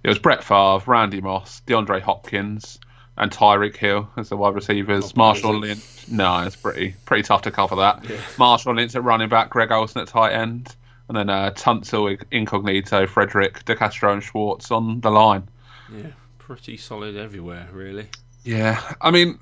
It 0.02 0.08
was 0.08 0.18
Brett 0.18 0.42
Favre, 0.42 0.82
Randy 0.86 1.20
Moss, 1.20 1.62
DeAndre 1.66 2.00
Hopkins, 2.00 2.80
and 3.16 3.30
Tyreek 3.30 3.76
Hill 3.76 4.10
as 4.16 4.28
the 4.28 4.36
wide 4.36 4.54
receivers. 4.54 5.12
Bad, 5.12 5.36
Marshawn? 5.36 5.60
Lynch. 5.60 6.08
No, 6.08 6.40
it's 6.40 6.56
pretty 6.56 6.94
pretty 7.04 7.22
tough 7.22 7.42
to 7.42 7.50
cover 7.50 7.76
that. 7.76 8.08
Yeah. 8.08 8.16
Marshawn 8.36 8.76
Lynch 8.76 8.94
at 8.96 9.04
running 9.04 9.28
back, 9.28 9.50
Greg 9.50 9.70
Olsen 9.70 10.02
at 10.02 10.08
tight 10.08 10.32
end, 10.32 10.74
and 11.08 11.16
then 11.16 11.30
uh, 11.30 11.50
Tunsil, 11.50 12.20
Incognito, 12.30 13.06
Frederick, 13.06 13.64
DeCastro, 13.64 14.12
and 14.12 14.22
Schwartz 14.22 14.70
on 14.70 15.00
the 15.00 15.10
line. 15.10 15.48
Yeah. 15.94 16.08
Pretty 16.38 16.76
solid 16.76 17.16
everywhere, 17.16 17.68
really. 17.72 18.08
Yeah, 18.44 18.80
I 19.00 19.12
mean, 19.12 19.38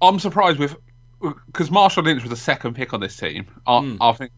I'm 0.00 0.20
surprised 0.20 0.58
with 0.60 0.76
because 1.20 1.70
Marshawn 1.70 2.04
Lynch 2.04 2.22
was 2.22 2.30
the 2.30 2.36
second 2.36 2.74
pick 2.74 2.92
on 2.94 3.00
this 3.00 3.16
team. 3.16 3.46
I, 3.66 3.80
Hmm. 3.80 3.96
I 4.00 4.12
think 4.12 4.32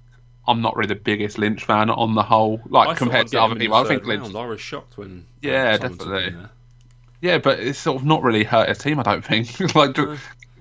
I'm 0.47 0.63
not 0.63 0.77
really 0.77 0.89
the 0.95 1.01
biggest 1.01 1.39
Lynch 1.39 1.65
fan 1.65 1.91
on 1.91 2.15
the 2.15 2.23
whole, 2.23 2.61
like 2.69 2.89
I 2.89 2.95
compared 2.95 3.29
to 3.29 3.41
other 3.43 3.55
get 3.55 3.57
him 3.57 3.57
in 3.57 3.59
people. 3.61 3.77
I 3.77 3.85
think 3.85 4.05
Lynch, 4.07 4.23
round. 4.23 4.37
I 4.37 4.47
was 4.47 4.61
shocked 4.61 4.97
when. 4.97 5.27
Yeah, 5.43 5.77
definitely. 5.77 6.37
yeah, 7.21 7.39
but 7.39 7.61
it's 7.61 7.79
sort 7.79 7.97
of 8.01 8.07
not 8.07 8.23
really 8.23 8.45
hurt 8.45 8.69
his 8.69 8.79
team. 8.79 8.99
I 8.99 9.03
don't 9.03 9.25
think. 9.25 9.59
like 9.75 9.97
No. 9.97 10.17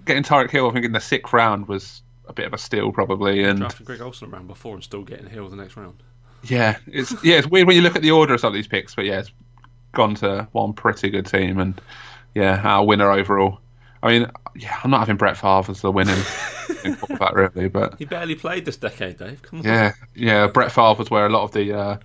getting 0.06 0.24
Tyreek 0.24 0.52
Hill, 0.52 0.70
I 0.70 0.74
think 0.74 0.86
in 0.86 0.92
the 0.92 1.00
sixth 1.00 1.32
round 1.34 1.68
was 1.68 2.02
a 2.28 2.34
bit 2.34 2.46
of 2.48 2.54
a 2.54 2.58
steal 2.58 2.92
probably, 2.92 3.44
and 3.44 3.60
Drafted 3.60 3.86
Greg 3.86 4.02
Olsen 4.02 4.30
around 4.34 4.48
before 4.48 4.74
and 4.74 4.84
still 4.84 5.04
getting 5.04 5.28
Hill 5.28 5.48
the 5.50 5.56
next 5.56 5.78
round. 5.78 6.02
yeah, 6.44 6.78
it's 6.88 7.14
yeah, 7.24 7.38
it's 7.38 7.48
weird 7.48 7.68
when 7.68 7.76
you 7.78 7.82
look 7.82 7.96
at 7.96 8.02
the 8.02 8.12
order 8.12 8.34
of 8.34 8.40
some 8.42 8.50
of 8.50 8.54
these 8.56 8.68
picks, 8.68 8.94
but 8.96 9.06
yeah, 9.06 9.20
it's 9.20 9.32
gone 9.94 10.16
to 10.16 10.48
one 10.52 10.74
pretty 10.74 11.10
good 11.10 11.26
team, 11.28 11.60
and 11.60 11.80
yeah, 12.36 12.60
our 12.64 12.86
winner 12.86 13.10
overall. 13.10 13.60
I 14.04 14.08
mean, 14.20 14.32
yeah, 14.56 14.80
I'm 14.84 14.92
not 14.92 15.00
having 15.00 15.18
Brett 15.18 15.38
Favre 15.38 15.72
as 15.72 15.82
the 15.82 15.92
winning 15.92 16.16
quarterback 17.00 17.36
really, 17.36 17.68
but 17.68 17.96
He 17.98 18.06
barely 18.06 18.36
played 18.36 18.66
this 18.66 18.78
decade, 18.78 19.18
Dave. 19.18 19.42
Come 19.42 19.60
on. 19.60 19.66
Yeah, 19.66 19.94
yeah. 20.16 20.48
Brett 20.48 20.72
Favre 20.72 20.96
was 21.00 21.10
where 21.10 21.26
a 21.26 21.30
lot 21.30 21.44
of 21.44 21.52
the 21.52 21.74
uh, 21.74 21.98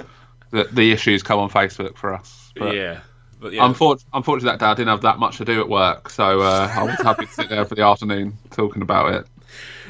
the, 0.50 0.64
the 0.72 0.92
issues 0.92 1.22
come 1.22 1.38
on 1.38 1.50
Facebook 1.50 1.96
for 1.96 2.14
us. 2.14 2.52
But 2.56 2.74
yeah. 2.74 3.00
But 3.40 3.52
yeah, 3.52 3.62
unfor- 3.62 4.02
unfortunately, 4.14 4.56
that 4.56 4.60
day 4.60 4.66
I 4.66 4.74
didn't 4.74 4.90
have 4.90 5.02
that 5.02 5.18
much 5.18 5.38
to 5.38 5.44
do 5.44 5.60
at 5.60 5.68
work, 5.68 6.10
so 6.10 6.40
uh, 6.40 6.72
I 6.72 6.84
was 6.84 6.94
happy 7.00 7.26
to 7.26 7.32
sit 7.32 7.48
there 7.48 7.64
for 7.64 7.74
the 7.74 7.82
afternoon 7.82 8.38
talking 8.50 8.82
about 8.82 9.12
it. 9.14 9.26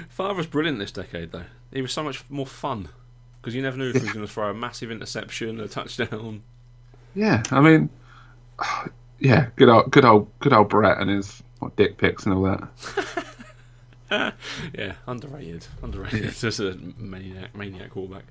Favre 0.08 0.32
was 0.32 0.46
brilliant 0.46 0.78
this 0.78 0.90
decade, 0.90 1.32
though. 1.32 1.44
He 1.70 1.82
was 1.82 1.92
so 1.92 2.02
much 2.02 2.24
more 2.30 2.46
fun 2.46 2.88
because 3.40 3.54
you 3.54 3.60
never 3.60 3.76
knew 3.76 3.90
if 3.90 3.96
he 3.96 4.02
was 4.02 4.12
going 4.12 4.26
to 4.26 4.32
throw 4.32 4.48
a 4.48 4.54
massive 4.54 4.90
interception, 4.90 5.60
a 5.60 5.68
touchdown. 5.68 6.42
Yeah, 7.14 7.42
I 7.50 7.60
mean, 7.60 7.90
yeah, 9.18 9.48
good 9.56 9.68
old, 9.68 9.90
good 9.90 10.04
old, 10.06 10.30
good 10.38 10.54
old 10.54 10.70
Brett 10.70 10.98
and 10.98 11.10
his 11.10 11.42
what, 11.62 11.76
dick 11.76 11.98
pics 11.98 12.26
and 12.26 12.34
all 12.34 12.42
that. 12.42 12.68
Yeah, 14.74 14.92
underrated, 15.06 15.66
underrated. 15.82 16.34
Just 16.38 16.60
a 16.60 16.74
maniac, 16.98 17.54
maniac. 17.56 17.92
But 17.94 18.22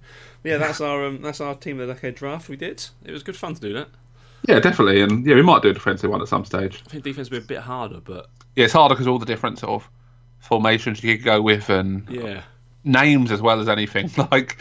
yeah, 0.44 0.58
that's 0.58 0.80
our 0.80 1.06
um, 1.06 1.24
that's 1.24 1.42
our 1.42 1.56
team 1.56 1.80
of 1.80 1.88
the 1.88 1.94
decade 1.96 2.16
draft. 2.16 2.50
We 2.50 2.56
did. 2.56 2.86
It 3.04 3.12
was 3.12 3.24
good 3.24 3.36
fun 3.36 3.56
to 3.56 3.62
do 3.62 3.74
that. 3.74 3.88
Yeah, 4.48 4.60
definitely, 4.60 5.02
and 5.02 5.26
yeah, 5.26 5.36
we 5.36 5.42
might 5.42 5.62
do 5.62 5.70
a 5.70 5.74
defensive 5.74 6.10
one 6.10 6.22
at 6.22 6.28
some 6.28 6.46
stage. 6.46 6.84
I 6.86 6.90
think 6.90 7.04
defense 7.04 7.30
would 7.30 7.48
be 7.48 7.56
a 7.56 7.58
bit 7.58 7.64
harder, 7.64 8.00
but 8.00 8.30
Yeah, 8.56 8.66
it's 8.66 8.74
harder 8.74 8.96
because 8.96 9.08
all 9.08 9.20
the 9.20 9.26
different 9.26 9.60
sort 9.60 9.82
of 9.82 9.90
formations 10.40 11.04
you 11.04 11.16
could 11.16 11.26
go 11.26 11.42
with 11.42 11.70
and 11.70 12.08
yeah, 12.10 12.44
names 12.84 13.32
as 13.32 13.42
well 13.42 13.60
as 13.60 13.70
anything. 13.70 14.12
Like 14.32 14.58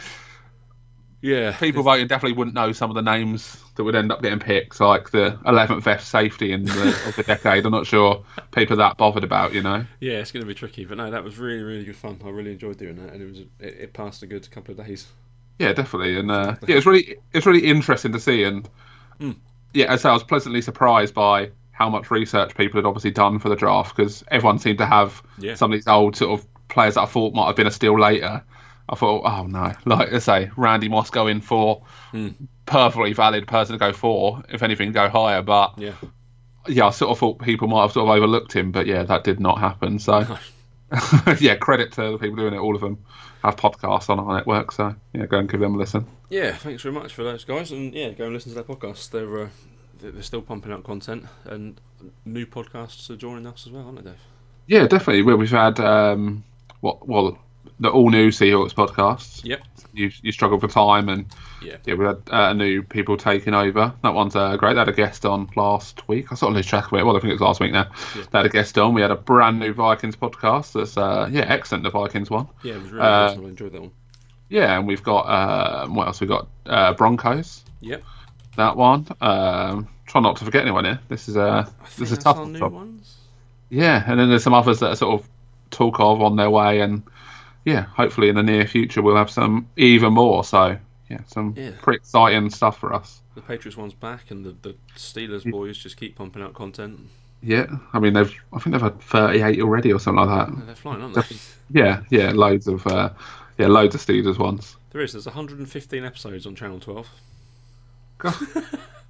yeah. 1.21 1.55
people 1.57 1.83
voting 1.83 2.07
definitely 2.07 2.37
wouldn't 2.37 2.55
know 2.55 2.71
some 2.71 2.89
of 2.89 2.95
the 2.95 3.01
names 3.01 3.61
that 3.75 3.83
would 3.83 3.95
end 3.95 4.11
up 4.11 4.21
getting 4.21 4.39
picked, 4.39 4.79
like 4.79 5.11
the 5.11 5.39
11th 5.45 5.83
best 5.83 6.09
safety 6.09 6.51
in 6.51 6.63
the, 6.65 6.89
of 7.07 7.15
the 7.15 7.23
decade. 7.23 7.65
I'm 7.65 7.71
not 7.71 7.85
sure 7.87 8.23
people 8.51 8.73
are 8.73 8.77
that 8.77 8.97
bothered 8.97 9.23
about, 9.23 9.53
you 9.53 9.61
know. 9.61 9.85
Yeah, 9.99 10.13
it's 10.13 10.31
going 10.31 10.41
to 10.41 10.47
be 10.47 10.53
tricky, 10.53 10.85
but 10.85 10.97
no, 10.97 11.09
that 11.11 11.23
was 11.23 11.37
really, 11.37 11.63
really 11.63 11.85
good 11.85 11.95
fun. 11.95 12.19
I 12.25 12.29
really 12.29 12.51
enjoyed 12.51 12.77
doing 12.77 12.95
that, 12.97 13.13
and 13.13 13.21
it 13.21 13.25
was 13.29 13.39
it, 13.39 13.81
it 13.81 13.93
passed 13.93 14.23
a 14.23 14.27
good 14.27 14.49
couple 14.51 14.77
of 14.77 14.85
days. 14.85 15.07
Yeah, 15.59 15.73
definitely, 15.73 16.17
and 16.17 16.31
uh, 16.31 16.55
yeah, 16.67 16.77
it's 16.77 16.85
really 16.85 17.17
it's 17.33 17.45
really 17.45 17.65
interesting 17.65 18.11
to 18.13 18.19
see, 18.19 18.43
and 18.43 18.67
Hmm. 19.19 19.31
yeah, 19.73 19.91
as 19.93 20.03
I 20.05 20.09
I 20.09 20.13
was 20.13 20.23
pleasantly 20.23 20.61
surprised 20.61 21.13
by 21.13 21.51
how 21.71 21.89
much 21.89 22.09
research 22.11 22.55
people 22.55 22.77
had 22.79 22.85
obviously 22.85 23.11
done 23.11 23.37
for 23.39 23.49
the 23.49 23.55
draft 23.55 23.95
because 23.95 24.23
everyone 24.29 24.59
seemed 24.59 24.79
to 24.79 24.85
have 24.85 25.21
Yeah. 25.39 25.55
some 25.55 25.71
of 25.71 25.77
these 25.77 25.87
old 25.87 26.15
sort 26.15 26.39
of 26.39 26.47
players 26.67 26.95
that 26.95 27.01
I 27.01 27.05
thought 27.05 27.33
might 27.33 27.47
have 27.47 27.55
been 27.55 27.67
a 27.67 27.71
steal 27.71 27.99
later. 27.99 28.43
I 28.91 28.95
thought, 28.95 29.23
oh 29.25 29.47
no, 29.47 29.71
like 29.85 30.11
I 30.13 30.19
say, 30.19 30.51
Randy 30.57 30.89
Moss 30.89 31.09
going 31.09 31.39
for 31.41 31.83
Hmm. 32.11 32.29
perfectly 32.65 33.13
valid 33.13 33.47
person 33.47 33.73
to 33.73 33.79
go 33.79 33.93
for. 33.93 34.43
If 34.49 34.63
anything, 34.63 34.91
go 34.91 35.07
higher, 35.09 35.41
but 35.41 35.73
Yeah, 35.77 35.93
yeah, 36.67 36.87
I 36.87 36.89
sort 36.91 37.11
of 37.11 37.17
thought 37.19 37.39
people 37.39 37.67
might 37.67 37.81
have 37.83 37.93
sort 37.93 38.09
of 38.09 38.15
overlooked 38.15 38.53
him, 38.53 38.71
but 38.71 38.85
yeah, 38.87 39.03
that 39.03 39.23
did 39.23 39.39
not 39.39 39.59
happen. 39.59 39.97
So 39.99 40.25
yeah, 41.39 41.55
credit 41.55 41.93
to 41.93 42.11
the 42.11 42.17
people 42.17 42.35
doing 42.35 42.53
it. 42.53 42.57
All 42.57 42.75
of 42.75 42.81
them 42.81 42.97
have 43.43 43.55
podcasts 43.55 44.09
on 44.09 44.19
our 44.19 44.35
network, 44.35 44.71
so 44.73 44.93
yeah, 45.13 45.25
go 45.25 45.37
and 45.39 45.49
give 45.49 45.61
them 45.61 45.75
a 45.75 45.77
listen. 45.77 46.05
yeah. 46.29 46.51
Thanks 46.53 46.83
very 46.83 46.93
much 46.93 47.13
for 47.13 47.23
those 47.23 47.45
guys, 47.45 47.71
and 47.71 47.93
yeah, 47.93 48.09
go 48.11 48.25
and 48.25 48.33
listen 48.33 48.49
to 48.53 48.55
their 48.55 48.63
podcasts. 48.65 49.09
They're 49.09 49.43
uh, 49.43 49.49
they're 49.99 50.11
they're 50.11 50.21
still 50.21 50.41
pumping 50.41 50.71
out 50.73 50.83
content, 50.83 51.25
and 51.45 51.79
new 52.25 52.45
podcasts 52.45 53.09
are 53.09 53.15
joining 53.15 53.47
us 53.47 53.65
as 53.65 53.71
well, 53.71 53.85
aren't 53.85 54.03
they, 54.03 54.11
Dave? 54.11 54.19
Yeah, 54.67 54.85
definitely. 54.87 55.21
Well, 55.23 55.37
we've 55.37 55.49
had 55.49 55.79
um, 55.79 56.43
what 56.81 57.07
well 57.07 57.37
the 57.81 57.89
all 57.89 58.09
new 58.09 58.29
Seahawks 58.29 58.73
podcast. 58.73 59.43
Yep. 59.43 59.61
You 59.93 60.09
you 60.21 60.31
struggle 60.31 60.57
for 60.57 60.69
time, 60.69 61.09
and 61.09 61.25
Yeah. 61.61 61.75
yeah, 61.85 61.95
we 61.95 62.05
had 62.05 62.21
uh, 62.29 62.53
new 62.53 62.81
people 62.81 63.17
taking 63.17 63.53
over. 63.53 63.93
That 64.03 64.13
one's 64.13 64.37
uh, 64.37 64.55
great. 64.55 64.75
They 64.75 64.79
had 64.79 64.87
a 64.87 64.93
guest 64.93 65.25
on 65.25 65.49
last 65.57 66.07
week. 66.07 66.31
I 66.31 66.35
sort 66.35 66.51
of 66.51 66.55
lose 66.55 66.65
track 66.65 66.85
of 66.89 66.93
it. 66.97 67.05
Well, 67.05 67.17
I 67.17 67.19
think 67.19 67.31
it 67.31 67.33
was 67.33 67.41
last 67.41 67.59
week 67.59 67.73
now. 67.73 67.87
Yeah. 68.15 68.23
They 68.31 68.37
had 68.39 68.45
a 68.45 68.49
guest 68.49 68.77
on. 68.77 68.93
We 68.93 69.01
had 69.01 69.11
a 69.11 69.17
brand 69.17 69.59
new 69.59 69.73
Vikings 69.73 70.15
podcast. 70.15 70.71
That's 70.73 70.95
uh, 70.95 71.27
yeah, 71.29 71.41
excellent. 71.41 71.83
The 71.83 71.89
Vikings 71.89 72.29
one. 72.29 72.47
Yeah, 72.63 72.75
it 72.75 72.81
was 72.83 72.91
really 72.91 73.03
Uh, 73.05 73.33
good. 73.35 73.45
I 73.45 73.49
enjoyed 73.49 73.71
that 73.73 73.81
one. 73.81 73.91
Yeah, 74.47 74.77
and 74.77 74.87
we've 74.87 75.03
got 75.03 75.23
um, 75.83 75.95
what 75.95 76.07
else? 76.07 76.21
We 76.21 76.27
got 76.27 76.47
uh, 76.67 76.93
Broncos. 76.93 77.65
Yep. 77.81 78.01
That 78.57 78.77
one. 78.77 79.07
Um, 79.19 79.87
try 80.05 80.21
not 80.21 80.37
to 80.37 80.45
forget 80.45 80.61
anyone 80.61 80.85
here. 80.85 80.99
This 81.09 81.27
is 81.27 81.35
a 81.35 81.67
I 81.67 81.85
this 81.97 82.11
is 82.11 82.17
a 82.17 82.21
tough 82.21 82.37
one. 82.37 82.53
new 82.53 82.67
ones. 82.67 83.17
Yeah, 83.69 84.03
and 84.07 84.17
then 84.19 84.29
there's 84.29 84.43
some 84.43 84.53
others 84.53 84.79
that 84.79 84.89
are 84.89 84.95
sort 84.95 85.19
of 85.21 85.29
talk 85.69 85.99
of 85.99 86.21
on 86.21 86.35
their 86.37 86.49
way, 86.49 86.79
and 86.81 87.03
yeah, 87.65 87.81
hopefully 87.83 88.29
in 88.29 88.35
the 88.35 88.43
near 88.43 88.65
future 88.67 89.01
we'll 89.01 89.15
have 89.15 89.29
some 89.29 89.67
even 89.77 90.13
more. 90.13 90.43
So 90.43 90.77
yeah, 91.09 91.19
some 91.27 91.53
Yeah. 91.57 91.71
pretty 91.81 91.97
exciting 91.97 92.49
stuff 92.49 92.79
for 92.79 92.93
us. 92.93 93.21
The 93.35 93.41
Patriots 93.41 93.77
one's 93.77 93.93
back, 93.93 94.31
and 94.31 94.43
the, 94.45 94.55
the 94.61 94.75
Steelers 94.95 95.49
boys 95.49 95.77
just 95.77 95.97
keep 95.97 96.15
pumping 96.15 96.41
out 96.41 96.53
content. 96.53 96.99
Yeah, 97.43 97.65
I 97.93 97.99
mean 97.99 98.13
they've 98.13 98.33
I 98.53 98.59
think 98.59 98.73
they've 98.73 98.81
had 98.81 99.01
38 99.01 99.61
already 99.61 99.91
or 99.93 99.99
something 99.99 100.25
like 100.25 100.47
that. 100.47 100.53
Yeah, 100.57 100.65
They're 100.65 100.75
flying, 100.75 101.01
aren't 101.01 101.15
they? 101.15 101.35
Yeah, 101.73 102.01
yeah, 102.09 102.31
loads 102.31 102.67
of 102.67 102.85
uh, 102.87 103.09
yeah, 103.57 103.67
loads 103.67 103.95
of 103.95 104.01
Steelers 104.01 104.37
ones. 104.37 104.75
there 104.91 105.01
is. 105.01 105.13
There's 105.13 105.25
115 105.25 106.03
episodes 106.05 106.45
on 106.45 106.55
Channel 106.55 106.79
12. 106.79 107.07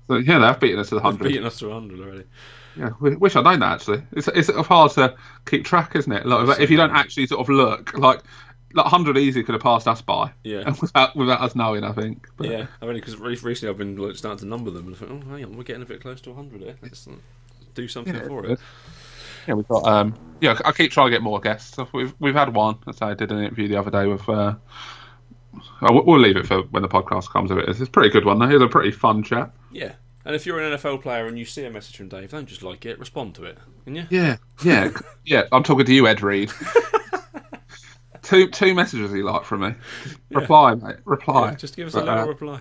So 0.07 0.17
yeah, 0.17 0.39
they've 0.39 0.59
beaten 0.59 0.79
us 0.79 0.89
to 0.89 0.95
the 0.95 0.99
They've 1.01 1.11
hundred. 1.11 1.27
beaten 1.29 1.45
us 1.45 1.59
to 1.59 1.69
100 1.69 1.99
already. 2.01 2.23
Yeah, 2.77 2.91
wish 2.99 3.35
I'd 3.35 3.43
known 3.43 3.59
that 3.59 3.73
actually. 3.73 4.03
It's 4.13 4.27
it's 4.29 4.47
sort 4.47 4.59
of 4.59 4.67
hard 4.67 4.91
to 4.93 5.15
keep 5.45 5.65
track, 5.65 5.95
isn't 5.95 6.11
it? 6.11 6.25
Like 6.25 6.59
if 6.59 6.69
you 6.69 6.77
don't 6.77 6.91
actually 6.91 7.27
sort 7.27 7.41
of 7.41 7.49
look, 7.49 7.97
like 7.97 8.21
like 8.73 8.85
hundred 8.85 9.17
easy 9.17 9.43
could 9.43 9.53
have 9.53 9.61
passed 9.61 9.87
us 9.87 10.01
by. 10.01 10.31
Yeah. 10.43 10.69
without, 10.81 11.15
without 11.15 11.41
us 11.41 11.55
knowing, 11.55 11.83
I 11.83 11.91
think. 11.91 12.27
But, 12.37 12.47
Yeah, 12.47 12.67
I 12.81 12.85
mean, 12.85 12.95
because 12.95 13.17
recently 13.17 13.69
I've 13.69 13.77
been 13.77 13.97
like, 13.97 14.15
starting 14.15 14.39
to 14.39 14.45
number 14.45 14.71
them 14.71 14.87
and 14.87 14.95
I 14.95 14.99
think, 14.99 15.11
oh, 15.11 15.29
hang 15.29 15.45
on, 15.45 15.57
we're 15.57 15.63
getting 15.63 15.81
a 15.81 15.85
bit 15.85 16.01
close 16.01 16.21
to 16.21 16.29
100 16.29 16.61
here. 16.61 16.75
Let's 16.81 17.07
uh, 17.07 17.11
do 17.73 17.87
something 17.87 18.15
Yeah, 18.15 18.27
for 18.27 18.45
it. 18.45 18.59
Yeah, 19.47 19.55
we've 19.55 19.67
got. 19.67 19.85
Um, 19.85 20.15
yeah, 20.39 20.57
I 20.65 20.71
keep 20.71 20.91
trying 20.91 21.07
to 21.07 21.11
get 21.11 21.21
more 21.23 21.39
guests. 21.39 21.77
We've 21.93 22.13
we've 22.19 22.35
had 22.35 22.53
one. 22.53 22.77
As 22.87 23.01
I 23.01 23.13
did 23.13 23.31
an 23.31 23.39
interview 23.39 23.67
the 23.67 23.77
other 23.77 23.91
day 23.91 24.05
with. 24.05 24.27
Uh, 24.29 24.55
oh, 25.81 26.03
we'll- 26.03 26.19
leave 26.19 26.37
it 26.37 26.45
for 26.45 26.61
when 26.63 26.83
the 26.83 26.89
podcast 26.89 27.29
comes 27.29 27.49
of 27.49 27.57
it. 27.57 27.67
It's 27.67 27.79
a 27.79 27.87
pretty 27.87 28.09
good 28.09 28.25
one. 28.25 28.37
though. 28.39 28.47
Was 28.47 28.61
a 28.61 28.67
pretty 28.67 28.91
fun 28.91 29.23
chat. 29.23 29.51
Yeah. 29.71 29.93
And 30.25 30.35
if 30.35 30.45
you're 30.45 30.59
an 30.59 30.77
NFL 30.77 31.01
player 31.01 31.25
and 31.25 31.37
you 31.39 31.45
see 31.45 31.65
a 31.65 31.69
message 31.71 31.97
from 31.97 32.07
Dave, 32.09 32.29
don't 32.31 32.45
just 32.47 32.61
like 32.63 32.85
it, 32.85 32.99
respond 32.99 33.33
to 33.35 33.43
it. 33.45 33.57
Can 33.85 33.95
you? 33.95 34.05
Yeah, 34.09 34.37
yeah, 34.63 34.91
yeah. 35.25 35.43
I'm 35.51 35.63
talking 35.63 35.85
to 35.85 35.93
you, 35.93 36.07
Ed 36.07 36.21
Reed. 36.21 36.51
two 38.21 38.47
two 38.49 38.73
messages 38.75 39.11
he 39.11 39.23
liked 39.23 39.45
from 39.45 39.61
me. 39.61 39.73
Reply, 40.31 40.75
mate. 40.75 40.97
Reply. 41.05 41.49
Yeah, 41.49 41.55
just 41.55 41.75
give 41.75 41.87
us 41.87 41.93
But, 41.93 42.03
a 42.03 42.05
little 42.05 42.23
uh, 42.23 42.27
reply. 42.27 42.59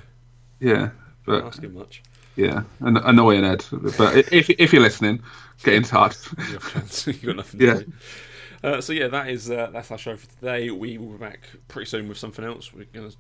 Yeah, 0.60 0.90
but 1.26 1.38
Don't 1.40 1.46
ask 1.48 1.62
him 1.62 1.74
much. 1.74 2.02
yeah, 2.36 2.62
an- 2.80 2.96
annoying 2.98 3.44
Ed. 3.44 3.64
But 3.98 4.32
if 4.32 4.50
if 4.50 4.72
you're 4.72 4.82
listening, 4.82 5.22
get 5.62 5.74
in 5.74 5.82
touch. 5.82 6.16
The 6.36 6.56
off 6.56 6.72
chance 6.72 7.06
you 7.06 7.12
got 7.14 7.36
nothing 7.36 7.60
to 7.60 7.66
Yeah. 7.66 7.74
do. 7.80 7.92
Uh, 8.62 8.80
so 8.80 8.92
yeah, 8.92 9.08
that 9.08 9.28
is 9.28 9.50
uh, 9.50 9.70
that's 9.72 9.90
our 9.90 9.98
show 9.98 10.16
for 10.16 10.26
today. 10.28 10.70
We 10.70 10.98
will 10.98 11.12
be 11.12 11.18
back 11.18 11.40
pretty 11.68 11.88
soon 11.88 12.08
with 12.08 12.18
something 12.18 12.44
else. 12.44 12.72
We're 12.74 12.84
going 12.92 13.10
to 13.10 13.16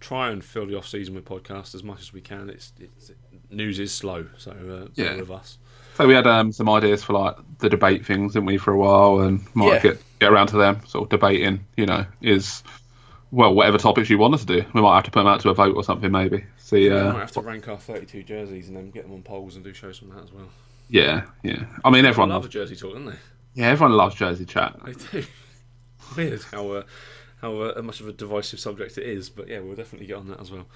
try 0.00 0.28
and 0.30 0.44
fill 0.44 0.66
the 0.66 0.76
off 0.76 0.86
season 0.86 1.14
with 1.14 1.24
podcasts 1.24 1.74
as 1.74 1.82
much 1.82 2.00
as 2.00 2.12
we 2.12 2.20
can. 2.20 2.50
It's, 2.50 2.74
it's 2.78 3.10
news 3.54 3.78
is 3.78 3.92
slow, 3.92 4.26
so 4.38 4.50
uh, 4.52 4.88
Yeah. 4.94 5.16
with 5.16 5.30
us. 5.30 5.58
So 5.96 6.06
we 6.08 6.14
had 6.14 6.26
um, 6.26 6.50
some 6.52 6.68
ideas 6.68 7.04
for 7.04 7.12
like 7.12 7.36
the 7.58 7.68
debate 7.68 8.04
things, 8.04 8.32
didn't 8.32 8.46
we, 8.46 8.56
for 8.56 8.72
a 8.72 8.76
while, 8.76 9.20
and 9.20 9.44
might 9.54 9.74
Yeah. 9.74 9.82
get 9.92 10.02
get 10.20 10.32
around 10.32 10.48
to 10.48 10.56
them. 10.56 10.80
Sort 10.86 11.04
of 11.04 11.10
debating, 11.10 11.64
you 11.76 11.86
know, 11.86 12.04
is 12.20 12.62
well 13.30 13.54
whatever 13.54 13.78
topics 13.78 14.10
you 14.10 14.18
want 14.18 14.34
us 14.34 14.44
to 14.44 14.60
do. 14.60 14.64
We 14.74 14.80
might 14.82 14.94
have 14.96 15.04
to 15.04 15.10
put 15.10 15.20
them 15.20 15.28
out 15.28 15.40
to 15.40 15.50
a 15.50 15.54
vote 15.54 15.76
or 15.76 15.84
something, 15.84 16.10
maybe. 16.10 16.44
See, 16.58 16.88
we 16.88 16.96
uh, 16.96 17.12
might 17.12 17.20
have 17.20 17.32
to 17.32 17.40
rank 17.40 17.68
our 17.68 17.76
32 17.78 18.22
jerseys 18.24 18.68
and 18.68 18.76
then 18.76 18.90
get 18.90 19.04
them 19.04 19.12
on 19.12 19.22
polls 19.22 19.54
and 19.56 19.64
do 19.64 19.72
shows 19.72 19.98
from 19.98 20.10
that 20.10 20.22
as 20.24 20.32
well. 20.32 20.48
yeah, 20.88 21.24
yeah. 21.42 21.64
I 21.84 21.90
mean, 21.90 22.04
everyone 22.06 22.30
a 22.30 22.34
loves, 22.34 22.48
jersey 22.48 22.74
talk, 22.76 22.94
don't 22.94 23.06
they? 23.06 23.16
yeah, 23.54 23.68
everyone 23.68 23.96
loves 23.96 24.14
Jersey 24.16 24.44
chat. 24.46 24.76
They 24.84 24.92
do. 25.20 25.26
Weird 26.16 26.42
how 26.50 26.70
uh, 26.72 26.82
how 27.40 27.54
uh, 27.60 27.82
much 27.82 28.00
of 28.00 28.08
a 28.08 28.12
divisive 28.12 28.58
subject 28.60 28.98
it 28.98 29.04
is, 29.06 29.30
but 29.30 29.46
yeah, 29.48 29.60
we'll 29.60 29.76
definitely 29.76 30.06
get 30.08 30.16
on 30.16 30.28
that 30.28 30.40
as 30.40 30.50
well. 30.50 30.66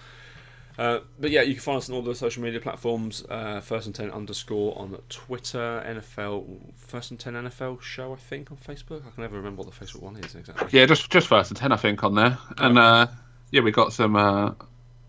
Uh, 0.79 1.01
but 1.19 1.31
yeah, 1.31 1.43
you 1.43 1.55
can 1.55 1.63
find 1.63 1.79
us 1.79 1.89
on 1.91 1.97
all 1.97 2.03
the 2.03 2.15
social 2.15 2.41
media 2.41 2.61
platforms. 2.61 3.25
Uh, 3.29 3.61
First 3.61 3.87
and 3.87 3.95
Ten 3.95 4.13
underscore 4.13 4.79
on 4.79 4.97
Twitter, 5.09 5.85
NFL 5.85 6.47
First 6.77 7.11
and 7.11 7.19
Ten 7.19 7.35
NFL 7.35 7.83
show, 7.83 8.13
I 8.13 8.17
think, 8.17 8.53
on 8.53 8.59
Facebook. 8.59 9.05
I 9.05 9.11
can 9.11 9.23
never 9.23 9.37
remember 9.37 9.63
what 9.63 9.75
the 9.75 9.85
Facebook 9.85 10.03
one 10.03 10.17
is 10.17 10.37
exactly. 10.37 10.69
Yeah, 10.79 10.87
just 10.87 11.11
just 11.11 11.27
first 11.27 11.51
and 11.51 11.57
ten, 11.57 11.73
I 11.73 11.77
think, 11.77 12.05
on 12.05 12.15
there. 12.15 12.39
And 12.59 12.79
uh, 12.79 13.09
yeah, 13.51 13.63
we 13.63 13.73
got 13.73 13.93
some. 13.93 14.15
Uh, 14.15 14.53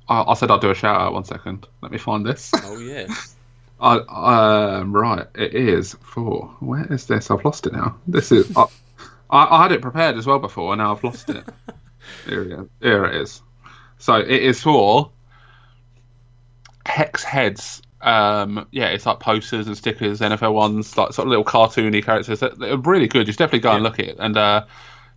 I, 0.08 0.24
I 0.32 0.34
said 0.34 0.50
I'd 0.50 0.60
do 0.60 0.72
a 0.72 0.76
shout 0.76 1.00
out. 1.00 1.14
One 1.14 1.24
second, 1.24 1.68
let 1.82 1.92
me 1.92 2.00
find 2.00 2.26
this. 2.26 2.52
Oh 2.64 2.80
yeah, 2.80 3.06
I, 3.80 4.80
um, 4.80 4.92
right, 4.92 5.28
it 5.36 5.54
is 5.54 5.96
for 6.02 6.48
where 6.62 6.92
is 6.92 7.06
this? 7.06 7.30
I've 7.30 7.46
lost 7.46 7.68
it 7.68 7.74
now. 7.74 7.96
This 8.08 8.32
is 8.32 8.58
I, 8.58 8.66
I, 9.30 9.58
I 9.58 9.62
had 9.64 9.72
it 9.72 9.84
prepared 9.84 10.18
as 10.18 10.26
well 10.26 10.40
before, 10.40 10.74
and 10.74 10.80
now 10.80 10.96
I've 10.96 11.04
lost 11.04 11.30
it. 11.30 11.44
Here 12.26 12.42
it 12.42 12.52
is. 12.52 12.68
Here 12.82 13.06
it 13.06 13.22
is. 13.22 13.44
So 14.00 14.16
it 14.16 14.30
is 14.30 14.64
for 14.64 15.12
Hex 16.89 17.23
Heads. 17.23 17.82
Um, 18.02 18.65
yeah, 18.71 18.88
it's 18.88 19.06
like 19.06 19.19
posters 19.19 19.67
and 19.67 19.78
stickers, 19.78 20.21
NFL 20.21 20.54
ones, 20.54 20.97
like 20.97 21.13
sort 21.13 21.25
of 21.28 21.30
little 21.30 21.43
cartoony 21.45 22.04
characters. 22.04 22.39
They're, 22.39 22.49
they're 22.49 22.78
really 22.78 23.08
good. 23.08 23.28
You 23.28 23.34
should 23.34 23.39
definitely 23.39 23.60
go 23.60 23.71
and 23.73 23.84
look 23.84 23.99
at 23.99 24.06
it. 24.06 24.15
And 24.19 24.38
uh, 24.38 24.65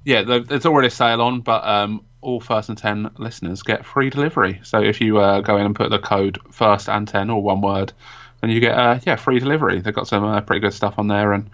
yeah, 0.05 0.23
there- 0.23 0.41
there's 0.41 0.67
already 0.67 0.89
a 0.89 0.91
sale 0.91 1.21
on, 1.23 1.41
but 1.43 1.65
um, 1.65 2.05
all 2.21 2.41
first 2.41 2.69
and 2.69 2.77
ten 2.79 3.11
listeners 3.19 3.63
get 3.63 3.85
free 3.87 4.11
delivery. 4.11 4.61
So 4.65 4.81
if 4.83 5.01
you 5.01 5.19
uh, 5.19 5.41
go 5.43 5.57
in 5.59 5.67
and 5.67 5.75
put 5.77 5.91
the 5.91 5.99
code 6.01 6.39
first 6.51 6.89
and 6.89 7.07
ten, 7.07 7.31
or 7.31 7.41
one 7.43 7.61
word, 7.61 7.93
then 8.41 8.51
you 8.51 8.59
get 8.61 8.77
uh, 8.77 8.99
yeah 9.07 9.15
free 9.17 9.39
delivery. 9.39 9.81
They've 9.81 9.95
got 9.95 10.09
some 10.09 10.25
uh, 10.25 10.41
pretty 10.41 10.61
good 10.61 10.75
stuff 10.75 10.95
on 10.99 11.07
there, 11.07 11.33
and 11.33 11.51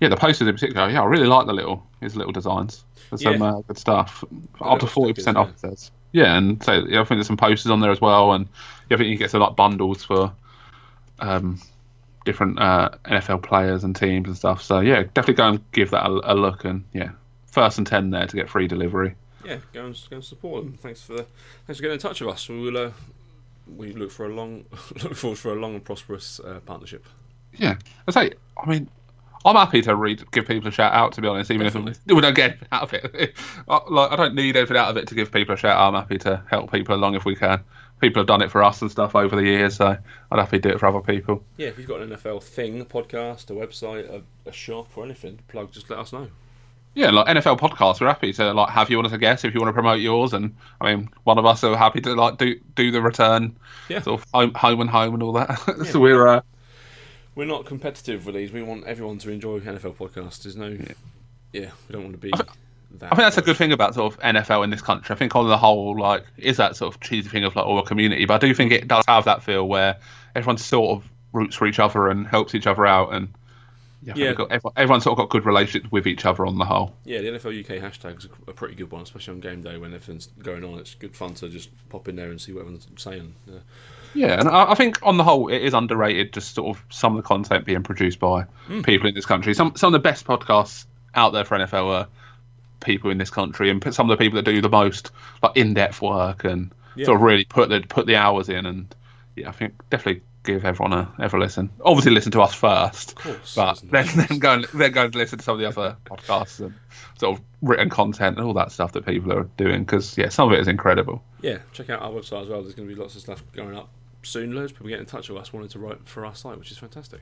yeah, 0.00 0.08
the 0.08 0.16
posters 0.16 0.48
in 0.48 0.54
particular. 0.54 0.90
Yeah, 0.90 1.02
I 1.02 1.04
really 1.06 1.26
like 1.26 1.46
the 1.46 1.52
little 1.52 1.86
his 2.00 2.16
little 2.16 2.32
designs. 2.32 2.84
There's 3.10 3.22
some 3.22 3.34
Yeah. 3.40 3.50
uh, 3.54 3.60
good 3.60 3.78
stuff. 3.78 4.24
Up 4.60 4.80
to 4.80 4.88
forty 4.88 5.12
percent 5.12 5.36
off. 5.36 5.50
It 5.50 5.60
says. 5.60 5.92
Yeah, 6.14 6.38
and 6.38 6.62
so 6.62 6.84
yeah, 6.88 7.00
I 7.00 7.04
think 7.04 7.18
there's 7.18 7.26
some 7.26 7.36
posters 7.36 7.72
on 7.72 7.80
there 7.80 7.90
as 7.90 8.00
well, 8.00 8.34
and 8.34 8.46
yeah, 8.88 8.94
I 8.94 8.98
think 8.98 9.10
you 9.10 9.16
get 9.16 9.32
some 9.32 9.40
like 9.40 9.56
bundles 9.56 10.04
for 10.04 10.32
um, 11.18 11.60
different 12.24 12.60
uh, 12.60 12.90
NFL 13.04 13.42
players 13.42 13.82
and 13.82 13.96
teams 13.96 14.28
and 14.28 14.36
stuff. 14.36 14.62
So 14.62 14.78
yeah, 14.78 15.02
definitely 15.02 15.34
go 15.34 15.48
and 15.48 15.72
give 15.72 15.90
that 15.90 16.06
a, 16.06 16.32
a 16.32 16.34
look, 16.34 16.64
and 16.64 16.84
yeah, 16.92 17.10
first 17.48 17.78
and 17.78 17.86
ten 17.86 18.10
there 18.10 18.28
to 18.28 18.36
get 18.36 18.48
free 18.48 18.68
delivery. 18.68 19.16
yeah. 19.44 19.58
Go 19.72 19.86
and 19.86 20.00
go 20.08 20.14
and 20.14 20.24
support 20.24 20.64
them. 20.64 20.74
Thanks 20.74 21.02
for 21.02 21.16
thanks 21.16 21.78
for 21.78 21.82
getting 21.82 21.94
in 21.94 21.98
touch 21.98 22.20
with 22.20 22.30
us. 22.30 22.48
We 22.48 22.60
will. 22.60 22.78
Uh, 22.78 22.90
we 23.76 23.92
look 23.92 24.12
for 24.12 24.26
a 24.26 24.32
long 24.32 24.66
look 25.02 25.16
forward 25.16 25.38
for 25.38 25.50
a 25.50 25.56
long 25.56 25.74
and 25.74 25.84
prosperous 25.84 26.38
uh, 26.38 26.60
partnership. 26.64 27.04
Yeah, 27.56 27.74
I 28.06 28.12
say, 28.12 28.32
I 28.62 28.70
mean, 28.70 28.88
I'm 29.44 29.56
happy 29.56 29.82
to 29.82 29.94
read, 29.94 30.22
give 30.32 30.46
people 30.46 30.68
a 30.68 30.72
shout 30.72 30.92
out. 30.92 31.12
To 31.12 31.20
be 31.20 31.28
honest, 31.28 31.50
even 31.50 31.66
Definitely. 31.66 31.92
if 31.92 31.98
we 32.14 32.20
don't 32.20 32.34
get 32.34 32.58
out 32.72 32.82
of 32.82 32.94
it, 32.94 33.34
I, 33.68 33.80
like 33.88 34.12
I 34.12 34.16
don't 34.16 34.34
need 34.34 34.56
anything 34.56 34.76
out 34.76 34.88
of 34.90 34.96
it 34.96 35.06
to 35.08 35.14
give 35.14 35.30
people 35.32 35.54
a 35.54 35.58
shout. 35.58 35.76
out. 35.76 35.88
I'm 35.88 35.94
happy 35.94 36.18
to 36.18 36.42
help 36.50 36.72
people 36.72 36.94
along 36.94 37.14
if 37.14 37.24
we 37.24 37.36
can. 37.36 37.60
People 38.00 38.20
have 38.20 38.26
done 38.26 38.42
it 38.42 38.50
for 38.50 38.62
us 38.62 38.82
and 38.82 38.90
stuff 38.90 39.14
over 39.14 39.36
the 39.36 39.42
years, 39.44 39.76
so 39.76 39.96
I'd 40.30 40.38
happy 40.38 40.58
to 40.58 40.68
do 40.68 40.74
it 40.74 40.80
for 40.80 40.86
other 40.86 41.00
people. 41.00 41.42
Yeah, 41.56 41.68
if 41.68 41.78
you've 41.78 41.86
got 41.88 42.00
an 42.00 42.10
NFL 42.10 42.42
thing, 42.42 42.80
a 42.80 42.84
podcast, 42.84 43.50
a 43.50 43.54
website, 43.54 44.10
a, 44.10 44.22
a 44.48 44.52
shop, 44.52 44.88
or 44.96 45.04
anything, 45.04 45.38
plug, 45.48 45.72
just 45.72 45.88
let 45.90 45.98
us 46.00 46.12
know. 46.12 46.28
Yeah, 46.94 47.10
like 47.10 47.26
NFL 47.26 47.58
podcasts, 47.58 48.00
we're 48.00 48.06
happy 48.08 48.32
to 48.34 48.52
like 48.52 48.68
have 48.70 48.88
you 48.88 48.98
on 48.98 49.06
as 49.06 49.12
a 49.12 49.18
guest 49.18 49.44
if 49.44 49.52
you 49.52 49.60
want 49.60 49.68
to 49.68 49.72
promote 49.72 50.00
yours. 50.00 50.32
And 50.32 50.54
I 50.80 50.94
mean, 50.94 51.08
one 51.24 51.38
of 51.38 51.44
us 51.46 51.64
are 51.64 51.76
happy 51.76 52.00
to 52.02 52.14
like 52.14 52.36
do 52.38 52.54
do 52.76 52.90
the 52.92 53.00
return, 53.02 53.56
Yeah. 53.88 54.00
sort 54.00 54.20
of 54.20 54.26
home, 54.32 54.54
home 54.54 54.80
and 54.80 54.88
home 54.90 55.14
and 55.14 55.22
all 55.22 55.32
that. 55.32 55.58
so 55.90 55.98
we're 55.98 56.26
uh, 56.26 56.40
We're 57.34 57.46
not 57.46 57.66
competitive 57.66 58.26
with 58.26 58.34
these. 58.34 58.52
We 58.52 58.62
want 58.62 58.84
everyone 58.86 59.18
to 59.18 59.30
enjoy 59.30 59.60
NFL 59.60 59.96
podcasts. 59.96 60.42
There's 60.42 60.56
no, 60.56 60.68
yeah, 61.52 61.70
we 61.88 61.92
don't 61.92 62.02
want 62.02 62.12
to 62.12 62.18
be. 62.18 62.30
that 62.30 62.48
I 63.02 63.16
think 63.16 63.16
that's 63.16 63.38
a 63.38 63.42
good 63.42 63.56
thing 63.56 63.72
about 63.72 63.94
sort 63.94 64.14
of 64.14 64.20
NFL 64.20 64.62
in 64.64 64.70
this 64.70 64.82
country. 64.82 65.14
I 65.14 65.18
think 65.18 65.34
on 65.34 65.48
the 65.48 65.58
whole, 65.58 65.98
like, 65.98 66.24
is 66.36 66.58
that 66.58 66.76
sort 66.76 66.94
of 66.94 67.00
cheesy 67.00 67.28
thing 67.28 67.44
of 67.44 67.56
like 67.56 67.66
all 67.66 67.78
a 67.78 67.84
community, 67.84 68.24
but 68.24 68.34
I 68.34 68.46
do 68.46 68.54
think 68.54 68.72
it 68.72 68.86
does 68.86 69.04
have 69.08 69.24
that 69.24 69.42
feel 69.42 69.66
where 69.66 69.96
everyone 70.34 70.58
sort 70.58 70.96
of 70.96 71.10
roots 71.32 71.56
for 71.56 71.66
each 71.66 71.80
other 71.80 72.08
and 72.08 72.26
helps 72.26 72.54
each 72.54 72.66
other 72.66 72.86
out, 72.86 73.12
and 73.12 73.28
yeah, 74.04 74.14
Yeah. 74.16 74.32
got, 74.34 74.50
everyone, 74.52 74.72
everyone's 74.76 75.04
sort 75.04 75.18
of 75.18 75.22
got 75.24 75.30
good 75.30 75.44
relationships 75.46 75.90
with 75.90 76.06
each 76.06 76.24
other 76.26 76.46
on 76.46 76.58
the 76.58 76.64
whole. 76.64 76.94
Yeah, 77.04 77.20
the 77.20 77.28
NFL 77.28 77.58
UK 77.60 77.82
hashtag's 77.82 78.26
a, 78.26 78.50
a 78.50 78.54
pretty 78.54 78.74
good 78.74 78.90
one, 78.90 79.02
especially 79.02 79.34
on 79.34 79.40
game 79.40 79.62
day 79.62 79.76
when 79.78 79.94
everything's 79.94 80.26
going 80.42 80.64
on. 80.64 80.78
It's 80.78 80.94
good 80.94 81.16
fun 81.16 81.34
to 81.34 81.48
just 81.48 81.70
pop 81.88 82.08
in 82.08 82.16
there 82.16 82.30
and 82.30 82.40
see 82.40 82.52
what 82.52 82.60
everyone's 82.60 82.86
saying. 82.96 83.34
Uh, 83.48 83.58
Yeah, 84.14 84.38
and 84.38 84.48
I, 84.48 84.72
I 84.72 84.74
think 84.74 84.98
on 85.02 85.16
the 85.16 85.24
whole, 85.24 85.48
it 85.48 85.62
is 85.62 85.74
underrated. 85.74 86.32
Just 86.32 86.54
sort 86.54 86.76
of 86.76 86.82
some 86.90 87.16
of 87.16 87.22
the 87.22 87.26
content 87.26 87.64
being 87.64 87.82
produced 87.82 88.18
by 88.20 88.42
Hmm. 88.66 88.82
people 88.82 89.08
in 89.08 89.14
this 89.14 89.26
country. 89.26 89.54
Some 89.54 89.74
some 89.76 89.88
of 89.88 89.92
the 90.00 90.08
best 90.08 90.24
podcasts 90.26 90.86
out 91.14 91.32
there 91.32 91.44
for 91.44 91.56
NFL 91.58 91.88
are 91.90 92.06
people 92.80 93.10
in 93.10 93.18
this 93.18 93.30
country, 93.30 93.70
and 93.70 93.82
some 93.94 94.10
of 94.10 94.16
the 94.18 94.22
people 94.22 94.36
that 94.36 94.44
do 94.44 94.60
the 94.60 94.68
most 94.68 95.10
like 95.42 95.56
in 95.56 95.74
depth 95.74 96.02
work 96.02 96.44
and 96.44 96.70
Yeah. 96.96 97.06
sort 97.06 97.16
of 97.16 97.22
really 97.22 97.44
put 97.44 97.68
the 97.70 97.80
put 97.80 98.06
the 98.06 98.16
hours 98.16 98.48
in. 98.48 98.66
And 98.66 98.94
yeah, 99.36 99.48
I 99.48 99.52
think 99.52 99.74
definitely 99.90 100.22
give 100.44 100.64
everyone 100.64 100.92
a 100.92 101.12
ever 101.20 101.38
listen. 101.38 101.70
Obviously, 101.84 102.12
listen 102.12 102.32
to 102.32 102.42
us 102.42 102.54
first, 102.54 103.12
of 103.12 103.16
course. 103.16 103.54
but 103.54 103.82
then 103.90 104.06
then 104.28 104.38
go 104.38 104.52
and 104.52 104.64
then 104.74 104.92
go 104.92 105.04
and 105.04 105.14
listen 105.14 105.38
to 105.38 105.44
some 105.44 105.54
of 105.54 105.60
the 105.60 105.66
other 105.66 105.96
podcasts 106.04 106.60
and 106.60 106.74
sort 107.18 107.38
of 107.38 107.44
written 107.62 107.90
content 107.90 108.36
and 108.38 108.46
all 108.46 108.54
that 108.54 108.70
stuff 108.70 108.92
that 108.92 109.04
people 109.06 109.32
are 109.32 109.44
doing. 109.56 109.84
Because 109.84 110.16
yeah, 110.16 110.28
some 110.28 110.48
of 110.48 110.54
it 110.54 110.60
is 110.60 110.68
incredible. 110.68 111.22
yeah, 111.42 111.58
check 111.72 111.90
out 111.90 112.02
our 112.02 112.10
website 112.10 112.42
as 112.42 112.48
well. 112.48 112.62
There's 112.62 112.74
going 112.74 112.88
to 112.88 112.94
be 112.94 113.00
lots 113.00 113.14
of 113.14 113.22
stuff 113.22 113.42
going 113.52 113.76
up 113.76 113.88
soon. 114.22 114.54
Loads 114.54 114.72
of 114.72 114.78
people 114.78 114.90
get 114.90 115.00
in 115.00 115.06
touch 115.06 115.28
with 115.28 115.38
us 115.38 115.52
wanting 115.52 115.70
to 115.70 115.78
write 115.78 116.06
for 116.08 116.24
our 116.24 116.34
site, 116.34 116.58
which 116.58 116.70
is 116.70 116.78
fantastic. 116.78 117.20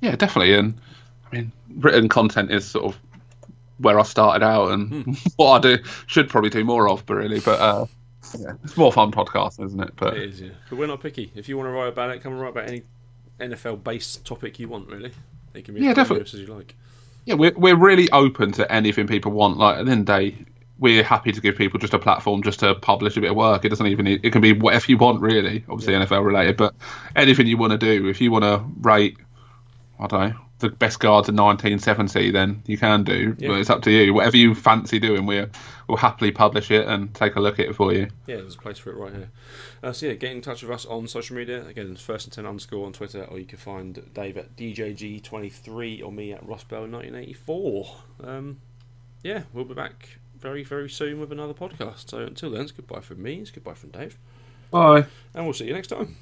Yeah, 0.00 0.16
definitely. 0.16 0.54
And 0.54 0.80
I 1.30 1.36
mean, 1.36 1.52
written 1.76 2.08
content 2.08 2.50
is 2.50 2.64
sort 2.66 2.84
of 2.86 3.00
where 3.78 3.98
I 3.98 4.02
started 4.02 4.44
out 4.44 4.72
and 4.72 5.16
what 5.36 5.64
I 5.64 5.76
do 5.76 5.82
should 6.06 6.28
probably 6.28 6.50
do 6.50 6.64
more 6.64 6.88
of, 6.88 7.04
but 7.06 7.14
really, 7.14 7.40
but 7.40 7.60
uh, 7.60 7.86
yeah, 8.38 8.52
it's 8.64 8.76
more 8.76 8.92
fun 8.92 9.10
podcasting, 9.12 9.66
isn't 9.66 9.80
it? 9.80 9.92
But 9.96 10.16
It 10.16 10.22
is, 10.24 10.40
yeah. 10.40 10.50
But 10.68 10.78
we're 10.78 10.86
not 10.86 11.00
picky. 11.00 11.30
If 11.34 11.48
you 11.48 11.56
want 11.56 11.68
to 11.68 11.72
write 11.72 11.88
about 11.88 12.10
it, 12.10 12.22
come 12.22 12.32
and 12.32 12.40
write 12.40 12.50
about 12.50 12.68
any 12.68 12.82
NFL 13.40 13.82
based 13.84 14.24
topic 14.26 14.58
you 14.58 14.68
want, 14.68 14.88
really. 14.88 15.12
It 15.54 15.64
can 15.64 15.74
be 15.74 15.80
Yeah, 15.82 15.90
as 15.90 15.96
definitely. 15.96 16.24
as 16.24 16.34
you 16.34 16.46
like. 16.46 16.74
yeah, 17.24 17.34
we're 17.34 17.52
we're 17.56 17.76
really 17.76 18.10
open 18.10 18.52
to 18.52 18.70
anything 18.72 19.06
people 19.06 19.32
want. 19.32 19.56
Like 19.58 19.78
at 19.78 19.86
the 19.86 19.92
end 19.92 20.08
of 20.08 20.14
the 20.14 20.30
day, 20.30 20.44
we're 20.78 21.02
happy 21.02 21.32
to 21.32 21.40
give 21.40 21.56
people 21.56 21.80
just 21.80 21.94
a 21.94 21.98
platform 21.98 22.42
just 22.42 22.60
to 22.60 22.74
publish 22.76 23.16
a 23.16 23.20
bit 23.20 23.30
of 23.30 23.36
work. 23.36 23.64
It 23.64 23.68
doesn't 23.70 23.86
even 23.86 24.04
need, 24.04 24.24
it 24.24 24.30
can 24.30 24.40
be 24.40 24.52
whatever 24.52 24.84
you 24.88 24.96
want 24.98 25.20
really, 25.20 25.64
obviously 25.68 25.94
Yeah. 25.94 26.04
NFL 26.04 26.24
related, 26.24 26.56
but 26.56 26.74
anything 27.16 27.46
you 27.48 27.56
want 27.56 27.72
to 27.72 27.78
do. 27.78 28.08
If 28.08 28.20
you 28.20 28.30
want 28.30 28.44
to 28.44 28.62
rate, 28.80 29.16
I 29.98 30.06
don't 30.06 30.28
know, 30.30 30.36
the 30.58 30.68
best 30.68 30.98
guards 31.00 31.28
in 31.28 31.36
1970, 31.36 32.30
then 32.32 32.62
you 32.66 32.76
can 32.76 33.04
do. 33.04 33.36
Yeah. 33.38 33.48
But 33.48 33.60
it's 33.60 33.70
up 33.70 33.82
to 33.82 33.90
you. 33.90 34.12
Whatever 34.12 34.36
you 34.36 34.54
fancy 34.54 34.98
doing, 34.98 35.24
we're, 35.24 35.50
we'll 35.86 35.98
happily 35.98 36.30
publish 36.30 36.70
it 36.70 36.86
and 36.86 37.14
take 37.14 37.36
a 37.36 37.40
look 37.40 37.58
at 37.58 37.66
it 37.66 37.76
for 37.76 37.92
you. 37.92 38.08
Yeah, 38.26 38.36
there's 38.36 38.56
a 38.56 38.58
place 38.58 38.78
for 38.78 38.90
it 38.90 38.96
right 38.96 39.12
here. 39.12 39.30
Uh, 39.82 39.92
so 39.92 40.06
yeah, 40.06 40.14
get 40.14 40.32
in 40.32 40.40
touch 40.40 40.62
with 40.62 40.70
us 40.72 40.84
on 40.86 41.06
social 41.06 41.36
media. 41.36 41.64
Again, 41.66 41.92
it's 41.92 42.02
first 42.02 42.26
and 42.26 42.32
ten 42.32 42.46
underscore 42.46 42.86
on 42.86 42.92
Twitter, 42.92 43.24
or 43.24 43.38
you 43.38 43.46
can 43.46 43.58
find 43.58 44.12
Dave 44.14 44.36
at 44.36 44.56
DJG23 44.56 46.04
or 46.04 46.10
me 46.10 46.32
at 46.32 46.44
Rossbell1984. 46.44 47.90
Um, 48.24 48.60
yeah, 49.22 49.42
we'll 49.52 49.64
be 49.64 49.74
back 49.74 50.18
very, 50.38 50.64
very 50.64 50.90
soon 50.90 51.20
with 51.20 51.32
another 51.32 51.54
podcast. 51.54 52.10
So 52.10 52.18
until 52.18 52.50
then, 52.50 52.62
it's 52.62 52.72
goodbye 52.72 53.00
from 53.00 53.22
me, 53.22 53.36
it's 53.36 53.50
goodbye 53.50 53.74
from 53.74 53.90
Dave, 53.90 54.18
Bye. 54.70 55.06
and 55.34 55.44
we'll 55.44 55.54
see 55.54 55.66
you 55.66 55.72
next 55.72 55.88
time. 55.88 56.16